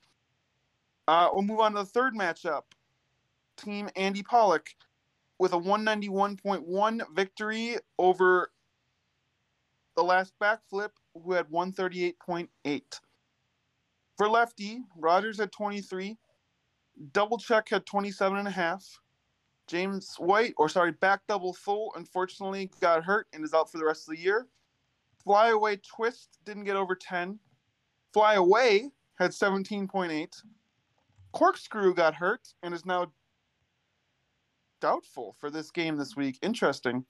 Uh, 1.08 1.30
we'll 1.32 1.44
move 1.44 1.60
on 1.60 1.74
to 1.74 1.80
the 1.80 1.86
third 1.86 2.14
matchup. 2.14 2.64
Team 3.58 3.90
Andy 3.96 4.24
Pollock 4.24 4.70
with 5.40 5.54
a 5.54 5.58
191.1 5.58 7.02
victory 7.16 7.78
over 8.00 8.52
the 9.96 10.04
last 10.04 10.34
backflip, 10.42 10.92
who 11.14 11.34
had 11.34 11.48
138.8. 11.48 12.82
For 14.18 14.30
lefty, 14.30 14.82
Rodgers 14.96 15.40
had 15.40 15.52
23. 15.52 16.18
Double 17.14 17.38
check 17.38 17.70
had 17.70 17.86
27 17.86 18.38
and 18.38 18.48
a 18.48 18.52
half. 18.52 19.00
James 19.68 20.16
White, 20.18 20.54
or 20.58 20.70
sorry, 20.70 20.92
back 20.94 21.22
double 21.28 21.54
full, 21.54 21.92
unfortunately 21.96 22.72
got 22.80 23.04
hurt 23.04 23.28
and 23.34 23.44
is 23.44 23.54
out 23.54 23.70
for 23.72 23.78
the 23.78 23.86
rest 23.86 24.08
of 24.08 24.16
the 24.16 24.22
year. 24.22 24.48
Flyaway 25.24 25.78
twist 25.78 26.40
didn't 26.46 26.64
get 26.64 26.78
over 26.78 26.96
10. 26.96 27.38
Flyaway 28.14 28.90
had 29.20 29.32
17.8. 29.32 30.44
Corkscrew 31.34 31.94
got 31.94 32.16
hurt 32.16 32.54
and 32.64 32.74
is 32.74 32.86
now 32.86 33.12
doubtful 34.80 35.36
for 35.40 35.50
this 35.50 35.72
game 35.72 35.98
this 35.98 36.16
week. 36.16 36.38
Interesting. 36.42 37.06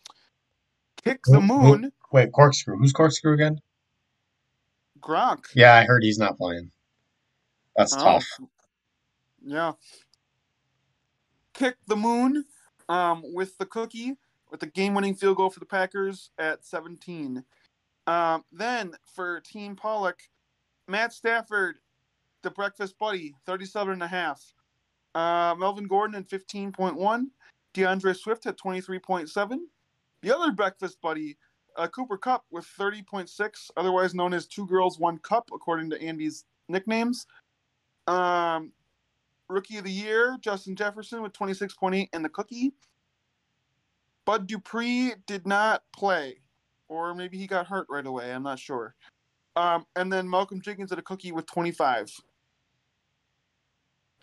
Kick 1.03 1.21
the 1.25 1.39
Who- 1.39 1.59
who- 1.59 1.77
moon, 1.79 1.91
Wait, 2.11 2.31
Corkscrew. 2.31 2.77
Who's 2.77 2.93
Corkscrew 2.93 3.33
again? 3.33 3.61
Gronk. 4.99 5.45
Yeah, 5.55 5.75
I 5.75 5.83
heard 5.85 6.03
he's 6.03 6.17
not 6.17 6.37
playing. 6.37 6.71
That's 7.75 7.93
Oh. 7.95 7.99
tough. 8.03 8.25
Yeah. 9.41 9.73
Kick 11.53 11.77
the 11.87 11.95
moon 11.95 12.45
um, 12.89 13.23
with 13.33 13.57
the 13.57 13.65
cookie, 13.65 14.15
with 14.49 14.59
the 14.61 14.65
game 14.67 14.93
winning 14.93 15.15
field 15.15 15.37
goal 15.37 15.49
for 15.49 15.59
the 15.59 15.65
Packers 15.65 16.31
at 16.37 16.65
17. 16.65 17.43
Um, 18.07 18.45
then 18.51 18.93
for 19.03 19.41
Team 19.41 19.75
Pollock, 19.75 20.19
Matt 20.87 21.11
Stafford, 21.13 21.79
the 22.43 22.51
breakfast 22.51 22.97
buddy, 22.97 23.35
37 23.45 23.93
and 23.93 24.03
a 24.03 24.07
half. 24.07 24.53
Uh, 25.13 25.53
Melvin 25.57 25.87
Gordon 25.87 26.15
at 26.15 26.27
15.1. 26.29 27.31
DeAndre 27.77 28.17
Swift 28.17 28.43
had 28.45 28.57
23.7. 28.57 29.59
The 30.23 30.35
other 30.35 30.51
breakfast 30.51 30.99
buddy, 30.99 31.37
uh, 31.75 31.87
Cooper 31.87 32.17
Kupp 32.17 32.43
with 32.49 32.65
30.6, 32.65 33.69
otherwise 33.77 34.15
known 34.15 34.33
as 34.33 34.47
Two 34.47 34.65
Girls, 34.65 34.97
One 34.99 35.19
Cup, 35.19 35.49
according 35.53 35.91
to 35.91 36.01
Andy's 36.01 36.45
nicknames. 36.67 37.27
Um, 38.07 38.71
rookie 39.47 39.77
of 39.77 39.83
the 39.83 39.91
year, 39.91 40.37
Justin 40.41 40.75
Jefferson 40.75 41.21
with 41.21 41.33
26.8 41.33 42.07
and 42.13 42.25
the 42.25 42.29
cookie. 42.29 42.73
Bud 44.25 44.47
Dupree 44.47 45.13
did 45.27 45.45
not 45.45 45.83
play, 45.95 46.41
or 46.89 47.13
maybe 47.13 47.37
he 47.37 47.45
got 47.45 47.67
hurt 47.67 47.85
right 47.89 48.05
away. 48.05 48.33
I'm 48.33 48.43
not 48.43 48.57
sure. 48.59 48.95
Um, 49.55 49.85
and 49.95 50.11
then 50.11 50.27
Malcolm 50.27 50.61
Jenkins 50.61 50.91
at 50.91 50.99
a 50.99 51.03
cookie 51.03 51.31
with 51.31 51.45
25. 51.45 52.11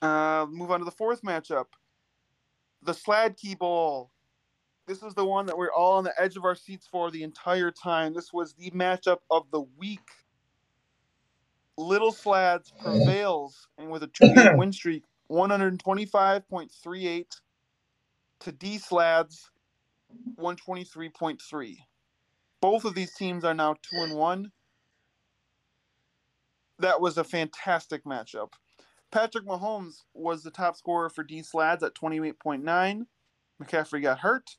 Uh, 0.03 0.47
move 0.51 0.73
on 0.73 0.81
to 0.81 0.85
the 0.85 0.91
fourth 0.91 1.23
matchup. 1.23 1.67
The 2.85 2.93
Sladkey 2.93 3.59
Bowl. 3.59 4.11
This 4.87 5.03
is 5.03 5.15
the 5.15 5.25
one 5.25 5.47
that 5.47 5.57
we're 5.59 5.73
all 5.73 5.95
on 5.99 6.05
the 6.05 6.13
edge 6.21 6.37
of 6.37 6.45
our 6.45 6.55
seats 6.55 6.87
for 6.91 7.11
the 7.11 7.23
entire 7.23 7.71
time. 7.71 8.15
This 8.15 8.33
was 8.33 8.55
the 8.55 8.71
matchup 8.73 9.19
of 9.31 9.51
the 9.51 9.63
week. 9.79 10.01
Little 11.79 12.13
Slads 12.13 12.73
prevails 12.83 13.69
and 13.79 13.91
with 13.91 14.03
a 14.05 14.09
two-game 14.09 14.57
win 14.59 14.73
streak, 14.73 15.05
125.38 15.31 17.27
to 18.41 18.53
D 18.53 18.79
Slads, 18.79 19.51
123.3. 20.41 21.77
Both 22.61 22.85
of 22.85 22.95
these 22.95 23.15
teams 23.15 23.45
are 23.45 23.55
now 23.55 23.75
two 23.75 24.03
and 24.03 24.15
one. 24.15 24.53
That 26.81 27.01
was 27.01 27.19
a 27.19 27.25
fantastic 27.25 28.05
matchup. 28.05 28.53
Patrick 29.15 29.47
Mahomes 29.47 30.03
was 30.13 30.43
the 30.43 30.51
top 30.51 30.77
scorer 30.77 31.09
for 31.09 31.23
D 31.23 31.41
Slads 31.41 31.85
at 31.85 31.95
28.9. 31.95 33.07
McCaffrey 33.63 34.03
got 34.03 34.19
hurt. 34.19 34.57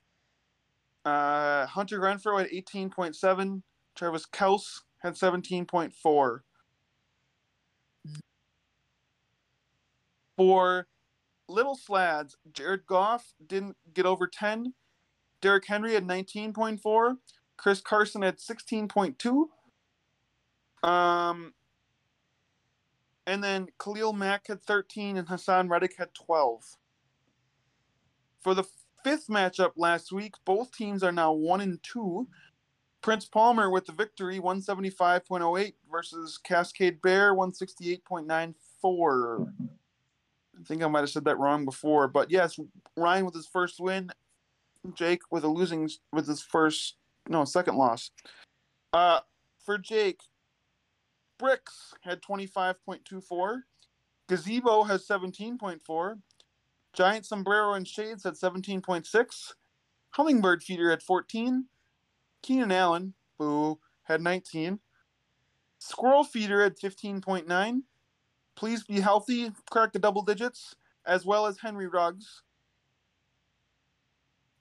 Uh, 1.03 1.66
Hunter 1.66 1.99
Renfrow 1.99 2.39
had 2.39 2.49
18.7. 2.49 3.62
Travis 3.95 4.26
Kelce 4.26 4.80
had 4.99 5.16
17.4. 5.16 6.39
For 10.38 10.88
Little 11.49 11.76
Slads, 11.76 12.38
Jared 12.53 12.86
Goff 12.86 13.34
didn't 13.45 13.76
get 13.93 14.06
over 14.06 14.26
10. 14.26 14.74
Derrick 15.41 15.66
Henry 15.68 15.95
had 15.95 16.08
19.4. 16.08 17.18
Chris 17.58 17.82
Carson 17.82 18.22
had 18.22 18.38
16.2. 18.38 19.47
Um, 20.89 21.53
and 23.28 23.43
then 23.43 23.67
Khalil 23.80 24.13
Mack 24.13 24.47
had 24.47 24.63
13 24.63 25.17
and 25.17 25.28
Haason 25.28 25.69
Reddick 25.69 25.95
had 25.97 26.13
12. 26.13 26.78
For 28.41 28.53
the 28.53 28.63
fifth 29.03 29.28
matchup 29.28 29.71
last 29.76 30.11
week, 30.11 30.36
both 30.45 30.71
teams 30.71 31.03
are 31.03 31.11
now 31.11 31.32
1 31.32 31.61
and 31.61 31.82
2. 31.84 32.28
Prince 33.01 33.26
Palmer 33.26 33.69
with 33.69 33.86
the 33.86 33.91
victory, 33.91 34.39
175.08 34.39 35.73
versus 35.91 36.39
Cascade 36.39 37.01
Bear, 37.01 37.36
168.94. 37.36 39.47
I 40.57 40.63
think 40.67 40.82
I 40.82 40.88
might 40.88 41.01
have 41.01 41.09
said 41.09 41.26
that 41.26 41.38
wrong 41.38 41.65
before, 41.65 42.07
but 42.07 42.32
yes, 42.32 42.57
Ryan 42.97 43.26
with 43.26 43.36
his 43.36 43.47
first 43.47 43.80
win, 43.80 44.09
Jake 44.93 45.21
with 45.32 45.43
a 45.43 45.47
losing 45.47 45.89
with 46.11 46.28
his 46.28 46.41
first 46.41 46.95
no 47.28 47.45
second 47.45 47.76
loss. 47.76 48.11
Uh, 48.93 49.19
for 49.63 49.78
Jake, 49.78 50.19
Bricks 51.38 51.94
had 52.02 52.22
twenty 52.22 52.46
five 52.46 52.84
point 52.84 53.04
two 53.06 53.22
four, 53.22 53.66
Gazebo 54.28 54.84
has 54.84 55.06
seventeen 55.06 55.58
point 55.58 55.82
four, 55.82 56.20
Giant 56.94 57.26
Sombrero 57.26 57.74
and 57.74 57.88
Shades 57.88 58.24
had 58.24 58.38
seventeen 58.38 58.82
point 58.82 59.06
six, 59.06 59.56
Hummingbird 60.12 60.64
Feeder 60.64 60.90
had 60.90 61.04
fourteen, 61.04 61.66
Keenan 62.42 62.72
Allen, 62.72 63.14
boo, 63.38 63.80
had 64.04 64.22
nineteen, 64.22 64.80
Squirrel 65.80 66.24
Feeder 66.24 66.64
had 66.64 66.78
fifteen 66.78 67.22
point 67.22 67.48
nine. 67.48 67.84
Please 68.56 68.84
be 68.84 69.02
healthy, 69.02 69.52
crack 69.70 69.92
the 69.92 70.00
double 70.00 70.22
digits, 70.22 70.76
as 71.06 71.26
well 71.26 71.46
as 71.46 71.60
Henry 71.60 71.88
Ruggs. 71.88 72.42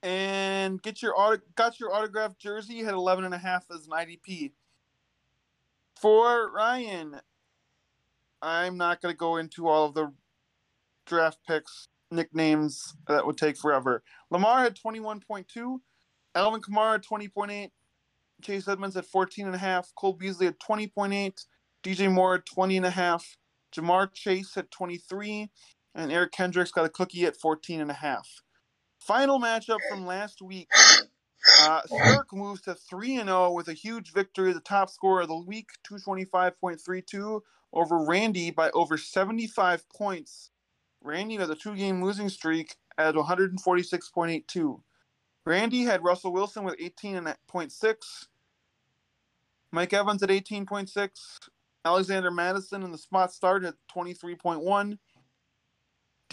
And 0.03 0.83
get 0.83 1.01
your 1.01 1.19
auto, 1.19 1.41
got 1.55 1.79
your 1.79 1.95
autographed 1.95 2.39
jersey, 2.39 2.83
had 2.83 2.93
11 2.93 3.25
and 3.25 3.33
a 3.33 3.39
half 3.39 3.65
as 3.71 3.87
an 3.87 3.93
IDP. 3.93 4.53
For 6.05 6.51
Ryan, 6.51 7.19
I'm 8.43 8.77
not 8.77 9.01
going 9.01 9.15
to 9.15 9.17
go 9.17 9.39
into 9.39 9.69
all 9.69 9.87
of 9.87 9.95
the 9.95 10.13
draft 11.07 11.39
picks, 11.49 11.89
nicknames 12.11 12.95
that 13.09 13.25
would 13.25 13.39
take 13.39 13.57
forever. 13.57 14.03
Lamar 14.31 14.61
had 14.61 14.77
21.2, 14.77 15.79
Alvin 16.35 16.61
Kamara 16.61 17.03
20.8, 17.03 17.71
Chase 18.43 18.69
Edmonds 18.69 18.99
at 18.99 19.07
14 19.07 19.47
and 19.47 19.55
a 19.55 19.59
half, 19.59 19.95
Cole 19.97 20.13
Beasley 20.13 20.47
at 20.47 20.61
20.8, 20.61 21.47
DJ 21.83 22.13
Moore 22.13 22.35
at 22.35 22.45
20 22.45 22.77
and 22.77 22.85
a 22.85 22.91
half, 22.91 23.39
Ja'Marr 23.75 24.13
Chase 24.13 24.55
at 24.59 24.71
23, 24.71 25.49
and 25.95 26.13
Eric 26.13 26.33
Kendricks 26.33 26.71
got 26.71 26.85
a 26.85 26.91
cookie 26.91 27.25
at 27.25 27.41
14 27.41 27.81
and 27.81 27.91
a 27.91 27.95
half. 27.95 28.29
Final 29.01 29.41
matchup 29.41 29.79
from 29.89 30.05
last 30.05 30.43
week. 30.43 30.69
Uh, 31.61 31.83
moves 32.33 32.63
to 32.63 32.75
3 32.75 33.17
0 33.17 33.53
with 33.53 33.69
a 33.69 33.75
huge 33.75 34.13
victory, 34.13 34.53
the 34.53 34.61
top 34.61 34.91
scorer 34.91 35.23
of 35.23 35.29
the 35.29 35.37
week, 35.37 35.71
225.32 35.89 37.41
over 37.73 37.99
Randy 37.99 38.51
by 38.51 38.71
over 38.71 38.97
75 38.97 39.89
points. 39.91 40.51
Randy 41.03 41.37
has 41.37 41.51
a 41.51 41.55
two 41.55 41.77
game 41.77 42.03
losing 42.03 42.29
streak 42.29 42.77
at 42.97 43.15
146.82. 43.15 44.81
Randy 45.45 45.83
had 45.83 46.03
Russell 46.03 46.33
Wilson 46.33 46.65
with 46.65 46.79
18.6, 46.79 48.27
Mike 49.73 49.93
Evans 49.93 50.23
at 50.23 50.31
18.6, 50.31 51.11
Alexander 51.85 52.31
Mattison 52.31 52.83
in 52.83 52.93
the 52.93 52.97
spot 52.99 53.33
start 53.33 53.65
at 53.65 53.75
23.1. 53.95 54.99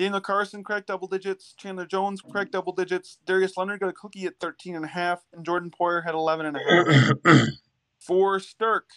Daniel 0.01 0.19
Carlson 0.19 0.63
cracked 0.63 0.87
double 0.87 1.07
digits. 1.07 1.53
Chandler 1.57 1.85
Jones 1.85 2.21
cracked 2.21 2.53
double 2.53 2.73
digits. 2.73 3.19
Darius 3.27 3.55
Leonard 3.55 3.81
got 3.81 3.89
a 3.89 3.93
cookie 3.93 4.25
at 4.25 4.33
13 4.39 4.75
and 4.75 4.83
a 4.83 4.87
half, 4.87 5.19
and 5.31 5.45
Jordan 5.45 5.69
Poyer 5.69 6.03
had 6.03 6.15
11 6.15 6.47
and 6.47 6.57
a 6.57 6.59
half. 6.59 7.47
For 7.99 8.39
Stirk, 8.39 8.89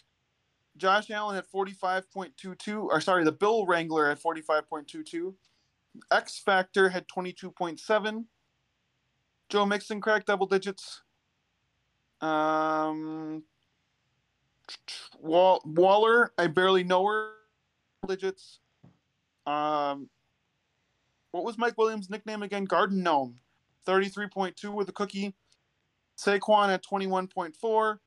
Josh 0.79 1.11
Allen 1.11 1.35
had 1.35 1.45
45.22, 1.47 2.85
or 2.85 3.03
sorry, 3.03 3.23
the 3.23 3.33
Bill 3.33 3.67
Wrangler 3.67 4.09
had 4.09 4.19
45.22. 4.19 5.35
X 6.11 6.39
Factor 6.39 6.89
had 6.89 7.07
22.7. 7.07 8.25
Joe 9.51 9.67
Mixon 9.67 10.01
cracked 10.01 10.29
double 10.29 10.47
digits. 10.47 11.03
Um, 12.23 13.43
Wall- 15.21 15.61
Waller, 15.67 16.33
I 16.39 16.47
barely 16.47 16.83
know 16.83 17.07
her 17.07 17.33
digits. 18.09 18.61
Um, 19.47 20.09
what 21.35 21.45
was 21.45 21.59
Mike 21.59 21.77
Williams' 21.77 22.09
nickname 22.09 22.45
again? 22.45 22.65
Garden 22.65 23.03
Gnome, 23.03 23.41
33.2 23.89 24.73
with 24.73 24.89
a 24.89 24.93
cookie. 24.93 25.35
Saquon 26.17 26.73
at 26.73 26.85
21.4. 26.85 27.99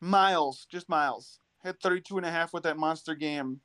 Myles, 0.00 0.64
just 0.70 0.88
Myles, 0.88 1.40
had 1.64 1.80
32 1.80 2.18
and 2.18 2.24
a 2.24 2.30
half 2.30 2.52
with 2.52 2.62
that 2.62 2.76
monster 2.76 3.16
game. 3.16 3.62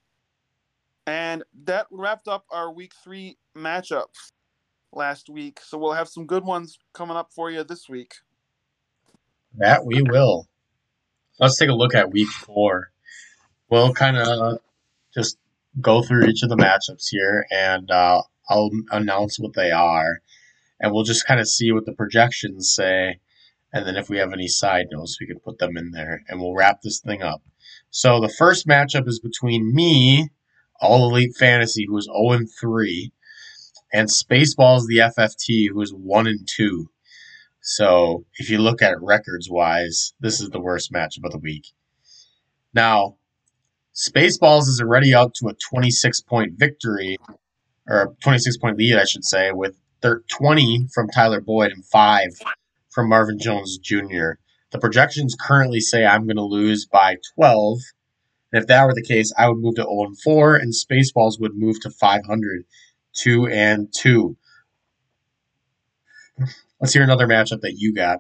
And 1.06 1.44
that 1.66 1.86
wrapped 1.92 2.28
up 2.28 2.46
our 2.50 2.74
week 2.74 2.94
three 3.04 3.38
matchups 3.56 4.32
last 4.92 5.30
week. 5.30 5.60
So 5.62 5.78
we'll 5.78 5.94
have 5.94 6.08
some 6.10 6.26
good 6.26 6.44
ones 6.44 6.80
coming 6.92 7.16
up 7.16 7.30
for 7.36 7.52
you 7.52 7.64
this 7.64 7.88
week. 7.88 8.16
That 9.60 9.86
we 9.86 10.02
will. 10.02 10.48
Let's 11.40 11.60
take 11.60 11.70
a 11.70 11.74
look 11.74 11.94
at 11.94 12.12
week 12.12 12.30
four. 12.30 12.90
We'll 13.70 13.94
kind 13.94 14.18
of 14.18 14.58
just 15.14 15.38
go 15.80 16.02
through 16.02 16.26
each 16.26 16.42
of 16.42 16.50
the 16.50 16.58
matchups 16.58 17.10
here 17.12 17.46
and 17.52 17.92
uh, 17.92 18.24
I'll 18.52 18.70
announce 18.92 19.40
what 19.40 19.54
they 19.54 19.72
are. 19.72 20.22
And 20.80 20.92
we'll 20.92 21.04
just 21.04 21.26
kind 21.26 21.40
of 21.40 21.48
see 21.48 21.72
what 21.72 21.86
the 21.86 21.94
projections 21.94 22.74
say. 22.74 23.20
And 23.74 23.88
then 23.88 23.96
if 23.96 24.10
we 24.10 24.18
have 24.18 24.34
any 24.34 24.48
side 24.48 24.88
notes, 24.92 25.18
we 25.20 25.28
can 25.28 25.40
put 25.40 25.60
them 25.60 25.78
in 25.78 25.92
there 25.92 26.24
and 26.28 26.40
we'll 26.40 26.56
wrap 26.56 26.82
this 26.82 27.00
thing 27.00 27.22
up. 27.22 27.42
So 27.90 28.20
the 28.20 28.30
first 28.30 28.68
matchup 28.68 29.08
is 29.08 29.20
between 29.20 29.74
me, 29.74 30.30
All 30.82 31.10
Elite 31.10 31.36
Fantasy, 31.38 31.86
who 31.88 31.98
is 31.98 32.06
0 32.06 32.32
and 32.32 32.50
3, 32.60 33.12
and 33.94 34.10
Spaceballs 34.10 34.88
the 34.88 34.98
FFT, 34.98 35.70
who 35.70 35.82
is 35.82 35.94
1 35.94 36.28
and 36.28 36.48
2. 36.48 36.90
So 37.62 38.26
if 38.38 38.50
you 38.50 38.58
look 38.58 38.82
at 38.82 38.92
it 38.92 39.00
records 39.02 39.50
wise, 39.50 40.14
this 40.20 40.42
is 40.42 40.50
the 40.50 40.60
worst 40.60 40.92
matchup 40.92 41.26
of 41.26 41.32
the 41.32 41.38
week. 41.38 41.68
Now, 42.74 43.18
Spaceballs 43.94 44.68
is 44.68 44.82
already 44.82 45.14
out 45.14 45.34
to 45.36 45.48
a 45.48 45.54
26 45.54 46.22
point 46.22 46.54
victory, 46.58 47.18
or 47.92 48.02
a 48.04 48.24
26 48.24 48.58
point 48.58 48.78
lead, 48.78 48.96
I 48.96 49.04
should 49.04 49.26
say, 49.26 49.52
with 49.52 49.76
20 50.02 50.88
from 50.94 51.10
Tyler 51.10 51.42
Boyd 51.42 51.72
and 51.72 51.86
5 51.86 52.30
from 52.90 53.10
Marvin 53.10 53.38
Jones 53.38 53.78
Jr. 53.78 54.32
The 54.72 54.80
projections 54.80 55.36
currently 55.40 55.82
say 55.82 56.06
I'm 56.06 56.26
going 56.26 56.38
to 56.38 56.44
lose 56.44 56.86
by 56.86 57.18
12. 57.36 57.80
And 58.54 58.62
if 58.62 58.68
that 58.68 58.86
were 58.86 58.94
the 58.94 59.04
case, 59.04 59.34
I 59.38 59.50
would 59.50 59.60
move 59.60 59.76
to 59.76 59.84
0 59.84 60.04
and 60.06 60.20
4, 60.22 60.56
and 60.56 60.74
Spaceballs 60.74 61.40
would 61.40 61.56
move 61.56 61.82
to 61.82 61.90
500, 61.90 62.64
2 63.14 63.48
and 63.48 63.94
2. 63.94 64.38
Let's 66.80 66.94
hear 66.94 67.04
another 67.04 67.28
matchup 67.28 67.62
that 67.62 67.76
you 67.78 67.94
got. 67.94 68.20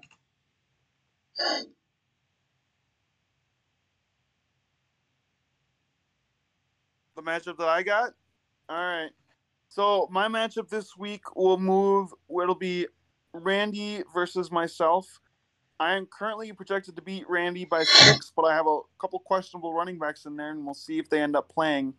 The 7.15 7.21
matchup 7.21 7.57
that 7.57 7.69
I 7.69 7.83
got? 7.83 8.13
All 8.69 8.77
right. 8.77 9.09
So 9.71 10.09
my 10.11 10.27
matchup 10.27 10.67
this 10.67 10.97
week 10.97 11.33
will 11.33 11.57
move. 11.57 12.13
It'll 12.29 12.53
be 12.55 12.87
Randy 13.31 14.03
versus 14.13 14.51
myself. 14.51 15.07
I 15.79 15.93
am 15.93 16.07
currently 16.07 16.51
projected 16.51 16.97
to 16.97 17.01
beat 17.01 17.23
Randy 17.29 17.63
by 17.63 17.85
six, 17.85 18.33
but 18.35 18.41
I 18.43 18.53
have 18.53 18.67
a 18.67 18.81
couple 18.99 19.19
questionable 19.19 19.73
running 19.73 19.97
backs 19.97 20.25
in 20.25 20.35
there, 20.35 20.51
and 20.51 20.65
we'll 20.65 20.73
see 20.73 20.99
if 20.99 21.09
they 21.09 21.21
end 21.21 21.37
up 21.37 21.47
playing. 21.47 21.93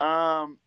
Um, 0.00 0.58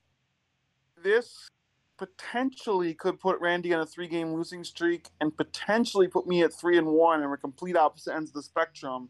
this 1.04 1.50
potentially 1.98 2.94
could 2.94 3.20
put 3.20 3.38
Randy 3.42 3.74
on 3.74 3.82
a 3.82 3.86
three-game 3.86 4.34
losing 4.34 4.64
streak, 4.64 5.10
and 5.20 5.36
potentially 5.36 6.08
put 6.08 6.28
me 6.28 6.44
at 6.44 6.54
three 6.54 6.78
and 6.78 6.88
one, 6.88 7.24
and 7.24 7.30
we're 7.30 7.36
complete 7.36 7.76
opposite 7.76 8.16
ends 8.16 8.30
of 8.30 8.36
the 8.36 8.44
spectrum. 8.44 9.10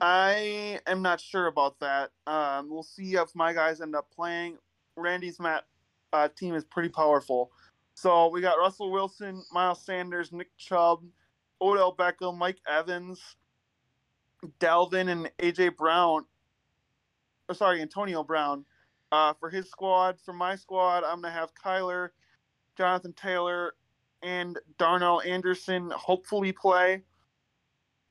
I 0.00 0.80
am 0.88 1.02
not 1.02 1.20
sure 1.20 1.46
about 1.46 1.78
that. 1.78 2.10
Um, 2.26 2.68
we'll 2.68 2.82
see 2.82 3.14
if 3.14 3.32
my 3.36 3.52
guys 3.52 3.80
end 3.80 3.94
up 3.94 4.10
playing. 4.10 4.58
Randy's 4.96 5.38
mat 5.38 5.66
uh, 6.12 6.28
team 6.28 6.54
is 6.54 6.64
pretty 6.64 6.88
powerful. 6.88 7.50
So 7.94 8.28
we 8.28 8.40
got 8.40 8.58
Russell 8.58 8.90
Wilson, 8.90 9.42
Miles 9.52 9.84
Sanders, 9.84 10.32
Nick 10.32 10.56
Chubb, 10.56 11.04
Odell 11.60 11.94
Beckham, 11.94 12.38
Mike 12.38 12.58
Evans, 12.66 13.20
Dalvin, 14.58 15.10
and 15.10 15.30
AJ 15.38 15.76
Brown. 15.76 16.24
Oh, 17.48 17.52
sorry, 17.52 17.82
Antonio 17.82 18.24
Brown. 18.24 18.64
Uh, 19.12 19.32
for 19.40 19.50
his 19.50 19.68
squad, 19.68 20.18
for 20.24 20.32
my 20.32 20.54
squad, 20.54 21.02
I'm 21.02 21.20
gonna 21.20 21.32
have 21.32 21.50
Kyler, 21.54 22.10
Jonathan 22.76 23.12
Taylor, 23.12 23.74
and 24.22 24.58
Darrell 24.78 25.18
Henderson 25.18 25.90
hopefully 25.90 26.52
play. 26.52 27.02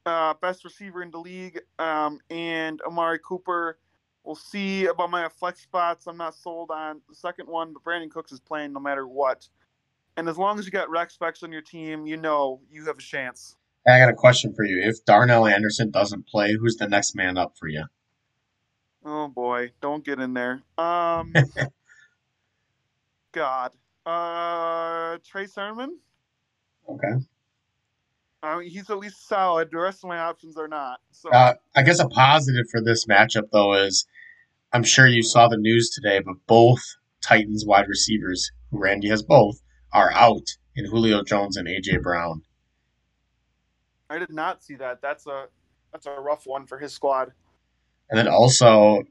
Uh, 0.06 0.34
best 0.42 0.66
receiver 0.66 1.02
in 1.02 1.12
the 1.12 1.18
league, 1.18 1.62
um, 1.78 2.20
and 2.30 2.82
Amari 2.82 3.20
Cooper. 3.24 3.80
We'll 4.30 4.36
see 4.36 4.86
about 4.86 5.10
my 5.10 5.28
flex 5.28 5.62
spots. 5.62 6.06
I'm 6.06 6.16
not 6.16 6.36
sold 6.36 6.70
on 6.70 7.02
the 7.10 7.16
second 7.16 7.48
one, 7.48 7.74
but 7.74 7.84
Brandin 7.84 8.12
Cooks 8.12 8.32
is 8.32 8.40
playing 8.40 8.74
no 8.74 8.80
matter 8.80 9.08
what. 9.08 9.48
And 10.18 10.30
as 10.30 10.38
long 10.38 10.60
as 10.60 10.68
you 10.68 10.72
got 10.72 10.88
Rex 10.88 11.16
Specs 11.16 11.42
on 11.42 11.52
your 11.52 11.64
team, 11.64 12.06
you 12.06 12.16
know 12.16 12.62
you 12.70 12.86
have 12.86 13.00
a 13.00 13.02
chance. 13.02 13.56
I 13.88 13.98
got 13.98 14.08
a 14.08 14.14
question 14.14 14.54
for 14.54 14.64
you. 14.64 14.88
If 14.88 15.04
Darrell 15.04 15.46
Henderson 15.46 15.90
doesn't 15.90 16.28
play, 16.28 16.54
who's 16.54 16.76
the 16.76 16.88
next 16.88 17.16
man 17.16 17.40
up 17.40 17.58
for 17.58 17.68
you? 17.68 17.86
Oh 19.04 19.30
boy, 19.30 19.72
don't 19.82 20.06
get 20.06 20.20
in 20.20 20.36
there. 20.36 20.62
Um, 20.78 21.34
God, 23.32 23.72
uh, 24.06 25.18
Trey 25.26 25.48
Sermon. 25.48 25.98
Okay. 26.88 27.26
I 28.42 28.60
mean, 28.60 28.70
he's 28.70 28.90
at 28.90 28.98
least 29.00 29.28
solid. 29.28 29.70
The 29.72 29.78
rest 29.78 30.04
of 30.04 30.08
my 30.08 30.20
options 30.20 30.58
are 30.58 30.68
not. 30.68 31.00
So 31.12 31.30
Uh, 31.32 31.56
I 31.76 31.84
guess 31.84 32.00
a 32.00 32.08
positive 32.08 32.66
for 32.72 32.82
this 32.82 33.06
matchup, 33.06 33.50
though, 33.52 33.74
is 33.74 34.08
I'm 34.72 34.84
sure 34.84 35.08
you 35.08 35.24
saw 35.24 35.48
the 35.48 35.58
news 35.58 35.90
today, 35.90 36.22
but 36.26 36.36
both 36.48 36.82
Titans 37.22 37.66
wide 37.66 37.88
receivers, 37.88 38.52
who 38.72 38.80
Randy 38.80 39.10
has 39.10 39.24
both, 39.24 39.62
are 39.92 40.12
out 40.14 40.48
in 40.76 40.86
Julio 40.86 41.24
Jones 41.24 41.58
and 41.58 41.68
AJ 41.68 42.02
Brown. 42.02 42.44
I 44.10 44.20
did 44.20 44.32
not 44.32 44.64
see 44.64 44.76
that. 44.76 45.02
That's 45.02 45.28
a 45.28 45.48
that's 45.92 46.06
a 46.06 46.12
rough 46.12 46.46
one 46.46 46.66
for 46.66 46.80
his 46.80 46.94
squad. 46.94 47.34
And 48.10 48.18
then 48.18 48.28
also, 48.28 49.04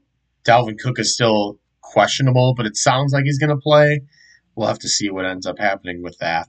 Dalvin 0.45 0.77
Cook 0.79 0.99
is 0.99 1.13
still 1.13 1.59
questionable, 1.81 2.53
but 2.55 2.65
it 2.65 2.75
sounds 2.75 3.13
like 3.13 3.23
he's 3.23 3.39
going 3.39 3.49
to 3.49 3.57
play. 3.57 4.01
We'll 4.55 4.67
have 4.67 4.79
to 4.79 4.89
see 4.89 5.09
what 5.09 5.25
ends 5.25 5.45
up 5.45 5.57
happening 5.57 6.01
with 6.01 6.17
that. 6.19 6.47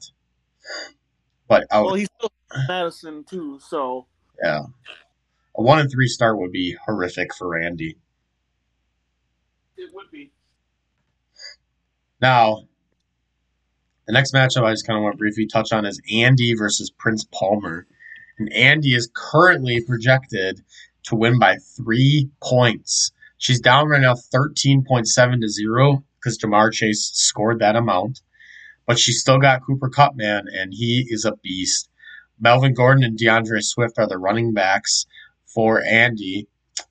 But 1.46 1.66
out, 1.70 1.86
Well, 1.86 1.94
he's 1.94 2.08
still 2.16 2.30
Mattison 2.68 3.24
too. 3.24 3.58
So 3.60 4.06
yeah, 4.42 4.62
a 5.56 5.62
one 5.62 5.78
and 5.78 5.90
three 5.90 6.08
start 6.08 6.38
would 6.38 6.52
be 6.52 6.76
horrific 6.86 7.34
for 7.34 7.48
Randy. 7.48 7.96
it 9.76 9.90
would 9.94 10.10
be. 10.10 10.30
Now, 12.20 12.64
the 14.06 14.12
next 14.12 14.34
matchup 14.34 14.64
I 14.64 14.72
just 14.72 14.86
kind 14.86 14.96
of 14.98 15.02
want 15.02 15.14
to 15.14 15.18
briefly 15.18 15.46
touch 15.46 15.72
on 15.72 15.86
is 15.86 16.00
Andy 16.12 16.54
versus 16.54 16.90
Prince 16.90 17.24
Palmer. 17.32 17.86
And 18.38 18.52
Andy 18.52 18.94
is 18.94 19.10
currently 19.14 19.82
projected 19.82 20.62
to 21.04 21.14
win 21.14 21.38
by 21.38 21.56
three 21.76 22.30
points. 22.42 23.12
She's 23.38 23.60
down 23.60 23.88
right 23.88 24.00
now 24.00 24.14
13.7 24.14 25.40
to 25.40 25.48
0 25.48 26.04
because 26.18 26.38
Ja'Marr 26.38 26.72
Chase 26.72 27.10
scored 27.14 27.60
that 27.60 27.76
amount. 27.76 28.20
But 28.86 28.98
she's 28.98 29.20
still 29.20 29.38
got 29.38 29.62
Cooper 29.64 29.88
Kupp, 29.88 30.16
man, 30.16 30.46
and 30.52 30.72
he 30.74 31.06
is 31.08 31.24
a 31.24 31.36
beast. 31.36 31.88
Melvin 32.40 32.74
Gordon 32.74 33.04
and 33.04 33.18
DeAndre 33.18 33.62
Swift 33.62 33.98
are 33.98 34.08
the 34.08 34.18
running 34.18 34.52
backs 34.52 35.06
for 35.46 35.82
Andy. 35.82 36.48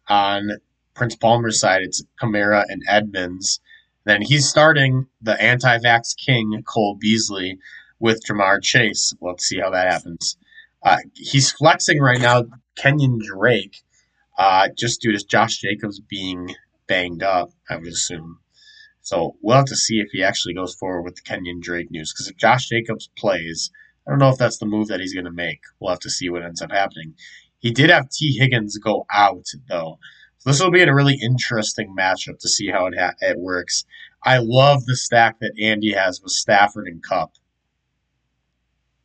On 0.07 0.49
Prince 0.93 1.15
Palmer's 1.15 1.59
side, 1.59 1.81
it's 1.81 2.03
Kamara 2.21 2.63
and 2.67 2.81
Edmonds. 2.87 3.59
Then 4.05 4.21
he's 4.21 4.47
starting 4.47 5.07
the 5.21 5.39
anti 5.41 5.77
vax 5.79 6.15
king, 6.15 6.63
Cole 6.65 6.97
Beasley, 6.99 7.57
with 7.99 8.23
Ja'Marr 8.25 8.61
Chase. 8.61 9.13
Let's 9.21 9.45
see 9.45 9.59
how 9.59 9.71
that 9.71 9.91
happens. 9.91 10.37
Uh, 10.81 10.97
he's 11.13 11.51
flexing 11.51 11.99
right 11.99 12.21
now, 12.21 12.45
Kenyan 12.77 13.19
Drake, 13.19 13.81
uh, 14.37 14.69
just 14.77 15.01
due 15.01 15.11
to 15.11 15.25
Josh 15.25 15.57
Jacobs 15.57 15.99
being 15.99 16.55
banged 16.87 17.23
up, 17.23 17.51
I 17.69 17.75
would 17.75 17.87
assume. 17.87 18.39
So 19.01 19.35
we'll 19.41 19.57
have 19.57 19.65
to 19.65 19.75
see 19.75 19.99
if 19.99 20.09
he 20.11 20.23
actually 20.23 20.53
goes 20.53 20.75
forward 20.75 21.03
with 21.03 21.15
the 21.15 21.21
Kenyan 21.21 21.61
Drake 21.61 21.91
news. 21.91 22.13
Because 22.13 22.29
if 22.29 22.37
Josh 22.37 22.67
Jacobs 22.69 23.09
plays, 23.17 23.71
I 24.09 24.11
don't 24.11 24.19
know 24.19 24.29
if 24.29 24.39
that's 24.39 24.57
the 24.57 24.65
move 24.65 24.87
that 24.87 24.99
he's 24.99 25.13
going 25.13 25.25
to 25.25 25.31
make. 25.31 25.61
We'll 25.79 25.91
have 25.91 25.99
to 25.99 26.09
see 26.09 26.29
what 26.29 26.43
ends 26.43 26.63
up 26.63 26.71
happening. 26.71 27.13
He 27.59 27.69
did 27.69 27.91
have 27.91 28.09
Tee 28.09 28.35
Higgins 28.39 28.75
go 28.79 29.05
out, 29.13 29.45
though. 29.69 29.99
So 30.39 30.49
this 30.49 30.59
will 30.59 30.71
be 30.71 30.81
a 30.81 30.91
really 30.91 31.19
interesting 31.21 31.93
matchup 31.95 32.39
to 32.39 32.49
see 32.49 32.69
how 32.69 32.87
it, 32.87 32.95
ha- 32.97 33.13
it 33.21 33.37
works. 33.37 33.85
I 34.23 34.39
love 34.41 34.87
the 34.87 34.95
stack 34.95 35.39
that 35.41 35.53
Andy 35.61 35.93
has 35.93 36.21
with 36.23 36.31
Stafford 36.31 36.87
and 36.87 37.03
Kupp. 37.03 37.33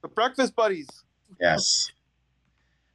The 0.01 0.09
breakfast 0.09 0.57
buddies. 0.57 0.89
Yes. 1.39 1.91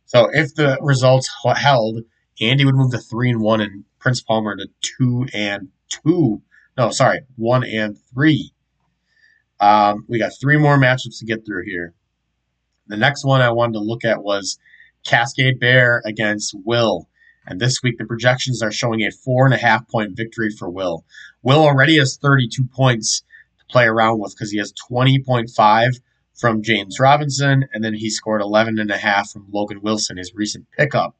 So 0.05 0.30
if 0.34 0.55
the 0.55 0.80
results 0.82 1.30
held, 1.57 1.99
Andy 2.41 2.66
would 2.66 2.74
move 2.74 2.91
to 2.93 2.97
three 2.97 3.30
and 3.30 3.41
one, 3.41 3.62
and 3.62 3.84
Prince 3.99 4.24
Palmer 4.24 4.55
to 4.55 4.68
two 4.82 5.28
and 5.32 5.68
two. 5.89 6.41
No, 6.76 6.89
sorry, 6.89 7.20
one 7.36 7.64
and 7.64 7.99
three. 8.12 8.51
Um, 9.60 10.05
we 10.07 10.18
got 10.18 10.32
three 10.41 10.57
more 10.57 10.80
matchups 10.80 11.20
to 11.20 11.26
get 11.26 11.45
through 11.45 11.66
here. 11.66 11.93
The 12.89 12.97
next 12.97 13.23
one 13.23 13.41
I 13.41 13.51
wanted 13.51 13.73
to 13.73 13.79
look 13.79 14.03
at 14.03 14.23
was 14.23 14.57
Cascade 15.05 15.59
Bear 15.59 16.01
against 16.05 16.55
Will. 16.65 17.07
And 17.45 17.59
this 17.59 17.81
week, 17.83 17.97
the 17.97 18.05
projections 18.05 18.61
are 18.63 18.71
showing 18.71 19.01
a 19.01 19.11
four 19.11 19.45
and 19.45 19.53
a 19.53 19.57
half 19.57 19.87
point 19.87 20.17
victory 20.17 20.49
for 20.49 20.69
Will. 20.69 21.05
Will 21.43 21.59
already 21.59 21.97
has 21.97 22.17
32 22.17 22.65
points 22.65 23.23
to 23.59 23.65
play 23.71 23.85
around 23.85 24.19
with 24.19 24.33
because 24.35 24.51
he 24.51 24.57
has 24.57 24.73
20.5 24.91 25.99
from 26.33 26.63
James 26.63 26.99
Robinson, 26.99 27.67
and 27.73 27.83
then 27.83 27.93
he 27.93 28.09
scored 28.09 28.41
11 28.41 28.79
and 28.79 28.89
a 28.89 28.97
half 28.97 29.31
from 29.31 29.47
Logan 29.51 29.81
Wilson, 29.81 30.17
his 30.17 30.33
recent 30.33 30.65
pickup. 30.75 31.15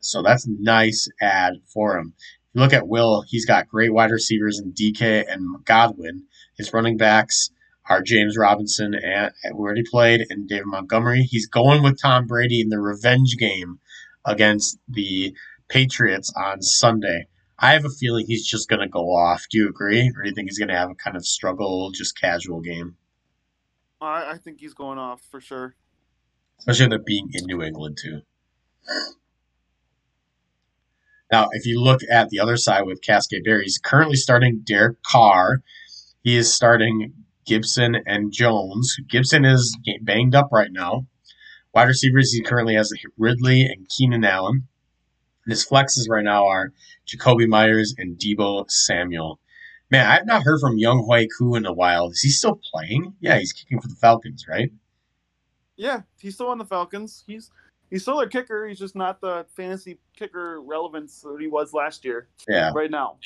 So 0.00 0.22
that's 0.22 0.46
a 0.46 0.50
nice 0.58 1.08
ad 1.20 1.54
for 1.66 1.96
him. 1.96 2.14
If 2.16 2.54
you 2.54 2.60
look 2.60 2.72
at 2.72 2.88
Will, 2.88 3.22
he's 3.22 3.46
got 3.46 3.68
great 3.68 3.92
wide 3.92 4.10
receivers 4.10 4.58
in 4.58 4.72
DK 4.72 5.24
and 5.28 5.64
Godwin. 5.64 6.24
His 6.56 6.72
running 6.72 6.96
backs 6.96 7.50
are 7.88 8.02
James 8.02 8.36
Robinson 8.36 8.94
and 8.94 9.32
who 9.44 9.58
already 9.58 9.84
played 9.88 10.26
and 10.28 10.48
David 10.48 10.66
Montgomery. 10.66 11.22
He's 11.22 11.48
going 11.48 11.82
with 11.82 12.00
Tom 12.00 12.26
Brady 12.26 12.60
in 12.60 12.68
the 12.68 12.80
revenge 12.80 13.36
game 13.38 13.78
against 14.24 14.78
the 14.88 15.34
Patriots 15.68 16.32
on 16.36 16.62
Sunday. 16.62 17.26
I 17.58 17.72
have 17.72 17.84
a 17.84 17.90
feeling 17.90 18.26
he's 18.26 18.46
just 18.46 18.68
going 18.68 18.80
to 18.80 18.88
go 18.88 19.14
off. 19.14 19.46
Do 19.50 19.58
you 19.58 19.68
agree? 19.68 20.12
Or 20.16 20.22
do 20.22 20.28
you 20.28 20.34
think 20.34 20.48
he's 20.48 20.58
going 20.58 20.68
to 20.68 20.76
have 20.76 20.90
a 20.90 20.94
kind 20.94 21.16
of 21.16 21.26
struggle, 21.26 21.90
just 21.90 22.18
casual 22.18 22.60
game? 22.60 22.96
I, 24.00 24.32
I 24.32 24.38
think 24.38 24.60
he's 24.60 24.74
going 24.74 24.98
off 24.98 25.22
for 25.30 25.40
sure. 25.40 25.74
Especially 26.60 26.86
with 26.86 27.00
it 27.00 27.06
being 27.06 27.30
in 27.32 27.46
New 27.46 27.62
England, 27.62 27.98
too. 28.00 28.20
Now, 31.32 31.48
if 31.52 31.66
you 31.66 31.80
look 31.80 32.00
at 32.10 32.30
the 32.30 32.40
other 32.40 32.56
side 32.56 32.82
with 32.86 33.02
Cascade 33.02 33.44
Bear, 33.44 33.60
he's 33.60 33.78
currently 33.78 34.16
starting 34.16 34.62
Derek 34.64 35.02
Carr. 35.02 35.62
He 36.22 36.36
is 36.36 36.54
starting 36.54 37.12
Gibson 37.48 37.96
and 38.06 38.30
Jones. 38.30 38.96
Gibson 39.08 39.44
is 39.44 39.76
banged 40.02 40.34
up 40.34 40.50
right 40.52 40.70
now. 40.70 41.06
Wide 41.74 41.88
receivers, 41.88 42.32
he 42.32 42.42
currently 42.42 42.74
has 42.74 42.92
Ridley 43.16 43.62
and 43.62 43.88
Keenan 43.88 44.24
Allen. 44.24 44.68
And 45.44 45.50
his 45.50 45.66
flexes 45.66 46.08
right 46.08 46.24
now 46.24 46.46
are 46.46 46.72
Jakobi 47.06 47.48
Meyers 47.48 47.94
and 47.96 48.18
Deebo 48.18 48.70
Samuel. 48.70 49.40
Man, 49.90 50.06
I've 50.06 50.26
not 50.26 50.42
heard 50.42 50.60
from 50.60 50.76
Younghoe 50.76 51.28
Koo 51.38 51.54
in 51.54 51.64
a 51.64 51.72
while. 51.72 52.10
Is 52.10 52.20
he 52.20 52.28
still 52.28 52.60
playing? 52.70 53.14
Yeah, 53.20 53.38
he's 53.38 53.54
kicking 53.54 53.80
for 53.80 53.88
the 53.88 53.94
Falcons, 53.94 54.46
right? 54.46 54.70
Yeah, 55.76 56.02
he's 56.20 56.34
still 56.34 56.48
on 56.48 56.58
the 56.58 56.66
Falcons. 56.66 57.24
He's 57.26 57.50
he's 57.88 58.02
still 58.02 58.18
their 58.18 58.28
kicker. 58.28 58.66
He's 58.68 58.78
just 58.78 58.94
not 58.94 59.22
the 59.22 59.46
fantasy 59.56 59.98
kicker 60.14 60.60
relevance 60.60 61.22
that 61.22 61.38
he 61.40 61.46
was 61.46 61.72
last 61.72 62.04
year. 62.04 62.28
Yeah. 62.46 62.72
Right 62.74 62.90
now. 62.90 63.16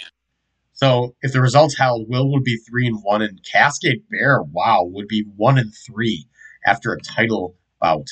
So 0.72 1.14
if 1.22 1.32
the 1.32 1.40
results 1.40 1.76
held, 1.78 2.08
Will 2.08 2.30
would 2.32 2.44
be 2.44 2.56
three 2.56 2.86
and 2.86 3.02
one, 3.02 3.22
and 3.22 3.40
Cascade 3.44 4.04
Bear, 4.10 4.42
wow, 4.42 4.84
would 4.84 5.08
be 5.08 5.24
one 5.36 5.58
and 5.58 5.72
three 5.74 6.26
after 6.64 6.92
a 6.92 7.00
title 7.00 7.56
bout. 7.80 8.06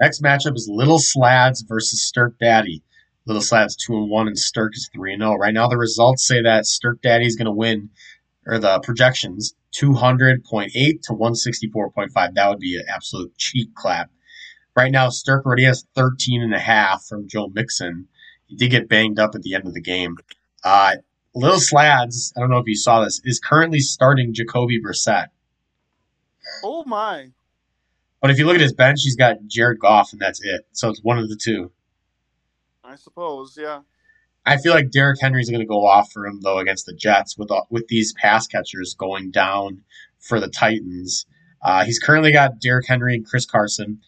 Next 0.00 0.22
matchup 0.22 0.56
is 0.56 0.68
Little 0.70 0.98
Slads 0.98 1.62
versus 1.62 2.04
Stirk 2.04 2.38
Daddy. 2.38 2.82
Little 3.26 3.42
Slads 3.42 3.76
two 3.76 3.94
and 3.96 4.10
one, 4.10 4.26
and 4.26 4.38
Stirk 4.38 4.72
is 4.74 4.90
three 4.92 5.12
and 5.12 5.22
zero. 5.22 5.34
Right 5.34 5.54
now, 5.54 5.68
the 5.68 5.76
results 5.76 6.26
say 6.26 6.42
that 6.42 6.66
Stirk 6.66 7.00
Daddy 7.02 7.26
is 7.26 7.36
going 7.36 7.46
to 7.46 7.52
win, 7.52 7.90
or 8.46 8.58
the 8.58 8.80
projections 8.80 9.54
two 9.70 9.94
hundred 9.94 10.44
point 10.44 10.72
eight 10.74 11.02
to 11.04 11.14
one 11.14 11.34
sixty 11.34 11.68
four 11.68 11.90
point 11.90 12.10
five. 12.12 12.34
That 12.34 12.48
would 12.48 12.58
be 12.58 12.76
an 12.76 12.84
absolute 12.92 13.36
cheat 13.36 13.74
clap. 13.74 14.10
Right 14.74 14.90
now, 14.90 15.10
Stirk 15.10 15.44
already 15.44 15.64
has 15.64 15.84
13 15.94 16.42
and 16.42 16.54
a 16.54 16.58
half 16.58 17.04
from 17.04 17.28
Joe 17.28 17.48
Mixon. 17.48 18.08
He 18.52 18.58
did 18.58 18.70
get 18.70 18.86
banged 18.86 19.18
up 19.18 19.34
at 19.34 19.40
the 19.40 19.54
end 19.54 19.66
of 19.66 19.72
the 19.72 19.80
game. 19.80 20.18
Uh, 20.62 20.96
Little 21.34 21.58
Slads, 21.58 22.34
I 22.36 22.40
don't 22.40 22.50
know 22.50 22.58
if 22.58 22.66
you 22.66 22.76
saw 22.76 23.02
this, 23.02 23.18
is 23.24 23.40
currently 23.40 23.80
starting 23.80 24.34
Jacoby 24.34 24.78
Brissett. 24.78 25.28
Oh 26.62 26.84
my! 26.84 27.30
But 28.20 28.30
if 28.30 28.38
you 28.38 28.44
look 28.44 28.56
at 28.56 28.60
his 28.60 28.74
bench, 28.74 29.00
he's 29.04 29.16
got 29.16 29.46
Jared 29.46 29.78
Goff, 29.78 30.12
and 30.12 30.20
that's 30.20 30.42
it. 30.44 30.66
So 30.72 30.90
it's 30.90 31.02
one 31.02 31.18
of 31.18 31.30
the 31.30 31.36
two. 31.36 31.72
I 32.84 32.96
suppose, 32.96 33.56
yeah. 33.58 33.80
I 34.44 34.58
feel 34.58 34.74
like 34.74 34.90
Derrick 34.90 35.18
Henry's 35.22 35.48
going 35.48 35.60
to 35.60 35.66
go 35.66 35.86
off 35.86 36.12
for 36.12 36.26
him 36.26 36.40
though 36.42 36.58
against 36.58 36.84
the 36.84 36.92
Jets 36.92 37.38
with 37.38 37.50
with 37.70 37.88
these 37.88 38.12
pass 38.12 38.46
catchers 38.46 38.92
going 38.92 39.30
down 39.30 39.82
for 40.18 40.40
the 40.40 40.48
Titans. 40.48 41.24
Uh, 41.62 41.84
he's 41.84 41.98
currently 41.98 42.32
got 42.32 42.60
Derrick 42.60 42.86
Henry 42.86 43.14
and 43.14 43.24
Chris 43.26 43.46
Carson. 43.46 44.02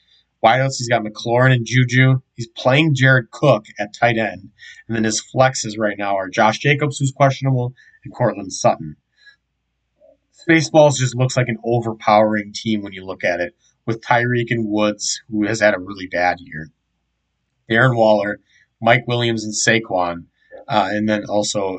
Wideouts, 0.45 0.77
he's 0.77 0.89
got 0.89 1.03
McLaurin 1.03 1.53
and 1.53 1.65
Juju. 1.65 2.21
He's 2.35 2.49
playing 2.49 2.95
Jared 2.95 3.31
Cook 3.31 3.65
at 3.79 3.95
tight 3.95 4.19
end. 4.19 4.51
And 4.87 4.97
then 4.97 5.05
his 5.05 5.23
flexes 5.23 5.79
right 5.79 5.97
now 5.97 6.17
are 6.17 6.29
Josh 6.29 6.59
Jacobs, 6.59 6.99
who's 6.99 7.13
questionable, 7.13 7.73
and 8.05 8.15
Courtland 8.15 8.53
Sutton. 8.53 8.97
Spaceballs 10.47 10.99
just 10.99 11.17
looks 11.17 11.37
like 11.37 11.49
an 11.49 11.59
overpowering 11.65 12.53
team 12.55 12.83
when 12.83 12.93
you 12.93 13.05
look 13.05 13.25
at 13.25 13.41
it, 13.41 13.55
with 13.87 14.03
Tyreek 14.03 14.51
and 14.51 14.69
Woods, 14.69 15.23
who 15.31 15.47
has 15.47 15.61
had 15.61 15.75
a 15.75 15.81
really 15.81 16.07
bad 16.07 16.37
year. 16.41 16.69
Darren 17.71 17.97
Waller, 17.97 18.41
Mike 18.83 19.05
Williams, 19.07 19.45
and 19.45 19.55
Saquon, 19.55 20.27
uh, 20.69 20.89
and 20.93 21.09
then 21.09 21.25
also 21.25 21.79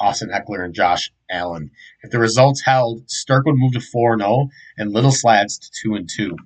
Austin 0.00 0.30
Ekeler 0.30 0.64
and 0.64 0.74
Josh 0.74 1.12
Allen. 1.30 1.70
If 2.02 2.10
the 2.10 2.18
results 2.18 2.62
held, 2.62 3.08
Stirk 3.08 3.46
would 3.46 3.56
move 3.56 3.72
to 3.74 3.80
4 3.80 4.18
0 4.18 4.48
and 4.76 4.92
Little 4.92 5.12
Slads 5.12 5.58
to 5.58 5.70
2 5.82 5.94
and 5.94 6.08
2. 6.08 6.36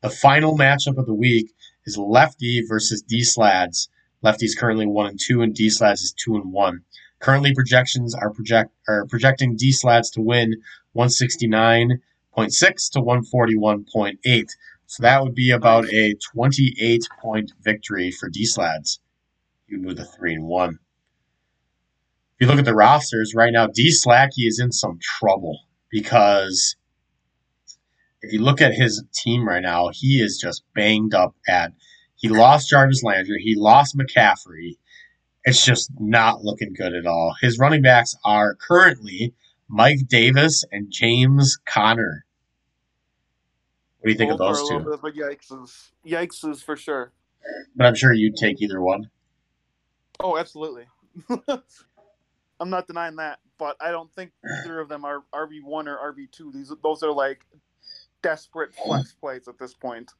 The 0.00 0.10
final 0.10 0.56
matchup 0.56 0.96
of 0.96 1.06
the 1.06 1.14
week 1.14 1.52
is 1.84 1.98
Lefty 1.98 2.62
versus 2.66 3.02
D 3.02 3.24
Slads. 3.24 3.88
Lefty's 4.22 4.54
currently 4.54 4.86
one 4.86 5.06
and 5.06 5.18
two, 5.20 5.42
and 5.42 5.52
D 5.52 5.68
Slads 5.68 6.02
is 6.02 6.12
two 6.12 6.36
and 6.36 6.52
one. 6.52 6.84
Currently, 7.18 7.52
projections 7.54 8.14
are 8.14 8.30
project 8.30 8.70
are 8.86 9.06
projecting 9.06 9.56
D 9.56 9.72
Slads 9.72 10.10
to 10.10 10.20
win 10.20 10.62
169.6 10.96 12.90
to 12.92 13.00
141.8. 13.00 14.48
So 14.86 15.02
that 15.02 15.22
would 15.22 15.34
be 15.34 15.50
about 15.50 15.92
a 15.92 16.14
28 16.32 17.02
point 17.20 17.52
victory 17.60 18.12
for 18.12 18.28
D 18.28 18.46
Slads. 18.46 19.00
You 19.66 19.78
move 19.78 19.96
to 19.96 20.04
three 20.04 20.34
and 20.34 20.46
one. 20.46 20.78
If 22.38 22.42
you 22.42 22.46
look 22.46 22.60
at 22.60 22.64
the 22.64 22.74
rosters 22.74 23.34
right 23.34 23.52
now, 23.52 23.66
D 23.66 23.90
Sladkey 23.90 24.46
is 24.46 24.60
in 24.60 24.70
some 24.70 25.00
trouble 25.02 25.58
because 25.90 26.76
if 28.28 28.34
you 28.34 28.42
look 28.42 28.60
at 28.60 28.74
his 28.74 29.02
team 29.14 29.48
right 29.48 29.62
now, 29.62 29.88
he 29.90 30.20
is 30.20 30.36
just 30.36 30.62
banged 30.74 31.14
up 31.14 31.34
at. 31.48 31.72
He 32.16 32.28
lost 32.28 32.68
Jarvis 32.68 33.02
Landry. 33.02 33.40
He 33.42 33.54
lost 33.56 33.96
McCaffrey. 33.96 34.76
It's 35.44 35.64
just 35.64 35.90
not 35.98 36.42
looking 36.42 36.74
good 36.74 36.92
at 36.92 37.06
all. 37.06 37.34
His 37.40 37.58
running 37.58 37.80
backs 37.80 38.14
are 38.26 38.54
currently 38.54 39.34
Mike 39.66 40.08
Davis 40.08 40.62
and 40.70 40.88
James 40.90 41.56
Conner. 41.64 42.26
What 44.00 44.08
do 44.08 44.12
you 44.12 44.18
think 44.18 44.30
Both 44.32 44.40
of 44.40 44.56
those 44.56 44.68
two? 44.68 44.78
bit 44.80 44.92
of 44.92 45.04
a 45.04 45.10
yikes. 45.10 45.90
Yikes 46.06 46.62
for 46.62 46.76
sure. 46.76 47.12
But 47.76 47.86
I'm 47.86 47.94
sure 47.94 48.12
you'd 48.12 48.36
take 48.36 48.60
either 48.60 48.82
one. 48.82 49.08
Oh, 50.20 50.36
absolutely. 50.36 50.84
I'm 52.60 52.68
not 52.68 52.86
denying 52.86 53.16
that, 53.16 53.38
but 53.56 53.76
I 53.80 53.90
don't 53.90 54.12
think 54.12 54.32
either 54.64 54.80
of 54.80 54.90
them 54.90 55.06
are 55.06 55.22
RB 55.32 55.62
one 55.64 55.88
or 55.88 55.96
RB 56.12 56.30
two. 56.30 56.52
These 56.52 56.74
those 56.82 57.02
are 57.02 57.12
like 57.12 57.46
desperate 58.22 58.74
flex 58.74 59.12
plays 59.14 59.48
at 59.48 59.58
this 59.58 59.74
point. 59.74 60.10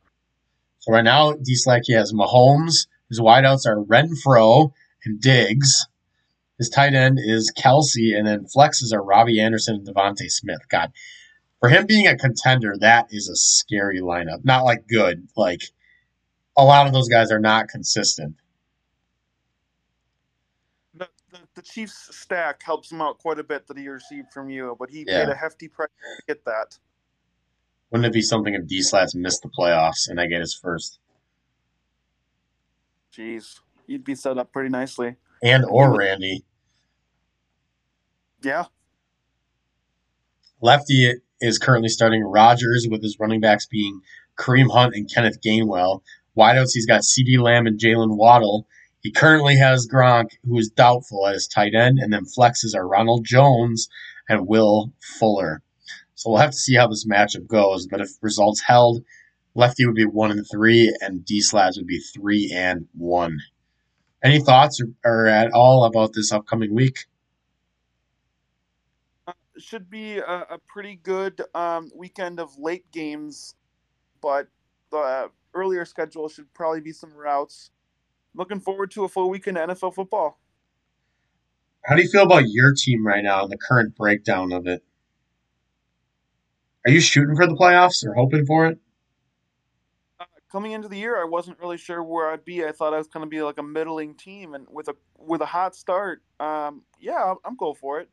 So 0.80 0.92
right 0.92 1.04
now, 1.04 1.32
D 1.32 1.54
Sladkey 1.56 1.94
has 1.96 2.12
Mahomes. 2.12 2.86
His 3.08 3.20
wideouts 3.20 3.66
are 3.66 3.82
Renfrow 3.84 4.72
and 5.04 5.20
Diggs. 5.20 5.86
His 6.58 6.68
tight 6.68 6.94
end 6.94 7.18
is 7.20 7.52
Kelce, 7.56 8.16
and 8.16 8.26
then 8.26 8.44
flexes 8.46 8.92
are 8.92 9.02
Robbie 9.02 9.40
Anderson 9.40 9.76
and 9.76 9.86
DeVonta 9.86 10.28
Smith. 10.30 10.68
God, 10.68 10.92
for 11.60 11.68
him 11.68 11.86
being 11.86 12.06
a 12.06 12.16
contender, 12.16 12.74
that 12.80 13.06
is 13.10 13.28
a 13.28 13.36
scary 13.36 14.00
lineup. 14.00 14.44
Not 14.44 14.64
like 14.64 14.86
good, 14.88 15.28
like 15.36 15.62
a 16.56 16.64
lot 16.64 16.86
of 16.86 16.92
those 16.92 17.08
guys 17.08 17.30
are 17.30 17.38
not 17.38 17.68
consistent. 17.68 18.34
The, 20.94 21.08
the, 21.30 21.38
the 21.54 21.62
Chiefs 21.62 22.08
stack 22.16 22.62
helps 22.62 22.90
him 22.90 23.00
out 23.00 23.18
quite 23.18 23.38
a 23.38 23.44
bit 23.44 23.66
that 23.68 23.76
he 23.78 23.88
received 23.88 24.32
from 24.32 24.50
you, 24.50 24.76
but 24.78 24.90
he 24.90 25.04
Yeah. 25.06 25.24
paid 25.24 25.28
a 25.32 25.36
hefty 25.36 25.68
price 25.68 25.88
to 26.16 26.22
get 26.34 26.44
that. 26.44 26.76
Wouldn't 27.90 28.06
it 28.06 28.12
be 28.12 28.22
something 28.22 28.54
if 28.54 28.66
D 28.66 28.82
Slads 28.82 29.14
missed 29.14 29.42
the 29.42 29.48
playoffs 29.48 30.08
and 30.08 30.20
I 30.20 30.26
get 30.26 30.40
his 30.40 30.54
first? 30.54 30.98
Jeez, 33.16 33.60
you'd 33.86 34.04
be 34.04 34.14
set 34.14 34.38
up 34.38 34.52
pretty 34.52 34.68
nicely. 34.68 35.16
And 35.42 35.64
or 35.64 35.96
Randy. 35.96 36.44
Yeah. 38.42 38.66
Lefty 40.60 41.14
is 41.40 41.58
currently 41.58 41.88
starting 41.88 42.22
Rodgers 42.22 42.86
with 42.90 43.02
his 43.02 43.18
running 43.18 43.40
backs 43.40 43.66
being 43.66 44.00
Kareem 44.36 44.70
Hunt 44.70 44.94
and 44.94 45.12
Kenneth 45.12 45.40
Gainwell. 45.40 46.02
Wideouts, 46.36 46.70
he's 46.74 46.86
got 46.86 47.02
CeeDee 47.02 47.40
Lamb 47.40 47.66
and 47.66 47.80
Jaylen 47.80 48.16
Waddle. 48.16 48.66
He 49.00 49.10
currently 49.10 49.56
has 49.56 49.88
Gronk, 49.88 50.30
who 50.44 50.58
is 50.58 50.68
doubtful 50.68 51.26
at 51.26 51.34
his 51.34 51.46
tight 51.46 51.74
end, 51.74 51.98
and 51.98 52.12
then 52.12 52.24
flexes 52.24 52.74
are 52.74 52.86
Ronald 52.86 53.24
Jones 53.24 53.88
and 54.28 54.46
Will 54.46 54.92
Fuller. 55.00 55.62
So 56.18 56.30
we'll 56.30 56.40
have 56.40 56.50
to 56.50 56.56
see 56.56 56.74
how 56.74 56.88
this 56.88 57.06
matchup 57.06 57.46
goes. 57.46 57.86
But 57.86 58.00
if 58.00 58.10
results 58.20 58.60
held, 58.60 59.04
Lefty 59.54 59.86
would 59.86 59.94
be 59.94 60.04
one 60.04 60.32
and 60.32 60.44
three, 60.50 60.92
and 61.00 61.24
D 61.24 61.40
Slads 61.40 61.76
would 61.76 61.86
be 61.86 62.00
three 62.00 62.50
and 62.52 62.88
one. 62.92 63.38
Any 64.24 64.40
thoughts 64.40 64.80
or, 64.80 64.88
or 65.04 65.26
at 65.28 65.52
all 65.52 65.84
about 65.84 66.14
this 66.14 66.32
upcoming 66.32 66.74
week? 66.74 67.06
should 69.58 69.88
be 69.90 70.18
a, 70.18 70.46
a 70.50 70.58
pretty 70.66 70.96
good 70.96 71.40
um, 71.54 71.90
weekend 71.94 72.40
of 72.40 72.56
late 72.58 72.90
games, 72.90 73.54
but 74.20 74.48
the 74.90 75.30
earlier 75.54 75.84
schedule 75.84 76.28
should 76.28 76.52
probably 76.52 76.80
be 76.80 76.92
some 76.92 77.12
routes. 77.12 77.70
Looking 78.34 78.60
forward 78.60 78.90
to 78.92 79.04
a 79.04 79.08
full 79.08 79.30
weekend 79.30 79.56
of 79.56 79.70
NFL 79.70 79.94
football. 79.94 80.40
How 81.84 81.94
do 81.94 82.02
you 82.02 82.08
feel 82.08 82.24
about 82.24 82.44
your 82.48 82.72
team 82.74 83.06
right 83.06 83.22
now 83.22 83.42
and 83.42 83.52
the 83.52 83.56
current 83.56 83.96
breakdown 83.96 84.52
of 84.52 84.66
it? 84.66 84.82
Are 86.88 86.90
you 86.90 87.00
shooting 87.00 87.36
for 87.36 87.46
the 87.46 87.52
playoffs 87.52 88.02
or 88.02 88.14
hoping 88.14 88.46
for 88.46 88.64
it? 88.64 88.78
Uh, 90.18 90.24
coming 90.50 90.72
into 90.72 90.88
the 90.88 90.96
year, 90.96 91.20
I 91.20 91.24
wasn't 91.24 91.60
really 91.60 91.76
sure 91.76 92.02
where 92.02 92.30
I'd 92.30 92.46
be. 92.46 92.64
I 92.64 92.72
thought 92.72 92.94
I 92.94 92.96
was 92.96 93.08
going 93.08 93.26
to 93.26 93.28
be 93.28 93.42
like 93.42 93.58
a 93.58 93.62
middling 93.62 94.14
team, 94.14 94.54
and 94.54 94.66
with 94.70 94.88
a 94.88 94.94
with 95.18 95.42
a 95.42 95.46
hot 95.46 95.76
start, 95.76 96.22
um, 96.40 96.80
yeah, 96.98 97.34
I'm, 97.44 97.56
going 97.56 97.74
for 97.74 98.00
it. 98.00 98.08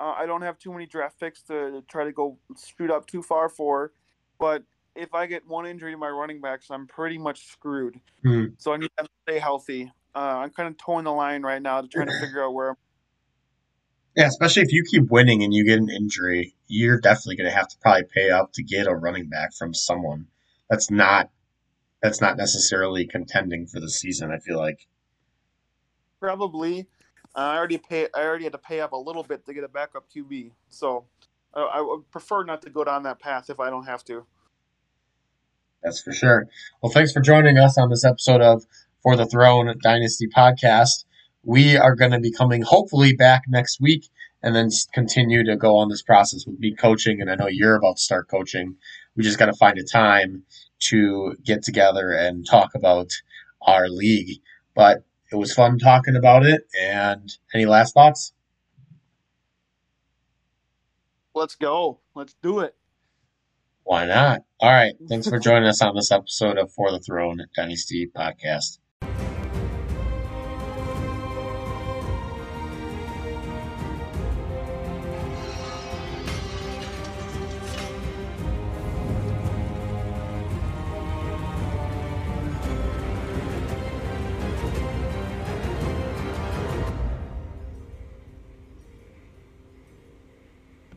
Uh, 0.00 0.12
I 0.16 0.26
don't 0.26 0.42
have 0.42 0.58
too 0.58 0.72
many 0.72 0.86
draft 0.86 1.20
picks 1.20 1.40
to 1.42 1.84
try 1.88 2.02
to 2.02 2.10
go 2.10 2.36
shoot 2.76 2.90
up 2.90 3.06
too 3.06 3.22
far 3.22 3.48
for, 3.48 3.92
but 4.40 4.64
if 4.96 5.14
I 5.14 5.26
get 5.26 5.46
one 5.46 5.64
injury 5.64 5.92
to 5.92 5.96
my 5.96 6.08
running 6.08 6.40
backs, 6.40 6.66
I'm 6.68 6.88
pretty 6.88 7.18
much 7.18 7.46
screwed. 7.46 8.00
Hmm. 8.24 8.46
So 8.58 8.72
I 8.72 8.76
need 8.76 8.90
to 8.98 9.06
stay 9.22 9.38
healthy. 9.38 9.92
Uh, 10.16 10.38
I'm 10.38 10.50
kind 10.50 10.68
of 10.68 10.76
towing 10.78 11.04
the 11.04 11.12
line 11.12 11.42
right 11.42 11.62
now 11.62 11.80
to 11.80 11.86
try 11.86 12.04
to 12.04 12.20
figure 12.20 12.42
out 12.42 12.54
where 12.54 12.70
I'm. 12.70 12.76
Yeah, 14.16 14.26
especially 14.26 14.62
if 14.62 14.72
you 14.72 14.82
keep 14.90 15.10
winning 15.10 15.44
and 15.44 15.52
you 15.52 15.64
get 15.64 15.78
an 15.78 15.90
injury, 15.90 16.54
you're 16.68 16.98
definitely 16.98 17.36
going 17.36 17.50
to 17.50 17.56
have 17.56 17.68
to 17.68 17.76
probably 17.82 18.04
pay 18.04 18.30
up 18.30 18.52
to 18.54 18.62
get 18.62 18.86
a 18.86 18.94
running 18.94 19.28
back 19.28 19.54
from 19.54 19.74
someone 19.74 20.26
that's 20.70 20.90
not 20.90 21.30
that's 22.02 22.20
not 22.20 22.36
necessarily 22.36 23.06
contending 23.06 23.66
for 23.66 23.80
the 23.80 23.90
season. 23.90 24.30
I 24.30 24.38
feel 24.38 24.58
like 24.58 24.86
Probably. 26.20 26.86
Uh, 27.34 27.38
I 27.38 27.56
already 27.56 27.78
pay. 27.78 28.08
I 28.14 28.22
already 28.22 28.44
had 28.44 28.52
to 28.54 28.58
pay 28.58 28.80
up 28.80 28.92
a 28.92 28.96
little 28.96 29.22
bit 29.22 29.44
to 29.44 29.54
get 29.54 29.64
a 29.64 29.68
backup 29.68 30.06
QB, 30.10 30.52
so 30.68 31.04
uh, 31.54 31.64
I 31.66 31.80
would 31.82 32.10
prefer 32.10 32.42
not 32.44 32.62
to 32.62 32.70
go 32.70 32.84
down 32.84 33.02
that 33.02 33.20
path 33.20 33.50
if 33.50 33.60
I 33.60 33.68
don't 33.68 33.84
have 33.84 34.04
to. 34.04 34.24
That's 35.82 36.00
for 36.00 36.12
sure. 36.12 36.48
Well, 36.82 36.90
thanks 36.90 37.12
for 37.12 37.20
joining 37.20 37.58
us 37.58 37.76
on 37.76 37.90
this 37.90 38.04
episode 38.04 38.40
of 38.40 38.64
For 39.02 39.14
the 39.14 39.26
Throne 39.26 39.72
Dynasty 39.82 40.26
podcast. 40.26 41.04
We 41.46 41.76
are 41.76 41.94
going 41.94 42.10
to 42.10 42.18
be 42.18 42.32
coming 42.32 42.62
hopefully 42.62 43.14
back 43.14 43.44
next 43.46 43.80
week 43.80 44.08
and 44.42 44.54
then 44.54 44.68
continue 44.92 45.44
to 45.44 45.56
go 45.56 45.76
on 45.76 45.88
this 45.88 46.02
process 46.02 46.44
with 46.44 46.58
me 46.58 46.74
coaching. 46.74 47.20
And 47.20 47.30
I 47.30 47.36
know 47.36 47.46
you're 47.46 47.76
about 47.76 47.98
to 47.98 48.02
start 48.02 48.28
coaching. 48.28 48.74
We 49.16 49.22
just 49.22 49.38
got 49.38 49.46
to 49.46 49.52
find 49.52 49.78
a 49.78 49.84
time 49.84 50.42
to 50.88 51.36
get 51.44 51.62
together 51.62 52.10
and 52.10 52.44
talk 52.44 52.74
about 52.74 53.12
our 53.62 53.88
league. 53.88 54.40
But 54.74 55.04
it 55.30 55.36
was 55.36 55.54
fun 55.54 55.78
talking 55.78 56.16
about 56.16 56.44
it. 56.44 56.62
And 56.80 57.32
any 57.54 57.64
last 57.64 57.94
thoughts? 57.94 58.32
Let's 61.32 61.54
go. 61.54 62.00
Let's 62.16 62.34
do 62.42 62.58
it. 62.58 62.74
Why 63.84 64.04
not? 64.06 64.40
All 64.58 64.72
right. 64.72 64.94
Thanks 65.08 65.28
for 65.28 65.38
joining 65.38 65.68
us 65.68 65.80
on 65.80 65.94
this 65.94 66.10
episode 66.10 66.58
of 66.58 66.72
For 66.72 66.90
the 66.90 66.98
Throne 66.98 67.46
Dynasty 67.54 68.10
podcast. 68.12 68.78